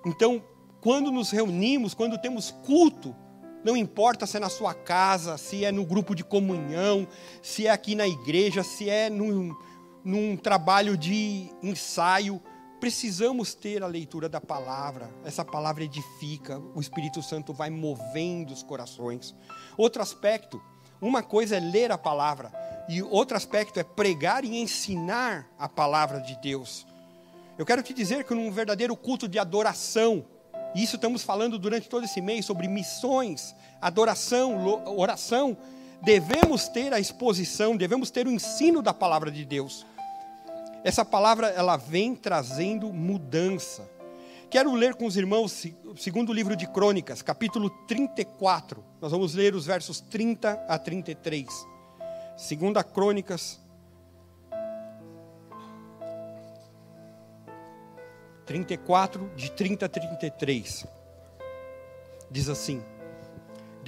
Então, 0.05 0.45
quando 0.81 1.11
nos 1.11 1.31
reunimos, 1.31 1.95
quando 1.95 2.19
temos 2.19 2.51
culto, 2.51 3.17
não 3.65 3.77
importa 3.77 4.27
se 4.27 4.37
é 4.37 4.41
na 4.41 4.49
sua 4.49 4.75
casa, 4.75 5.37
se 5.37 5.65
é 5.65 5.73
no 5.73 5.85
grupo 5.85 6.15
de 6.15 6.23
comunhão, 6.23 7.09
se 7.43 7.67
é 7.67 7.71
aqui 7.71 7.95
na 7.95 8.07
igreja, 8.07 8.63
se 8.63 8.89
é 8.89 9.11
num, 9.11 9.57
num 10.05 10.37
trabalho 10.37 10.97
de 10.97 11.51
ensaio, 11.63 12.41
precisamos 12.81 13.55
ter 13.55 13.83
a 13.83 13.87
leitura 13.87 14.29
da 14.29 14.41
palavra. 14.41 15.11
Essa 15.25 15.45
palavra 15.45 15.85
edifica, 15.85 16.59
o 16.75 16.81
Espírito 16.81 17.23
Santo 17.23 17.53
vai 17.53 17.71
movendo 17.71 18.53
os 18.53 18.63
corações. 18.63 19.35
Outro 19.77 20.03
aspecto, 20.03 20.61
uma 21.01 21.23
coisa 21.23 21.57
é 21.57 21.61
ler 21.61 21.93
a 21.93 21.99
palavra, 21.99 22.53
e 22.89 23.03
outro 23.03 23.37
aspecto 23.37 23.79
é 23.79 23.85
pregar 23.85 24.45
e 24.45 24.59
ensinar 24.59 25.49
a 25.59 25.69
palavra 25.69 26.21
de 26.21 26.37
Deus. 26.41 26.87
Eu 27.59 27.67
quero 27.67 27.83
te 27.83 27.93
dizer 27.93 28.25
que 28.25 28.35
num 28.35 28.51
verdadeiro 28.51 28.97
culto 28.97 29.29
de 29.29 29.39
adoração, 29.39 30.25
e 30.75 30.83
isso 30.83 30.97
estamos 30.97 31.23
falando 31.23 31.59
durante 31.59 31.89
todo 31.89 32.05
esse 32.05 32.21
mês 32.21 32.47
sobre 32.47 32.69
missões, 32.69 33.55
adoração, 33.81 34.65
oração. 34.97 35.57
Devemos 36.03 36.69
ter 36.69 36.93
a 36.93 37.01
exposição, 37.01 37.77
devemos 37.77 38.11
ter 38.11 38.27
o 38.27 38.31
ensino 38.31 38.81
da 38.81 38.95
palavra 38.95 39.31
de 39.31 39.45
Deus. 39.45 39.85
Essa 40.85 41.05
palavra 41.05 41.49
ela 41.49 41.77
vem 41.77 42.15
trazendo 42.15 42.93
mudança. 42.93 43.89
Quero 44.51 44.73
ler 44.75 44.95
com 44.95 45.07
os 45.07 45.17
irmãos 45.17 45.67
o 45.85 45.97
segundo 45.97 46.33
livro 46.33 46.57
de 46.57 46.67
Crônicas, 46.67 47.21
capítulo 47.21 47.69
34. 47.87 48.83
Nós 49.01 49.11
vamos 49.11 49.35
ler 49.35 49.55
os 49.55 49.67
versos 49.67 50.01
30 50.01 50.65
a 50.69 50.79
33. 50.79 51.47
Segunda 52.37 52.83
Crônicas 52.83 53.61
34, 58.47 59.31
de 59.37 59.51
30 59.53 59.85
a 59.85 59.89
33. 59.89 60.87
Diz 62.31 62.49
assim: 62.49 62.83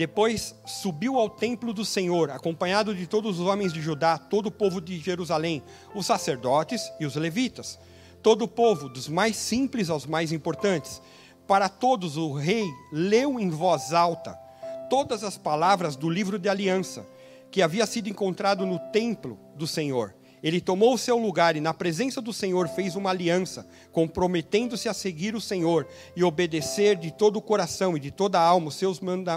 Depois 0.01 0.55
subiu 0.65 1.19
ao 1.19 1.29
templo 1.29 1.75
do 1.75 1.85
Senhor, 1.85 2.31
acompanhado 2.31 2.95
de 2.95 3.07
todos 3.07 3.39
os 3.39 3.47
homens 3.47 3.71
de 3.71 3.83
Judá, 3.83 4.17
todo 4.17 4.47
o 4.47 4.51
povo 4.51 4.81
de 4.81 4.99
Jerusalém, 4.99 5.63
os 5.95 6.07
sacerdotes 6.07 6.91
e 6.99 7.05
os 7.05 7.17
levitas, 7.17 7.79
todo 8.23 8.47
o 8.47 8.49
povo, 8.49 8.89
dos 8.89 9.11
mais 9.11 9.37
simples 9.37 9.91
aos 9.91 10.07
mais 10.07 10.33
importantes. 10.33 11.03
Para 11.47 11.69
todos 11.69 12.17
o 12.17 12.33
rei 12.33 12.65
leu 12.91 13.39
em 13.39 13.51
voz 13.51 13.93
alta 13.93 14.33
todas 14.89 15.23
as 15.23 15.37
palavras 15.37 15.97
do 15.97 16.09
livro 16.09 16.39
de 16.39 16.49
aliança 16.49 17.07
que 17.51 17.61
havia 17.61 17.85
sido 17.85 18.09
encontrado 18.09 18.65
no 18.65 18.79
templo 18.79 19.39
do 19.55 19.67
Senhor 19.67 20.15
ele 20.43 20.61
tomou 20.61 20.95
o 20.95 20.99
seu 20.99 21.19
lugar 21.19 21.57
e, 21.57 21.61
na 21.61 21.75
presença 21.75 22.21
do 22.21 22.33
Senhor, 22.33 22.69
fez 22.69 22.97
uma 22.97 23.11
aliança, 23.11 23.67
comprometendo-se 23.93 24.89
a 24.89 24.95
seguir 24.95 25.35
o 25.35 25.41
Senhor 25.41 25.87
e 26.17 26.25
obedecer 26.25 26.97
de 26.97 27.11
todo 27.11 27.37
o 27.37 27.43
coração 27.43 27.97
e 27.97 28.01
de 28.01 28.11
toda 28.11 28.39
a 28.39 28.43
alma 28.43 28.71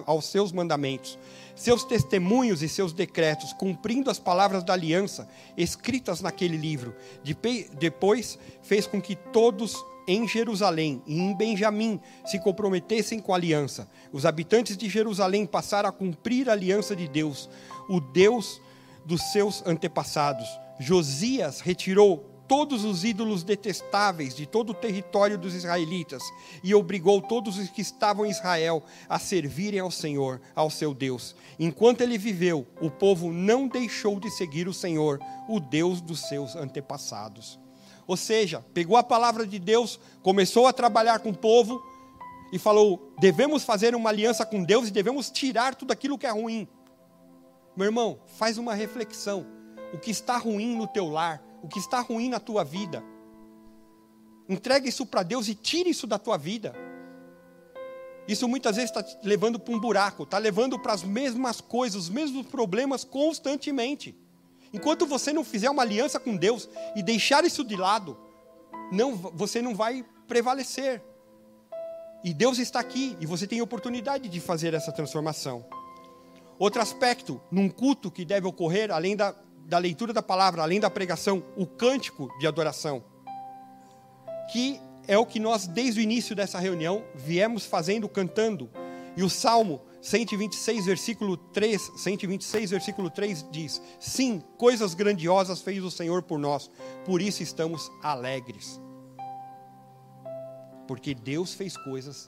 aos 0.06 0.28
seus 0.28 0.52
mandamentos, 0.52 1.20
seus 1.56 1.84
testemunhos 1.84 2.62
e 2.62 2.70
seus 2.70 2.94
decretos, 2.94 3.52
cumprindo 3.54 4.10
as 4.10 4.20
palavras 4.20 4.64
da 4.64 4.74
aliança 4.74 5.28
escritas 5.58 6.22
naquele 6.22 6.56
livro. 6.56 6.96
Depois, 7.78 8.40
fez 8.62 8.88
com 8.88 9.02
que 9.02 9.16
todos 9.16 9.76
em 10.08 10.28
Jerusalém 10.28 11.02
e 11.06 11.18
em 11.18 11.36
Benjamim 11.36 12.00
se 12.26 12.40
comprometessem 12.40 13.20
com 13.20 13.34
a 13.34 13.38
aliança. 13.38 13.88
Os 14.12 14.26
habitantes 14.26 14.78
de 14.78 14.90
Jerusalém 14.90 15.46
passaram 15.46 15.90
a 15.90 15.94
cumprir 15.94 16.50
a 16.50 16.54
aliança 16.54 16.96
de 16.96 17.08
Deus, 17.08 17.50
o 17.90 18.00
Deus 18.00 18.62
dos 19.06 19.22
seus 19.32 19.66
antepassados 19.66 20.63
Josias 20.84 21.62
retirou 21.62 22.30
todos 22.46 22.84
os 22.84 23.06
ídolos 23.06 23.42
detestáveis 23.42 24.36
de 24.36 24.46
todo 24.46 24.72
o 24.72 24.74
território 24.74 25.38
dos 25.38 25.56
israelitas 25.56 26.22
e 26.62 26.76
obrigou 26.76 27.22
todos 27.22 27.58
os 27.58 27.70
que 27.70 27.82
estavam 27.82 28.26
em 28.26 28.30
Israel 28.30 28.84
a 29.08 29.18
servirem 29.18 29.80
ao 29.80 29.90
Senhor, 29.90 30.42
ao 30.54 30.70
seu 30.70 30.94
Deus. 30.94 31.36
Enquanto 31.58 32.02
ele 32.02 32.18
viveu, 32.18 32.68
o 32.82 32.92
povo 32.92 33.32
não 33.32 33.66
deixou 33.66 34.20
de 34.20 34.30
seguir 34.30 34.68
o 34.68 34.74
Senhor, 34.74 35.20
o 35.48 35.58
Deus 35.60 36.02
dos 36.02 36.28
seus 36.28 36.54
antepassados. 36.54 37.58
Ou 38.06 38.18
seja, 38.18 38.64
pegou 38.74 38.98
a 38.98 39.04
palavra 39.04 39.48
de 39.48 39.58
Deus, 39.58 39.98
começou 40.22 40.68
a 40.68 40.74
trabalhar 40.74 41.20
com 41.20 41.30
o 41.30 41.38
povo 41.38 41.82
e 42.52 42.60
falou: 42.60 43.14
devemos 43.20 43.64
fazer 43.64 43.96
uma 43.96 44.10
aliança 44.10 44.46
com 44.46 44.62
Deus 44.62 44.90
e 44.90 44.92
devemos 44.92 45.32
tirar 45.32 45.76
tudo 45.76 45.92
aquilo 45.94 46.18
que 46.18 46.28
é 46.28 46.32
ruim. 46.32 46.68
Meu 47.74 47.86
irmão, 47.86 48.20
faz 48.38 48.58
uma 48.58 48.74
reflexão 48.74 49.63
o 49.94 50.00
que 50.00 50.12
está 50.12 50.38
ruim 50.38 50.76
no 50.76 50.88
teu 50.88 51.08
lar, 51.08 51.42
o 51.62 51.68
que 51.68 51.80
está 51.80 52.02
ruim 52.02 52.28
na 52.28 52.40
tua 52.40 52.64
vida. 52.64 53.04
Entrega 54.50 54.90
isso 54.90 55.06
para 55.06 55.24
Deus 55.24 55.48
e 55.48 55.56
tire 55.56 55.90
isso 55.90 56.08
da 56.08 56.18
tua 56.18 56.38
vida. 56.38 56.74
Isso 58.28 58.48
muitas 58.48 58.76
vezes 58.76 58.90
está 58.90 59.06
levando 59.24 59.60
para 59.60 59.74
um 59.74 59.80
buraco, 59.80 60.24
está 60.24 60.38
levando 60.38 60.80
para 60.80 60.94
as 60.94 61.04
mesmas 61.04 61.62
coisas, 61.62 62.04
os 62.04 62.10
mesmos 62.10 62.46
problemas 62.48 63.04
constantemente. 63.04 64.18
Enquanto 64.74 65.06
você 65.06 65.32
não 65.32 65.44
fizer 65.44 65.70
uma 65.70 65.84
aliança 65.84 66.20
com 66.20 66.36
Deus 66.36 66.68
e 66.96 67.04
deixar 67.04 67.46
isso 67.46 67.64
de 67.64 67.76
lado, 67.76 68.18
não, 68.92 69.16
você 69.16 69.62
não 69.62 69.76
vai 69.76 70.04
prevalecer. 70.28 71.04
E 72.24 72.34
Deus 72.34 72.58
está 72.58 72.80
aqui 72.80 73.18
e 73.20 73.26
você 73.26 73.46
tem 73.46 73.62
oportunidade 73.62 74.30
de 74.30 74.40
fazer 74.40 74.74
essa 74.74 74.92
transformação. 74.92 75.66
Outro 76.58 76.82
aspecto, 76.82 77.42
num 77.52 77.70
culto 77.70 78.10
que 78.10 78.24
deve 78.24 78.48
ocorrer, 78.48 78.92
além 78.92 79.16
da, 79.16 79.36
da 79.66 79.78
leitura 79.78 80.14
da 80.14 80.22
palavra, 80.22 80.62
além 80.62 80.80
da 80.80 80.90
pregação, 80.90 81.44
o 81.56 81.66
cântico 81.66 82.30
de 82.40 82.48
adoração, 82.48 83.04
que 84.52 84.80
é 85.08 85.18
o 85.18 85.26
que 85.26 85.40
nós, 85.40 85.68
desde 85.68 86.00
o 86.00 86.04
início 86.04 86.36
dessa 86.36 86.60
reunião, 86.60 87.04
viemos 87.16 87.66
fazendo, 87.66 88.08
cantando. 88.08 88.70
E 89.16 89.24
o 89.24 89.30
Salmo 89.30 89.82
126, 90.02 90.86
versículo 90.86 91.38
3, 91.38 91.92
126, 91.98 92.72
versículo 92.72 93.10
3 93.10 93.46
diz: 93.52 93.82
Sim, 94.00 94.42
coisas 94.58 94.94
grandiosas 94.94 95.62
fez 95.62 95.84
o 95.84 95.92
Senhor 95.92 96.24
por 96.24 96.40
nós, 96.40 96.70
por 97.06 97.22
isso 97.22 97.44
estamos 97.44 97.92
alegres. 98.02 98.80
Porque 100.88 101.14
Deus 101.14 101.54
fez 101.54 101.78
coisas 101.78 102.28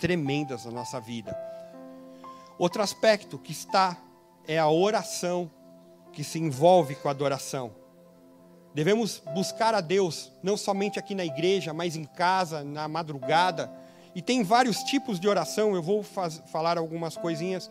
tremendas 0.00 0.64
na 0.64 0.72
nossa 0.72 1.00
vida. 1.00 1.36
Outro 2.58 2.82
aspecto 2.82 3.38
que 3.38 3.52
está 3.52 3.96
é 4.46 4.58
a 4.58 4.68
oração 4.68 5.50
que 6.12 6.24
se 6.24 6.38
envolve 6.38 6.94
com 6.96 7.08
a 7.08 7.10
adoração. 7.10 7.72
Devemos 8.74 9.20
buscar 9.34 9.74
a 9.74 9.80
Deus, 9.80 10.30
não 10.42 10.56
somente 10.56 10.98
aqui 10.98 11.14
na 11.14 11.24
igreja, 11.24 11.72
mas 11.72 11.96
em 11.96 12.04
casa, 12.04 12.62
na 12.62 12.86
madrugada. 12.86 13.70
E 14.14 14.22
tem 14.22 14.42
vários 14.44 14.78
tipos 14.84 15.18
de 15.18 15.28
oração, 15.28 15.74
eu 15.74 15.82
vou 15.82 16.02
faz, 16.02 16.40
falar 16.52 16.78
algumas 16.78 17.16
coisinhas 17.16 17.70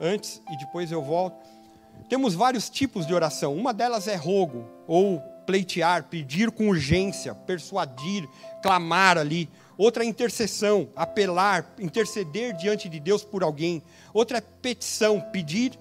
antes 0.00 0.40
e 0.50 0.56
depois 0.56 0.92
eu 0.92 1.02
volto. 1.02 1.36
Temos 2.08 2.34
vários 2.34 2.70
tipos 2.70 3.06
de 3.06 3.14
oração. 3.14 3.54
Uma 3.54 3.74
delas 3.74 4.06
é 4.06 4.14
rogo, 4.14 4.64
ou 4.86 5.20
pleitear, 5.46 6.04
pedir 6.04 6.50
com 6.50 6.68
urgência, 6.68 7.34
persuadir, 7.34 8.28
clamar 8.62 9.18
ali. 9.18 9.48
Outra 9.76 10.04
é 10.04 10.06
intercessão, 10.06 10.88
apelar, 10.94 11.74
interceder 11.78 12.54
diante 12.54 12.88
de 12.88 13.00
Deus 13.00 13.24
por 13.24 13.42
alguém. 13.42 13.82
Outra 14.12 14.38
é 14.38 14.40
petição, 14.40 15.20
pedir 15.20 15.78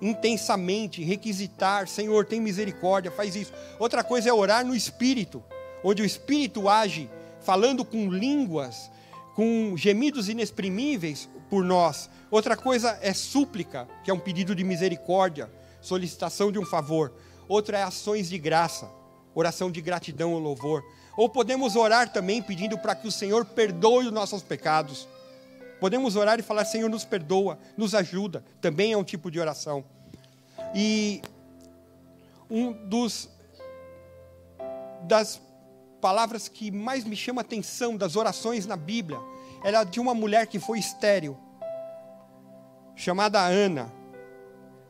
intensamente, 0.00 1.02
requisitar, 1.02 1.88
Senhor, 1.88 2.24
tem 2.24 2.40
misericórdia, 2.40 3.10
faz 3.10 3.34
isso. 3.34 3.52
Outra 3.78 4.04
coisa 4.04 4.28
é 4.28 4.32
orar 4.32 4.64
no 4.64 4.74
espírito, 4.74 5.42
onde 5.82 6.02
o 6.02 6.04
espírito 6.04 6.68
age 6.68 7.10
falando 7.40 7.84
com 7.84 8.10
línguas, 8.10 8.90
com 9.34 9.74
gemidos 9.76 10.28
inexprimíveis 10.28 11.28
por 11.48 11.64
nós. 11.64 12.10
Outra 12.30 12.56
coisa 12.56 12.98
é 13.00 13.12
súplica, 13.14 13.88
que 14.04 14.10
é 14.10 14.14
um 14.14 14.18
pedido 14.18 14.54
de 14.54 14.64
misericórdia, 14.64 15.50
solicitação 15.80 16.52
de 16.52 16.58
um 16.58 16.64
favor. 16.66 17.12
Outra 17.48 17.78
é 17.78 17.82
ações 17.82 18.28
de 18.28 18.38
graça, 18.38 18.90
oração 19.34 19.70
de 19.70 19.80
gratidão 19.80 20.32
ou 20.32 20.38
louvor. 20.38 20.84
Ou 21.16 21.28
podemos 21.28 21.74
orar 21.74 22.12
também 22.12 22.42
pedindo 22.42 22.76
para 22.78 22.94
que 22.94 23.08
o 23.08 23.12
Senhor 23.12 23.44
perdoe 23.44 24.06
os 24.06 24.12
nossos 24.12 24.42
pecados. 24.42 25.08
Podemos 25.80 26.16
orar 26.16 26.38
e 26.38 26.42
falar: 26.42 26.64
Senhor, 26.64 26.88
nos 26.88 27.04
perdoa, 27.04 27.58
nos 27.76 27.94
ajuda. 27.94 28.44
Também 28.60 28.92
é 28.92 28.96
um 28.96 29.04
tipo 29.04 29.30
de 29.30 29.38
oração. 29.38 29.84
E 30.74 31.22
um 32.50 32.72
dos 32.72 33.28
das 35.04 35.40
palavras 36.00 36.48
que 36.48 36.70
mais 36.70 37.04
me 37.04 37.16
chama 37.16 37.40
a 37.40 37.44
atenção 37.44 37.96
das 37.96 38.16
orações 38.16 38.66
na 38.66 38.76
Bíblia 38.76 39.18
era 39.64 39.84
de 39.84 39.98
uma 39.98 40.14
mulher 40.14 40.46
que 40.46 40.58
foi 40.58 40.78
estéril, 40.78 41.36
chamada 42.94 43.40
Ana. 43.40 43.92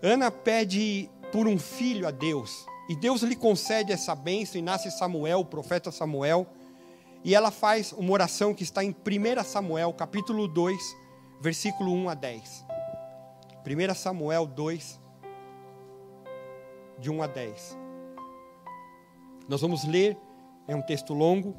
Ana 0.02 0.30
pede 0.30 1.10
por 1.32 1.46
um 1.46 1.58
filho 1.58 2.06
a 2.06 2.10
Deus, 2.10 2.66
e 2.88 2.96
Deus 2.96 3.22
lhe 3.22 3.36
concede 3.36 3.92
essa 3.92 4.14
bênção, 4.14 4.58
e 4.58 4.62
nasce 4.62 4.90
Samuel, 4.90 5.40
o 5.40 5.44
profeta 5.44 5.90
Samuel. 5.90 6.46
E 7.24 7.34
ela 7.34 7.50
faz 7.50 7.92
uma 7.92 8.12
oração 8.12 8.54
que 8.54 8.62
está 8.62 8.82
em 8.84 8.90
1 8.90 9.44
Samuel, 9.44 9.92
capítulo 9.92 10.46
2, 10.46 10.78
versículo 11.40 11.92
1 11.92 12.08
a 12.08 12.14
10. 12.14 12.64
1 13.66 13.94
Samuel 13.94 14.46
2, 14.46 15.00
de 16.98 17.10
1 17.10 17.22
a 17.22 17.26
10. 17.26 17.78
Nós 19.48 19.60
vamos 19.60 19.84
ler, 19.84 20.16
é 20.66 20.76
um 20.76 20.82
texto 20.82 21.12
longo, 21.12 21.56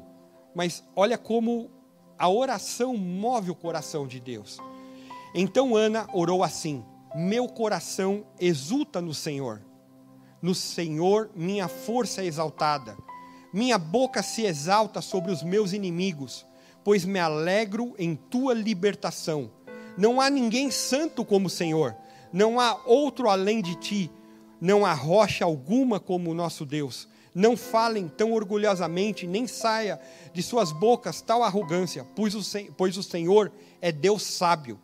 mas 0.54 0.82
olha 0.96 1.18
como 1.18 1.70
a 2.18 2.28
oração 2.28 2.96
move 2.96 3.50
o 3.50 3.54
coração 3.54 4.06
de 4.06 4.20
Deus. 4.20 4.58
Então 5.34 5.76
Ana 5.76 6.06
orou 6.12 6.42
assim: 6.42 6.84
Meu 7.14 7.48
coração 7.48 8.26
exulta 8.38 9.00
no 9.00 9.14
Senhor, 9.14 9.62
no 10.40 10.54
Senhor 10.54 11.30
minha 11.34 11.68
força 11.68 12.22
é 12.22 12.26
exaltada. 12.26 12.96
Minha 13.52 13.78
boca 13.78 14.22
se 14.22 14.44
exalta 14.44 15.00
sobre 15.00 15.32
os 15.32 15.42
meus 15.42 15.72
inimigos, 15.72 16.46
pois 16.84 17.04
me 17.04 17.18
alegro 17.18 17.94
em 17.98 18.14
tua 18.14 18.54
libertação. 18.54 19.50
Não 19.98 20.20
há 20.20 20.30
ninguém 20.30 20.70
santo 20.70 21.24
como 21.24 21.48
o 21.48 21.50
Senhor, 21.50 21.96
não 22.32 22.60
há 22.60 22.80
outro 22.86 23.28
além 23.28 23.60
de 23.60 23.74
ti, 23.74 24.10
não 24.60 24.86
há 24.86 24.92
rocha 24.92 25.44
alguma 25.44 25.98
como 25.98 26.30
o 26.30 26.34
nosso 26.34 26.64
Deus. 26.64 27.08
Não 27.34 27.56
falem 27.56 28.08
tão 28.08 28.32
orgulhosamente, 28.32 29.26
nem 29.26 29.46
saia 29.46 30.00
de 30.32 30.42
suas 30.42 30.72
bocas 30.72 31.20
tal 31.20 31.42
arrogância, 31.42 32.06
pois 32.14 32.34
o, 32.34 32.40
pois 32.76 32.96
o 32.96 33.02
Senhor 33.02 33.50
é 33.80 33.90
Deus 33.90 34.22
sábio. 34.22 34.78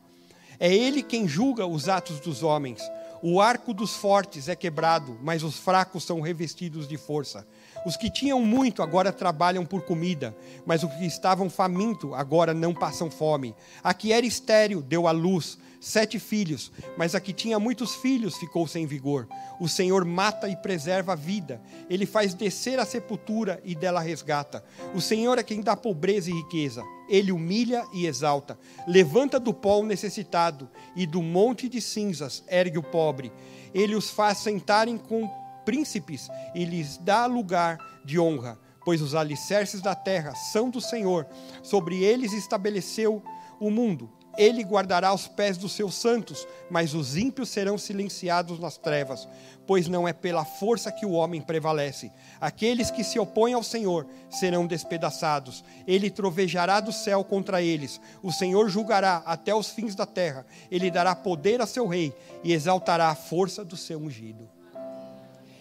É 0.59 0.73
Ele 0.73 1.03
quem 1.03 1.29
julga 1.29 1.67
os 1.67 1.89
atos 1.89 2.21
dos 2.21 2.43
homens. 2.43 2.81
O 3.23 3.41
arco 3.41 3.73
dos 3.73 3.97
fortes 3.97 4.49
é 4.49 4.55
quebrado, 4.55 5.19
mas 5.23 5.43
os 5.43 5.57
fracos 5.59 6.05
são 6.05 6.21
revestidos 6.21 6.87
de 6.87 6.97
força. 6.97 7.47
Os 7.85 7.97
que 7.97 8.11
tinham 8.11 8.41
muito 8.41 8.83
agora 8.83 9.13
trabalham 9.13 9.65
por 9.65 9.83
comida, 9.83 10.37
mas 10.67 10.83
os 10.83 10.93
que 10.95 11.07
estavam 11.07 11.49
famintos 11.49 12.13
agora 12.15 12.53
não 12.53 12.75
passam 12.75 13.11
fome. 13.11 13.55
A 13.83 13.95
que 13.95 14.13
era 14.13 14.27
estéril 14.27 14.83
deu 14.83 15.07
à 15.07 15.13
luz 15.13 15.59
sete 15.87 16.19
filhos, 16.19 16.73
mas 16.97 17.15
a 17.15 17.21
que 17.21 17.33
tinha 17.33 17.61
muitos 17.61 17.95
filhos 17.95 18.37
ficou 18.37 18.67
sem 18.67 18.87
vigor. 18.87 19.29
O 19.61 19.69
Senhor 19.69 20.05
mata 20.05 20.49
e 20.49 20.57
preserva 20.57 21.13
a 21.13 21.17
vida, 21.17 21.63
ele 21.89 22.05
faz 22.05 22.35
descer 22.35 22.81
a 22.81 22.85
sepultura 22.85 23.61
e 23.65 23.73
dela 23.73 24.01
resgata. 24.01 24.65
O 24.97 25.01
Senhor 25.01 25.39
é 25.39 25.45
quem 25.45 25.61
dá 25.61 25.77
pobreza 25.77 26.29
e 26.29 26.35
riqueza, 26.35 26.83
ele 27.09 27.31
humilha 27.31 27.85
e 27.95 28.05
exalta. 28.05 28.59
Levanta 28.89 29.39
do 29.39 29.55
pó 29.55 29.79
o 29.79 29.87
necessitado 29.87 30.69
e 30.97 31.07
do 31.07 31.23
monte 31.23 31.69
de 31.69 31.81
cinzas 31.81 32.43
ergue 32.49 32.79
o 32.79 32.83
pobre. 32.83 33.33
Ele 33.73 33.95
os 33.95 34.11
faz 34.11 34.39
sentarem 34.39 34.99
com 34.99 35.31
príncipes 35.65 36.29
e 36.53 36.65
lhes 36.65 36.97
dá 36.99 37.27
lugar 37.27 37.79
de 38.05 38.19
honra, 38.19 38.59
pois 38.85 39.01
os 39.01 39.15
alicerces 39.15 39.81
da 39.81 39.95
terra 39.95 40.35
são 40.35 40.69
do 40.69 40.81
Senhor, 40.81 41.29
sobre 41.63 42.03
eles 42.03 42.33
estabeleceu 42.33 43.23
o 43.61 43.71
mundo. 43.71 44.16
Ele 44.37 44.63
guardará 44.63 45.13
os 45.15 45.27
pés 45.27 45.57
dos 45.57 45.73
seus 45.73 45.95
santos, 45.95 46.47
mas 46.71 46.95
os 46.95 47.17
ímpios 47.17 47.49
serão 47.49 47.79
silenciados 47.79 48.59
nas 48.59 48.77
trevas, 48.77 49.27
pois 49.67 49.89
não 49.89 50.07
é 50.07 50.13
pela 50.13 50.45
força 50.45 50.93
que 50.93 51.07
o 51.07 51.13
homem 51.13 51.41
prevalece. 51.41 52.13
Aqueles 52.41 52.91
que 52.91 53.03
se 53.03 53.19
opõem 53.19 53.55
ao 53.55 53.63
Senhor 53.63 54.07
serão 54.31 54.67
despedaçados. 54.67 55.65
Ele 55.87 56.11
trovejará 56.11 56.81
do 56.81 56.93
céu 56.93 57.25
contra 57.25 57.63
eles. 57.63 58.01
O 58.23 58.31
Senhor 58.31 58.69
julgará 58.69 59.23
até 59.25 59.55
os 59.55 59.71
fins 59.71 59.95
da 59.95 60.07
terra. 60.07 60.47
Ele 60.71 60.91
dará 60.91 61.15
poder 61.15 61.61
a 61.61 61.67
seu 61.67 61.87
rei 61.87 62.13
e 62.45 62.53
exaltará 62.53 63.09
a 63.09 63.15
força 63.15 63.65
do 63.65 63.77
seu 63.77 63.99
ungido. 63.99 64.49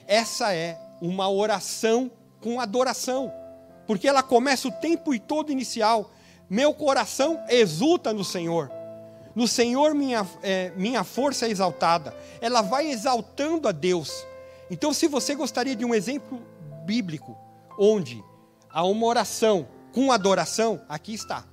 Essa 0.08 0.54
é 0.54 0.78
uma 1.02 1.30
oração 1.30 2.12
com 2.40 2.60
adoração, 2.60 3.34
porque 3.88 4.08
ela 4.08 4.22
começa 4.22 4.68
o 4.68 4.72
tempo 4.72 5.14
e 5.14 5.20
todo 5.20 5.52
inicial. 5.52 6.12
Meu 6.50 6.74
coração 6.74 7.44
exulta 7.50 8.14
no 8.14 8.24
Senhor. 8.24 8.72
No 9.36 9.48
Senhor 9.48 9.94
minha, 9.94 10.26
é, 10.42 10.72
minha 10.76 11.04
força 11.04 11.46
é 11.46 11.50
exaltada. 11.50 12.16
Ela 12.40 12.62
vai 12.62 12.88
exaltando 12.88 13.68
a 13.68 13.72
Deus. 13.72 14.26
Então, 14.70 14.94
se 14.94 15.08
você 15.08 15.36
gostaria 15.36 15.76
de 15.76 15.84
um 15.84 15.94
exemplo 15.94 16.42
bíblico, 16.86 17.38
onde 17.78 18.24
há 18.70 18.84
uma 18.84 19.06
oração 19.06 19.68
com 19.94 20.12
adoração, 20.12 20.82
aqui 20.88 21.14
está. 21.14 21.46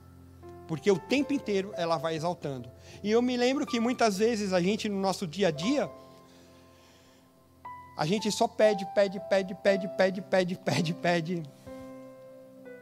Porque 0.69 0.91
o 0.91 0.99
tempo 0.99 1.33
inteiro 1.33 1.73
ela 1.77 1.97
vai 1.97 2.15
exaltando. 2.15 2.71
E 3.03 3.11
eu 3.11 3.21
me 3.21 3.37
lembro 3.37 3.67
que 3.67 3.81
muitas 3.81 4.19
vezes 4.19 4.53
a 4.53 4.61
gente, 4.61 4.89
no 4.89 5.01
nosso 5.01 5.27
dia 5.27 5.49
a 5.49 5.51
dia, 5.51 5.91
a 7.97 8.07
gente 8.07 8.31
só 8.31 8.47
pede, 8.47 8.87
pede, 8.95 9.21
pede, 9.29 9.55
pede, 9.55 9.89
pede, 9.89 10.23
pede, 10.23 10.55
pede, 10.57 10.95
pede. 10.95 11.43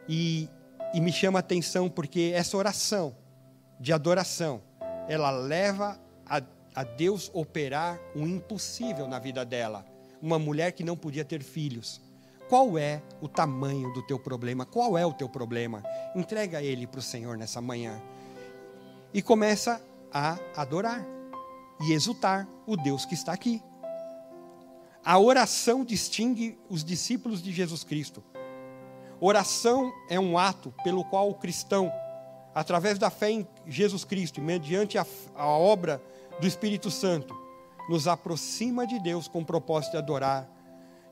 E, 0.09 0.49
e 0.93 1.01
me 1.01 1.13
chama 1.13 1.39
a 1.39 1.41
atenção 1.41 1.89
porque 1.89 2.33
essa 2.35 2.57
oração 2.57 3.15
de 3.79 3.93
adoração, 3.93 4.61
ela 5.09 5.31
leva 5.31 5.99
a, 6.27 6.43
a 6.75 6.85
Deus 6.85 7.31
operar 7.33 7.99
o 8.15 8.21
impossível 8.21 9.09
na 9.09 9.19
vida 9.19 9.45
dela. 9.45 9.87
Uma 10.21 10.39
mulher 10.39 10.73
que 10.73 10.85
não 10.85 10.97
podia 10.97 11.25
ter 11.25 11.43
filhos. 11.43 12.01
Qual 12.49 12.77
é 12.77 13.01
o 13.21 13.29
tamanho 13.29 13.93
do 13.93 14.03
teu 14.03 14.19
problema? 14.19 14.67
Qual 14.67 14.99
é 14.99 15.07
o 15.07 15.15
teu 15.15 15.29
problema? 15.29 15.83
Entrega 16.15 16.61
ele 16.61 16.87
para 16.87 16.99
o 16.99 17.03
Senhor 17.03 17.39
nessa 17.39 17.61
manhã. 17.61 18.03
E 19.15 19.23
começa 19.23 19.81
a 20.13 20.39
adorar 20.57 21.07
e 21.81 21.93
exultar 21.93 22.47
o 22.67 22.77
Deus 22.77 23.07
que 23.07 23.15
está 23.15 23.33
aqui. 23.33 23.63
A 25.03 25.19
oração 25.19 25.85
distingue 25.85 26.59
os 26.69 26.85
discípulos 26.85 27.43
de 27.43 27.53
Jesus 27.53 27.83
Cristo. 27.83 28.23
Oração 29.21 29.93
é 30.09 30.19
um 30.19 30.39
ato 30.39 30.73
pelo 30.83 31.05
qual 31.05 31.29
o 31.29 31.35
cristão, 31.35 31.93
através 32.55 32.99
da 32.99 33.11
fé 33.11 33.31
em 33.31 33.47
Jesus 33.67 34.03
Cristo, 34.03 34.41
mediante 34.41 34.97
a, 34.97 35.05
a 35.35 35.47
obra 35.47 36.03
do 36.41 36.47
Espírito 36.47 36.91
Santo, 36.91 37.39
nos 37.87 38.09
aproxima 38.09 38.87
de 38.87 38.99
Deus 38.99 39.29
com 39.29 39.41
o 39.41 39.45
propósito 39.45 39.93
de 39.93 39.99
adorar, 39.99 40.49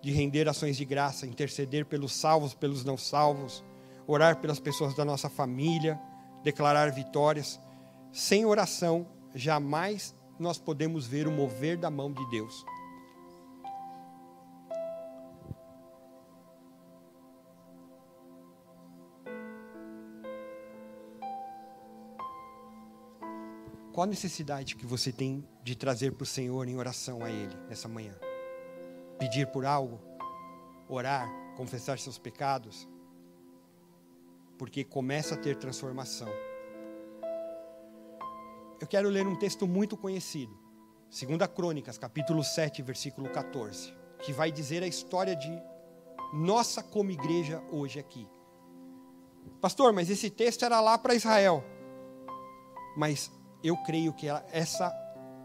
de 0.01 0.11
render 0.11 0.49
ações 0.49 0.77
de 0.77 0.87
graça, 0.87 1.27
interceder 1.27 1.85
pelos 1.85 2.15
salvos, 2.15 2.55
pelos 2.55 2.83
não 2.83 2.97
salvos, 2.97 3.63
orar 4.07 4.37
pelas 4.37 4.59
pessoas 4.59 4.95
da 4.95 5.05
nossa 5.05 5.29
família, 5.29 6.01
declarar 6.43 6.91
vitórias. 6.91 7.61
Sem 8.11 8.47
oração, 8.47 9.07
jamais 9.35 10.15
nós 10.39 10.57
podemos 10.57 11.07
ver 11.07 11.29
o 11.29 11.33
mover 11.33 11.77
da 11.77 11.91
mão 11.91 12.11
de 12.11 12.25
Deus. 12.31 12.65
Qual 23.99 24.05
a 24.05 24.07
necessidade 24.07 24.77
que 24.77 24.87
você 24.87 25.11
tem 25.11 25.45
de 25.65 25.75
trazer 25.75 26.13
para 26.13 26.23
o 26.23 26.25
Senhor 26.25 26.69
em 26.69 26.77
oração 26.77 27.25
a 27.25 27.33
Ele 27.33 27.57
nessa 27.69 27.89
manhã? 27.89 28.15
Pedir 29.19 29.49
por 29.49 29.67
algo? 29.67 30.01
Orar? 30.89 31.29
Confessar 31.57 31.99
seus 31.99 32.17
pecados? 32.17 32.89
Porque 34.57 34.85
começa 34.85 35.35
a 35.35 35.37
ter 35.37 35.57
transformação. 35.57 36.29
Eu 38.81 38.87
quero 38.87 39.09
ler 39.09 39.27
um 39.27 39.35
texto 39.35 39.67
muito 39.67 39.97
conhecido, 39.97 40.57
2 41.11 41.51
Crônicas, 41.53 41.99
capítulo 41.99 42.45
7, 42.45 42.81
versículo 42.83 43.29
14, 43.29 43.93
que 44.21 44.33
vai 44.33 44.53
dizer 44.53 44.81
a 44.85 44.87
história 44.87 45.35
de 45.35 45.51
nossa 46.33 46.85
como 46.85 47.11
igreja 47.11 47.61
hoje 47.69 47.99
aqui. 47.99 48.29
Pastor, 49.61 49.93
mas 49.93 50.09
esse 50.09 50.31
texto 50.31 50.65
era 50.65 50.81
lá 50.81 50.97
para 50.97 51.17
Israel. 51.17 51.65
Mas 52.97 53.37
eu 53.63 53.77
creio 53.79 54.13
que 54.13 54.29
essa, 54.53 54.95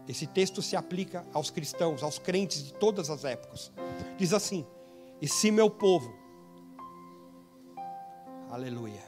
esse 0.08 0.26
texto 0.26 0.62
se 0.62 0.76
aplica 0.76 1.24
aos 1.32 1.50
cristãos, 1.50 2.02
aos 2.02 2.18
crentes 2.18 2.62
de 2.62 2.74
todas 2.74 3.10
as 3.10 3.24
épocas. 3.24 3.72
Diz 4.16 4.32
assim: 4.32 4.66
E 5.20 5.28
se 5.28 5.50
meu 5.50 5.68
povo, 5.68 6.14
aleluia, 8.50 9.02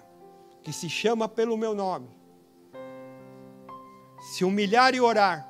que 0.62 0.72
se 0.72 0.88
chama 0.88 1.28
pelo 1.28 1.56
meu 1.56 1.74
nome, 1.74 2.08
se 4.32 4.44
humilhar 4.44 4.94
e 4.94 5.00
orar, 5.00 5.48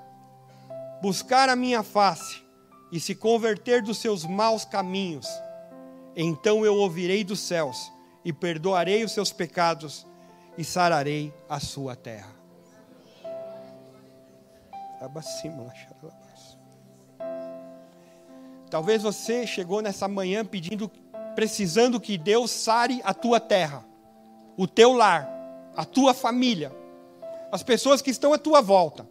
buscar 1.01 1.49
a 1.49 1.57
minha 1.57 1.83
face 1.83 2.45
e 2.93 3.01
se 3.01 3.15
converter 3.15 3.83
dos 3.83 3.99
seus 3.99 4.25
maus 4.25 4.65
caminhos, 4.65 5.27
então 6.15 6.65
eu 6.65 6.75
ouvirei 6.75 7.25
dos 7.25 7.41
céus 7.41 7.91
e 8.25 8.33
perdoarei 8.33 9.05
os 9.05 9.13
seus 9.13 9.33
pecados 9.33 10.07
e 10.59 10.65
sararei 10.65 11.33
a 11.49 11.61
sua 11.61 11.95
terra. 11.95 12.35
Talvez 18.71 19.03
você 19.03 19.47
chegou 19.47 19.81
nessa 19.81 20.09
manhã 20.09 20.45
pedindo, 20.45 20.91
precisando 21.35 22.01
que 22.01 22.19
Deus 22.19 22.51
sare 22.51 23.01
a 23.05 23.15
tua 23.15 23.39
terra, 23.39 23.85
o 24.57 24.67
teu 24.67 24.93
lar, 24.93 25.29
a 25.77 25.85
tua 25.85 26.13
família, 26.13 26.73
as 27.53 27.63
pessoas 27.63 28.03
que 28.03 28.11
estão 28.11 28.33
à 28.33 28.39
tua 28.39 28.61
volta. 28.61 29.07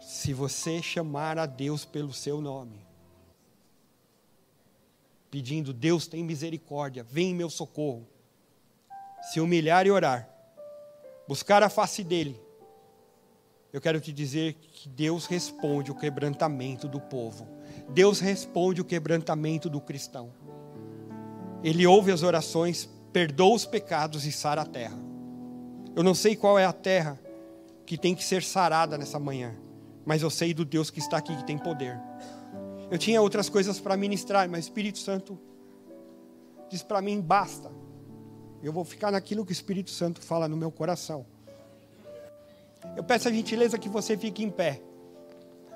Se 0.00 0.32
você 0.32 0.80
chamar 0.80 1.38
a 1.38 1.46
Deus 1.46 1.84
pelo 1.84 2.12
seu 2.12 2.40
nome, 2.40 2.86
pedindo, 5.30 5.72
Deus 5.72 6.06
tem 6.06 6.22
misericórdia, 6.22 7.02
vem 7.02 7.30
em 7.30 7.34
meu 7.34 7.50
socorro, 7.50 8.06
se 9.22 9.40
humilhar 9.40 9.86
e 9.86 9.90
orar, 9.90 10.29
buscar 11.30 11.62
a 11.62 11.68
face 11.68 12.02
dele, 12.02 12.36
eu 13.72 13.80
quero 13.80 14.00
te 14.00 14.12
dizer 14.12 14.54
que 14.54 14.88
Deus 14.88 15.26
responde 15.26 15.92
o 15.92 15.94
quebrantamento 15.94 16.88
do 16.88 17.00
povo. 17.00 17.46
Deus 17.90 18.18
responde 18.18 18.80
o 18.80 18.84
quebrantamento 18.84 19.70
do 19.70 19.80
cristão. 19.80 20.32
Ele 21.62 21.86
ouve 21.86 22.10
as 22.10 22.24
orações, 22.24 22.90
perdoa 23.12 23.54
os 23.54 23.64
pecados 23.64 24.26
e 24.26 24.32
sara 24.32 24.62
a 24.62 24.66
terra. 24.66 24.98
Eu 25.94 26.02
não 26.02 26.16
sei 26.16 26.34
qual 26.34 26.58
é 26.58 26.64
a 26.64 26.72
terra 26.72 27.16
que 27.86 27.96
tem 27.96 28.12
que 28.12 28.24
ser 28.24 28.42
sarada 28.42 28.98
nessa 28.98 29.20
manhã, 29.20 29.54
mas 30.04 30.22
eu 30.22 30.30
sei 30.30 30.52
do 30.52 30.64
Deus 30.64 30.90
que 30.90 30.98
está 30.98 31.18
aqui, 31.18 31.36
que 31.36 31.46
tem 31.46 31.56
poder. 31.56 31.96
Eu 32.90 32.98
tinha 32.98 33.22
outras 33.22 33.48
coisas 33.48 33.78
para 33.78 33.96
ministrar, 33.96 34.48
mas 34.48 34.64
o 34.64 34.66
Espírito 34.66 34.98
Santo 34.98 35.38
diz 36.68 36.82
para 36.82 37.00
mim: 37.00 37.20
basta. 37.20 37.70
Eu 38.62 38.72
vou 38.72 38.84
ficar 38.84 39.10
naquilo 39.10 39.44
que 39.44 39.52
o 39.52 39.54
Espírito 39.54 39.90
Santo 39.90 40.20
fala 40.20 40.48
no 40.48 40.56
meu 40.56 40.70
coração. 40.70 41.24
Eu 42.96 43.04
peço 43.04 43.28
a 43.28 43.32
gentileza 43.32 43.78
que 43.78 43.88
você 43.88 44.16
fique 44.16 44.42
em 44.42 44.50
pé. 44.50 44.80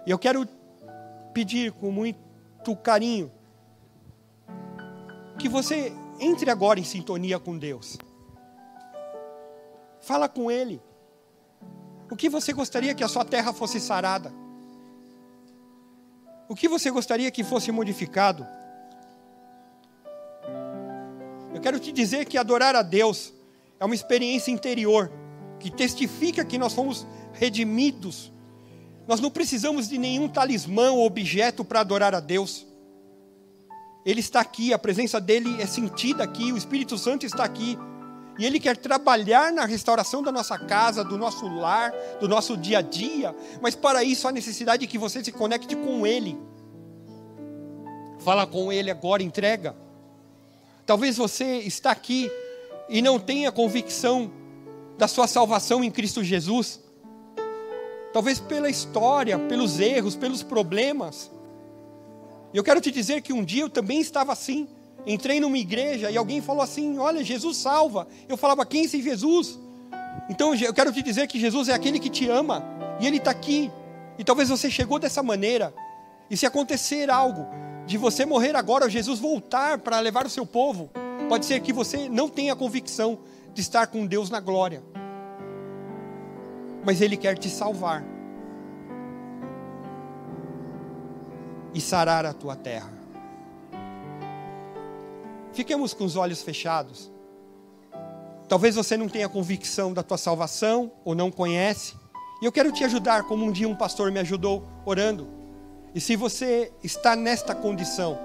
E 0.07 0.11
eu 0.11 0.19
quero 0.19 0.47
pedir 1.33 1.73
com 1.73 1.91
muito 1.91 2.77
carinho 2.83 3.31
que 5.39 5.49
você 5.49 5.93
entre 6.21 6.51
agora 6.51 6.79
em 6.79 6.85
sintonia 6.85 7.39
com 7.39 7.59
Deus. 7.59 7.99
Fala 10.01 10.29
com 10.29 10.51
Ele. 10.51 10.81
O 12.11 12.17
que 12.17 12.29
você 12.29 12.53
gostaria 12.53 12.95
que 12.95 13.03
a 13.03 13.09
sua 13.09 13.25
terra 13.25 13.53
fosse 13.53 13.81
sarada? 13.81 14.33
O 16.49 16.55
que 16.55 16.69
você 16.69 16.91
gostaria 16.91 17.31
que 17.31 17.43
fosse 17.43 17.73
modificado? 17.73 18.47
Eu 21.55 21.61
quero 21.61 21.79
te 21.79 21.93
dizer 21.93 22.25
que 22.25 22.37
adorar 22.37 22.75
a 22.75 22.83
Deus 22.83 23.33
é 23.79 23.85
uma 23.85 23.95
experiência 23.95 24.51
interior 24.51 25.11
que 25.61 25.71
testifica 25.71 26.45
que 26.45 26.59
nós 26.59 26.73
fomos 26.73 27.07
redimidos. 27.33 28.33
Nós 29.07 29.21
não 29.21 29.31
precisamos 29.31 29.89
de 29.89 29.97
nenhum 29.97 30.29
talismã 30.29 30.91
ou 30.91 31.07
objeto 31.07 31.65
para 31.65 31.79
adorar 31.79 32.13
a 32.13 32.19
Deus. 32.19 32.67
Ele 34.05 34.19
está 34.19 34.41
aqui, 34.41 34.73
a 34.73 34.79
presença 34.79 35.21
dele 35.21 35.63
é 35.63 35.67
sentida 35.67 36.25
aqui, 36.25 36.53
o 36.53 36.57
Espírito 36.57 36.99
Santo 36.99 37.25
está 37.25 37.45
aqui. 37.45 37.79
E 38.37 38.45
ele 38.45 38.59
quer 38.59 38.77
trabalhar 38.77 39.53
na 39.53 39.65
restauração 39.65 40.25
da 40.25 40.33
nossa 40.33 40.59
casa, 40.59 41.05
do 41.05 41.17
nosso 41.17 41.47
lar, 41.47 41.93
do 42.19 42.29
nosso 42.29 42.57
dia 42.57 42.79
a 42.79 42.83
dia. 42.83 43.35
Mas 43.63 43.77
para 43.77 44.03
isso 44.03 44.27
há 44.27 44.33
necessidade 44.33 44.81
de 44.81 44.87
que 44.89 44.99
você 44.99 45.23
se 45.23 45.31
conecte 45.31 45.77
com 45.77 46.05
ele. 46.05 46.37
Fala 48.19 48.45
com 48.45 48.73
ele 48.73 48.91
agora, 48.91 49.23
entrega. 49.23 49.84
Talvez 50.87 51.17
você 51.17 51.59
está 51.59 51.91
aqui 51.91 52.31
e 52.89 53.01
não 53.01 53.19
tenha 53.19 53.51
convicção 53.51 54.31
da 54.99 55.09
sua 55.09 55.27
salvação 55.27 55.83
em 55.83 55.91
Cristo 55.91 56.23
Jesus. 56.23 56.81
Talvez 58.13 58.39
pela 58.39 58.69
história, 58.69 59.39
pelos 59.39 59.81
erros, 59.81 60.15
pelos 60.15 60.43
problemas. 60.43 61.31
E 62.53 62.57
eu 62.57 62.63
quero 62.63 62.81
te 62.81 62.91
dizer 62.91 63.23
que 63.23 63.33
um 63.33 63.45
dia 63.45 63.63
eu 63.63 63.71
também 63.71 64.01
estava 64.01 64.33
assim. 64.33 64.69
Entrei 65.07 65.41
numa 65.41 65.59
igreja 65.59 66.11
e 66.11 66.17
alguém 66.17 66.41
falou 66.41 66.63
assim: 66.63 66.99
Olha, 66.99 67.25
Jesus 67.25 67.57
salva. 67.57 68.07
Eu 68.29 68.37
falava: 68.37 68.65
Quem 68.65 68.85
esse 68.85 69.03
Jesus? 69.03 69.59
Então 70.31 70.55
eu 70.55 70.73
quero 70.73 70.93
te 70.93 71.03
dizer 71.03 71.27
que 71.27 71.41
Jesus 71.41 71.69
é 71.69 71.75
aquele 71.75 71.99
que 71.99 72.09
te 72.09 72.29
ama 72.29 72.63
e 73.01 73.07
Ele 73.07 73.17
está 73.17 73.31
aqui. 73.31 73.71
E 74.19 74.23
talvez 74.23 74.49
você 74.49 74.71
chegou 74.71 74.99
dessa 74.99 75.23
maneira. 75.23 75.75
E 76.31 76.37
se 76.37 76.47
acontecer 76.47 77.11
algo 77.11 77.47
de 77.87 77.99
você 77.99 78.25
morrer 78.25 78.57
agora, 78.57 78.89
Jesus 78.89 79.21
voltar 79.21 79.79
para 79.79 80.01
levar 80.01 80.27
o 80.27 80.31
seu 80.31 80.47
povo, 80.47 80.91
pode 81.29 81.45
ser 81.45 81.61
que 81.61 81.73
você 81.73 82.09
não 82.09 82.29
tenha 82.29 82.57
convicção 82.57 83.19
de 83.53 83.61
estar 83.61 83.87
com 83.87 84.07
Deus 84.07 84.31
na 84.31 84.41
glória. 84.41 84.83
Mas 86.85 87.01
Ele 87.01 87.17
quer 87.17 87.37
te 87.39 87.49
salvar 87.49 88.05
e 91.73 91.81
sarar 91.81 92.25
a 92.25 92.33
tua 92.33 92.57
terra. 92.57 92.93
Fiquemos 95.53 95.95
com 95.95 96.05
os 96.05 96.17
olhos 96.17 96.43
fechados. 96.43 97.11
Talvez 98.49 98.75
você 98.75 98.97
não 98.97 99.09
tenha 99.09 99.29
convicção 99.29 99.93
da 99.93 100.03
tua 100.03 100.19
salvação 100.19 100.93
ou 101.05 101.15
não 101.15 101.31
conhece. 101.31 101.95
E 102.43 102.45
eu 102.45 102.53
quero 102.53 102.73
te 102.73 102.85
ajudar, 102.85 103.25
como 103.25 103.45
um 103.45 103.53
dia 103.53 103.69
um 103.69 103.75
pastor 103.75 104.11
me 104.11 104.21
ajudou 104.21 104.65
orando. 104.85 105.44
E 105.95 106.01
se 106.01 106.17
você 106.17 106.73
está 106.83 107.15
nesta 107.15 107.55
condição, 107.55 108.19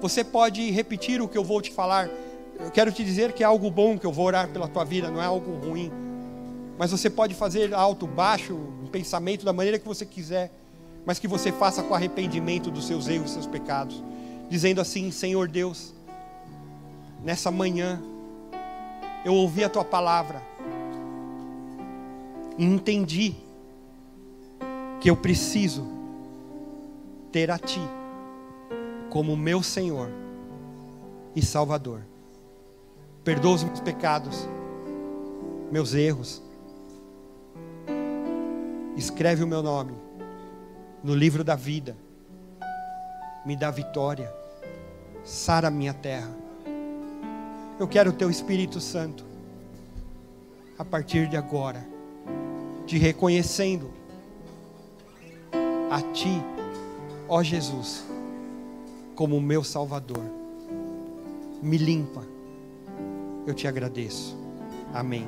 você 0.00 0.24
pode 0.24 0.68
repetir 0.72 1.22
o 1.22 1.28
que 1.28 1.38
eu 1.38 1.44
vou 1.44 1.62
te 1.62 1.70
falar. 1.70 2.10
Eu 2.58 2.70
quero 2.72 2.90
te 2.90 3.04
dizer 3.04 3.32
que 3.32 3.44
é 3.44 3.46
algo 3.46 3.70
bom 3.70 3.96
que 3.96 4.04
eu 4.04 4.12
vou 4.12 4.26
orar 4.26 4.48
pela 4.48 4.66
tua 4.66 4.84
vida, 4.84 5.08
não 5.08 5.22
é 5.22 5.26
algo 5.26 5.54
ruim. 5.64 5.92
Mas 6.76 6.90
você 6.90 7.08
pode 7.08 7.32
fazer 7.34 7.72
alto, 7.72 8.08
baixo, 8.08 8.54
um 8.54 8.88
pensamento 8.88 9.44
da 9.44 9.52
maneira 9.52 9.78
que 9.78 9.86
você 9.86 10.04
quiser, 10.04 10.52
mas 11.06 11.20
que 11.20 11.28
você 11.28 11.52
faça 11.52 11.80
com 11.84 11.94
arrependimento 11.94 12.72
dos 12.72 12.88
seus 12.88 13.06
erros 13.06 13.30
e 13.30 13.34
seus 13.34 13.46
pecados, 13.46 14.02
dizendo 14.50 14.80
assim: 14.80 15.12
Senhor 15.12 15.46
Deus, 15.46 15.94
nessa 17.22 17.52
manhã 17.52 18.02
eu 19.24 19.32
ouvi 19.32 19.62
a 19.62 19.68
tua 19.68 19.84
palavra 19.84 20.42
e 22.58 22.64
entendi 22.64 23.36
que 25.00 25.08
eu 25.08 25.16
preciso 25.16 26.01
ter 27.32 27.50
a 27.50 27.58
Ti 27.58 27.80
como 29.10 29.36
meu 29.36 29.62
Senhor 29.62 30.10
e 31.34 31.42
Salvador. 31.42 32.02
Perdoa 33.24 33.54
os 33.54 33.64
meus 33.64 33.80
pecados, 33.80 34.48
meus 35.70 35.94
erros. 35.94 36.42
escreve 38.96 39.42
o 39.42 39.46
meu 39.46 39.62
nome 39.62 39.94
no 41.02 41.14
livro 41.14 41.42
da 41.42 41.56
vida, 41.56 41.96
me 43.44 43.56
dá 43.56 43.70
vitória, 43.70 44.32
sara 45.24 45.70
minha 45.70 45.92
terra. 45.92 46.30
Eu 47.80 47.88
quero 47.88 48.10
o 48.10 48.12
teu 48.12 48.30
Espírito 48.30 48.80
Santo, 48.80 49.24
a 50.78 50.84
partir 50.84 51.28
de 51.28 51.36
agora, 51.36 51.84
te 52.86 52.96
reconhecendo 52.98 53.90
a 55.90 56.00
Ti, 56.12 56.40
ó 57.32 57.42
Jesus, 57.42 58.04
como 59.14 59.40
meu 59.40 59.64
Salvador. 59.64 60.22
Me 61.62 61.78
limpa, 61.78 62.22
eu 63.46 63.54
te 63.54 63.66
agradeço. 63.66 64.36
Amém. 64.92 65.26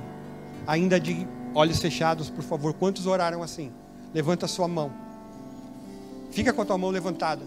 Ainda 0.66 1.00
de 1.00 1.26
olhos 1.54 1.80
fechados, 1.80 2.28
por 2.28 2.44
favor, 2.44 2.74
quantos 2.74 3.06
oraram 3.06 3.42
assim? 3.42 3.72
Levanta 4.12 4.44
a 4.44 4.48
sua 4.48 4.68
mão. 4.68 4.92
Fica 6.30 6.52
com 6.52 6.60
a 6.60 6.64
tua 6.66 6.76
mão 6.76 6.90
levantada. 6.90 7.46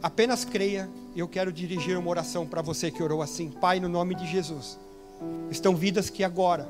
Apenas 0.00 0.44
creia, 0.44 0.88
eu 1.16 1.26
quero 1.26 1.52
dirigir 1.52 1.98
uma 1.98 2.10
oração 2.10 2.46
para 2.46 2.62
você 2.62 2.88
que 2.88 3.02
orou 3.02 3.20
assim. 3.20 3.50
Pai, 3.50 3.80
no 3.80 3.88
nome 3.88 4.14
de 4.14 4.28
Jesus. 4.28 4.78
Estão 5.50 5.74
vidas 5.74 6.08
que 6.08 6.22
agora, 6.22 6.68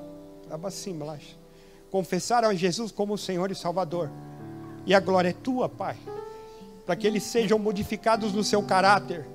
confessaram 1.91 2.49
a 2.49 2.55
Jesus 2.55 2.91
como 2.91 3.19
Senhor 3.19 3.51
e 3.51 3.55
Salvador. 3.55 4.11
E 4.87 4.95
a 4.95 5.01
glória 5.01 5.31
é 5.31 5.33
tua, 5.33 5.69
Pai. 5.69 5.97
Para 6.85 6.97
que 6.97 7.07
eles 7.07 7.23
sejam 7.23 7.59
modificados 7.59 8.33
no 8.33 8.45
seu 8.45 8.63
caráter, 8.63 9.27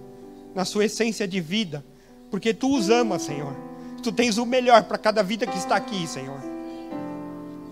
na 0.53 0.65
sua 0.65 0.85
essência 0.85 1.27
de 1.27 1.41
vida. 1.41 1.83
Porque 2.29 2.53
tu 2.53 2.75
os 2.75 2.89
amas, 2.89 3.23
Senhor. 3.23 3.53
Tu 4.03 4.11
tens 4.11 4.37
o 4.37 4.45
melhor 4.45 4.83
para 4.83 4.97
cada 4.97 5.23
vida 5.23 5.47
que 5.47 5.57
está 5.57 5.75
aqui, 5.75 6.07
Senhor. 6.07 6.39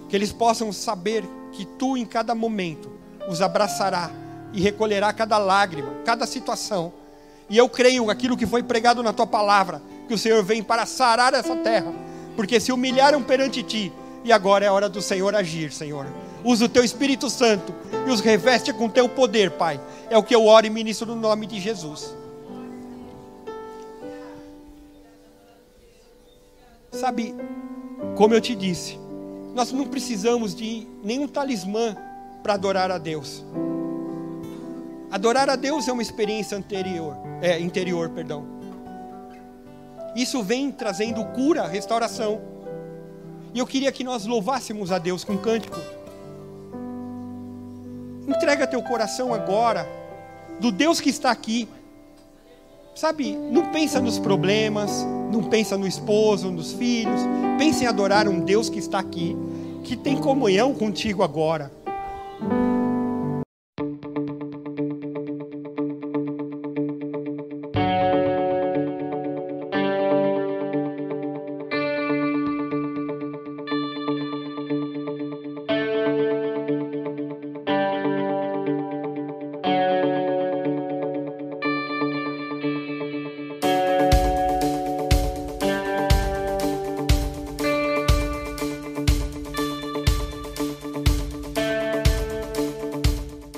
Que 0.09 0.15
eles 0.15 0.31
possam 0.31 0.71
saber 0.73 1.23
que 1.51 1.65
tu, 1.65 1.95
em 1.95 2.05
cada 2.05 2.33
momento, 2.33 2.91
os 3.29 3.41
abraçará 3.41 4.11
e 4.53 4.61
recolherá 4.61 5.11
cada 5.13 5.37
lágrima, 5.37 5.93
cada 6.05 6.25
situação. 6.25 6.91
E 7.49 7.57
eu 7.57 7.69
creio 7.69 8.09
aquilo 8.09 8.35
que 8.35 8.45
foi 8.45 8.63
pregado 8.63 9.03
na 9.03 9.13
tua 9.13 9.27
palavra, 9.27 9.81
que 10.07 10.13
o 10.13 10.17
Senhor 10.17 10.43
vem 10.43 10.63
para 10.63 10.85
sarar 10.85 11.33
essa 11.33 11.55
terra, 11.57 11.93
porque 12.35 12.59
se 12.59 12.71
humilharam 12.71 13.23
perante 13.23 13.63
ti, 13.63 13.91
e 14.23 14.31
agora 14.31 14.65
é 14.65 14.67
a 14.67 14.73
hora 14.73 14.89
do 14.89 15.01
Senhor 15.01 15.33
agir, 15.35 15.71
Senhor. 15.71 16.05
Usa 16.47 16.63
o 16.63 16.69
teu 16.69 16.81
Espírito 16.81 17.29
Santo 17.29 17.75
e 18.07 18.09
os 18.09 18.21
reveste 18.21 18.71
com 18.71 18.87
teu 18.87 19.09
poder, 19.09 19.51
Pai. 19.51 19.81
É 20.09 20.17
o 20.17 20.23
que 20.23 20.33
eu 20.33 20.45
oro 20.45 20.65
e 20.65 20.69
ministro 20.69 21.05
no 21.05 21.17
nome 21.17 21.45
de 21.45 21.59
Jesus. 21.59 22.15
Sabe, 26.89 27.35
como 28.15 28.33
eu 28.33 28.39
te 28.39 28.55
disse, 28.55 28.97
nós 29.53 29.73
não 29.73 29.87
precisamos 29.87 30.55
de 30.55 30.87
nenhum 31.03 31.27
talismã 31.27 31.97
para 32.41 32.53
adorar 32.53 32.91
a 32.91 32.97
Deus. 32.97 33.43
Adorar 35.11 35.49
a 35.49 35.57
Deus 35.57 35.85
é 35.89 35.91
uma 35.91 36.01
experiência 36.01 36.57
anterior, 36.57 37.17
é, 37.41 37.59
interior, 37.59 38.09
perdão. 38.11 38.45
Isso 40.15 40.41
vem 40.41 40.71
trazendo 40.71 41.25
cura, 41.25 41.67
restauração. 41.67 42.39
E 43.53 43.59
eu 43.59 43.67
queria 43.67 43.91
que 43.91 44.05
nós 44.05 44.25
louvássemos 44.25 44.93
a 44.93 44.97
Deus 44.97 45.25
com 45.25 45.37
cântico. 45.37 45.96
Entrega 48.27 48.67
teu 48.67 48.81
coração 48.83 49.33
agora 49.33 49.87
do 50.59 50.71
Deus 50.71 50.99
que 50.99 51.09
está 51.09 51.31
aqui. 51.31 51.67
Sabe, 52.93 53.35
não 53.35 53.71
pensa 53.71 54.01
nos 54.01 54.19
problemas, 54.19 55.05
não 55.31 55.43
pensa 55.43 55.77
no 55.77 55.87
esposo, 55.87 56.51
nos 56.51 56.73
filhos. 56.73 57.21
Pensa 57.57 57.83
em 57.83 57.87
adorar 57.87 58.27
um 58.27 58.39
Deus 58.39 58.69
que 58.69 58.79
está 58.79 58.99
aqui, 58.99 59.37
que 59.83 59.95
tem 59.95 60.17
comunhão 60.17 60.73
contigo 60.73 61.23
agora. 61.23 61.71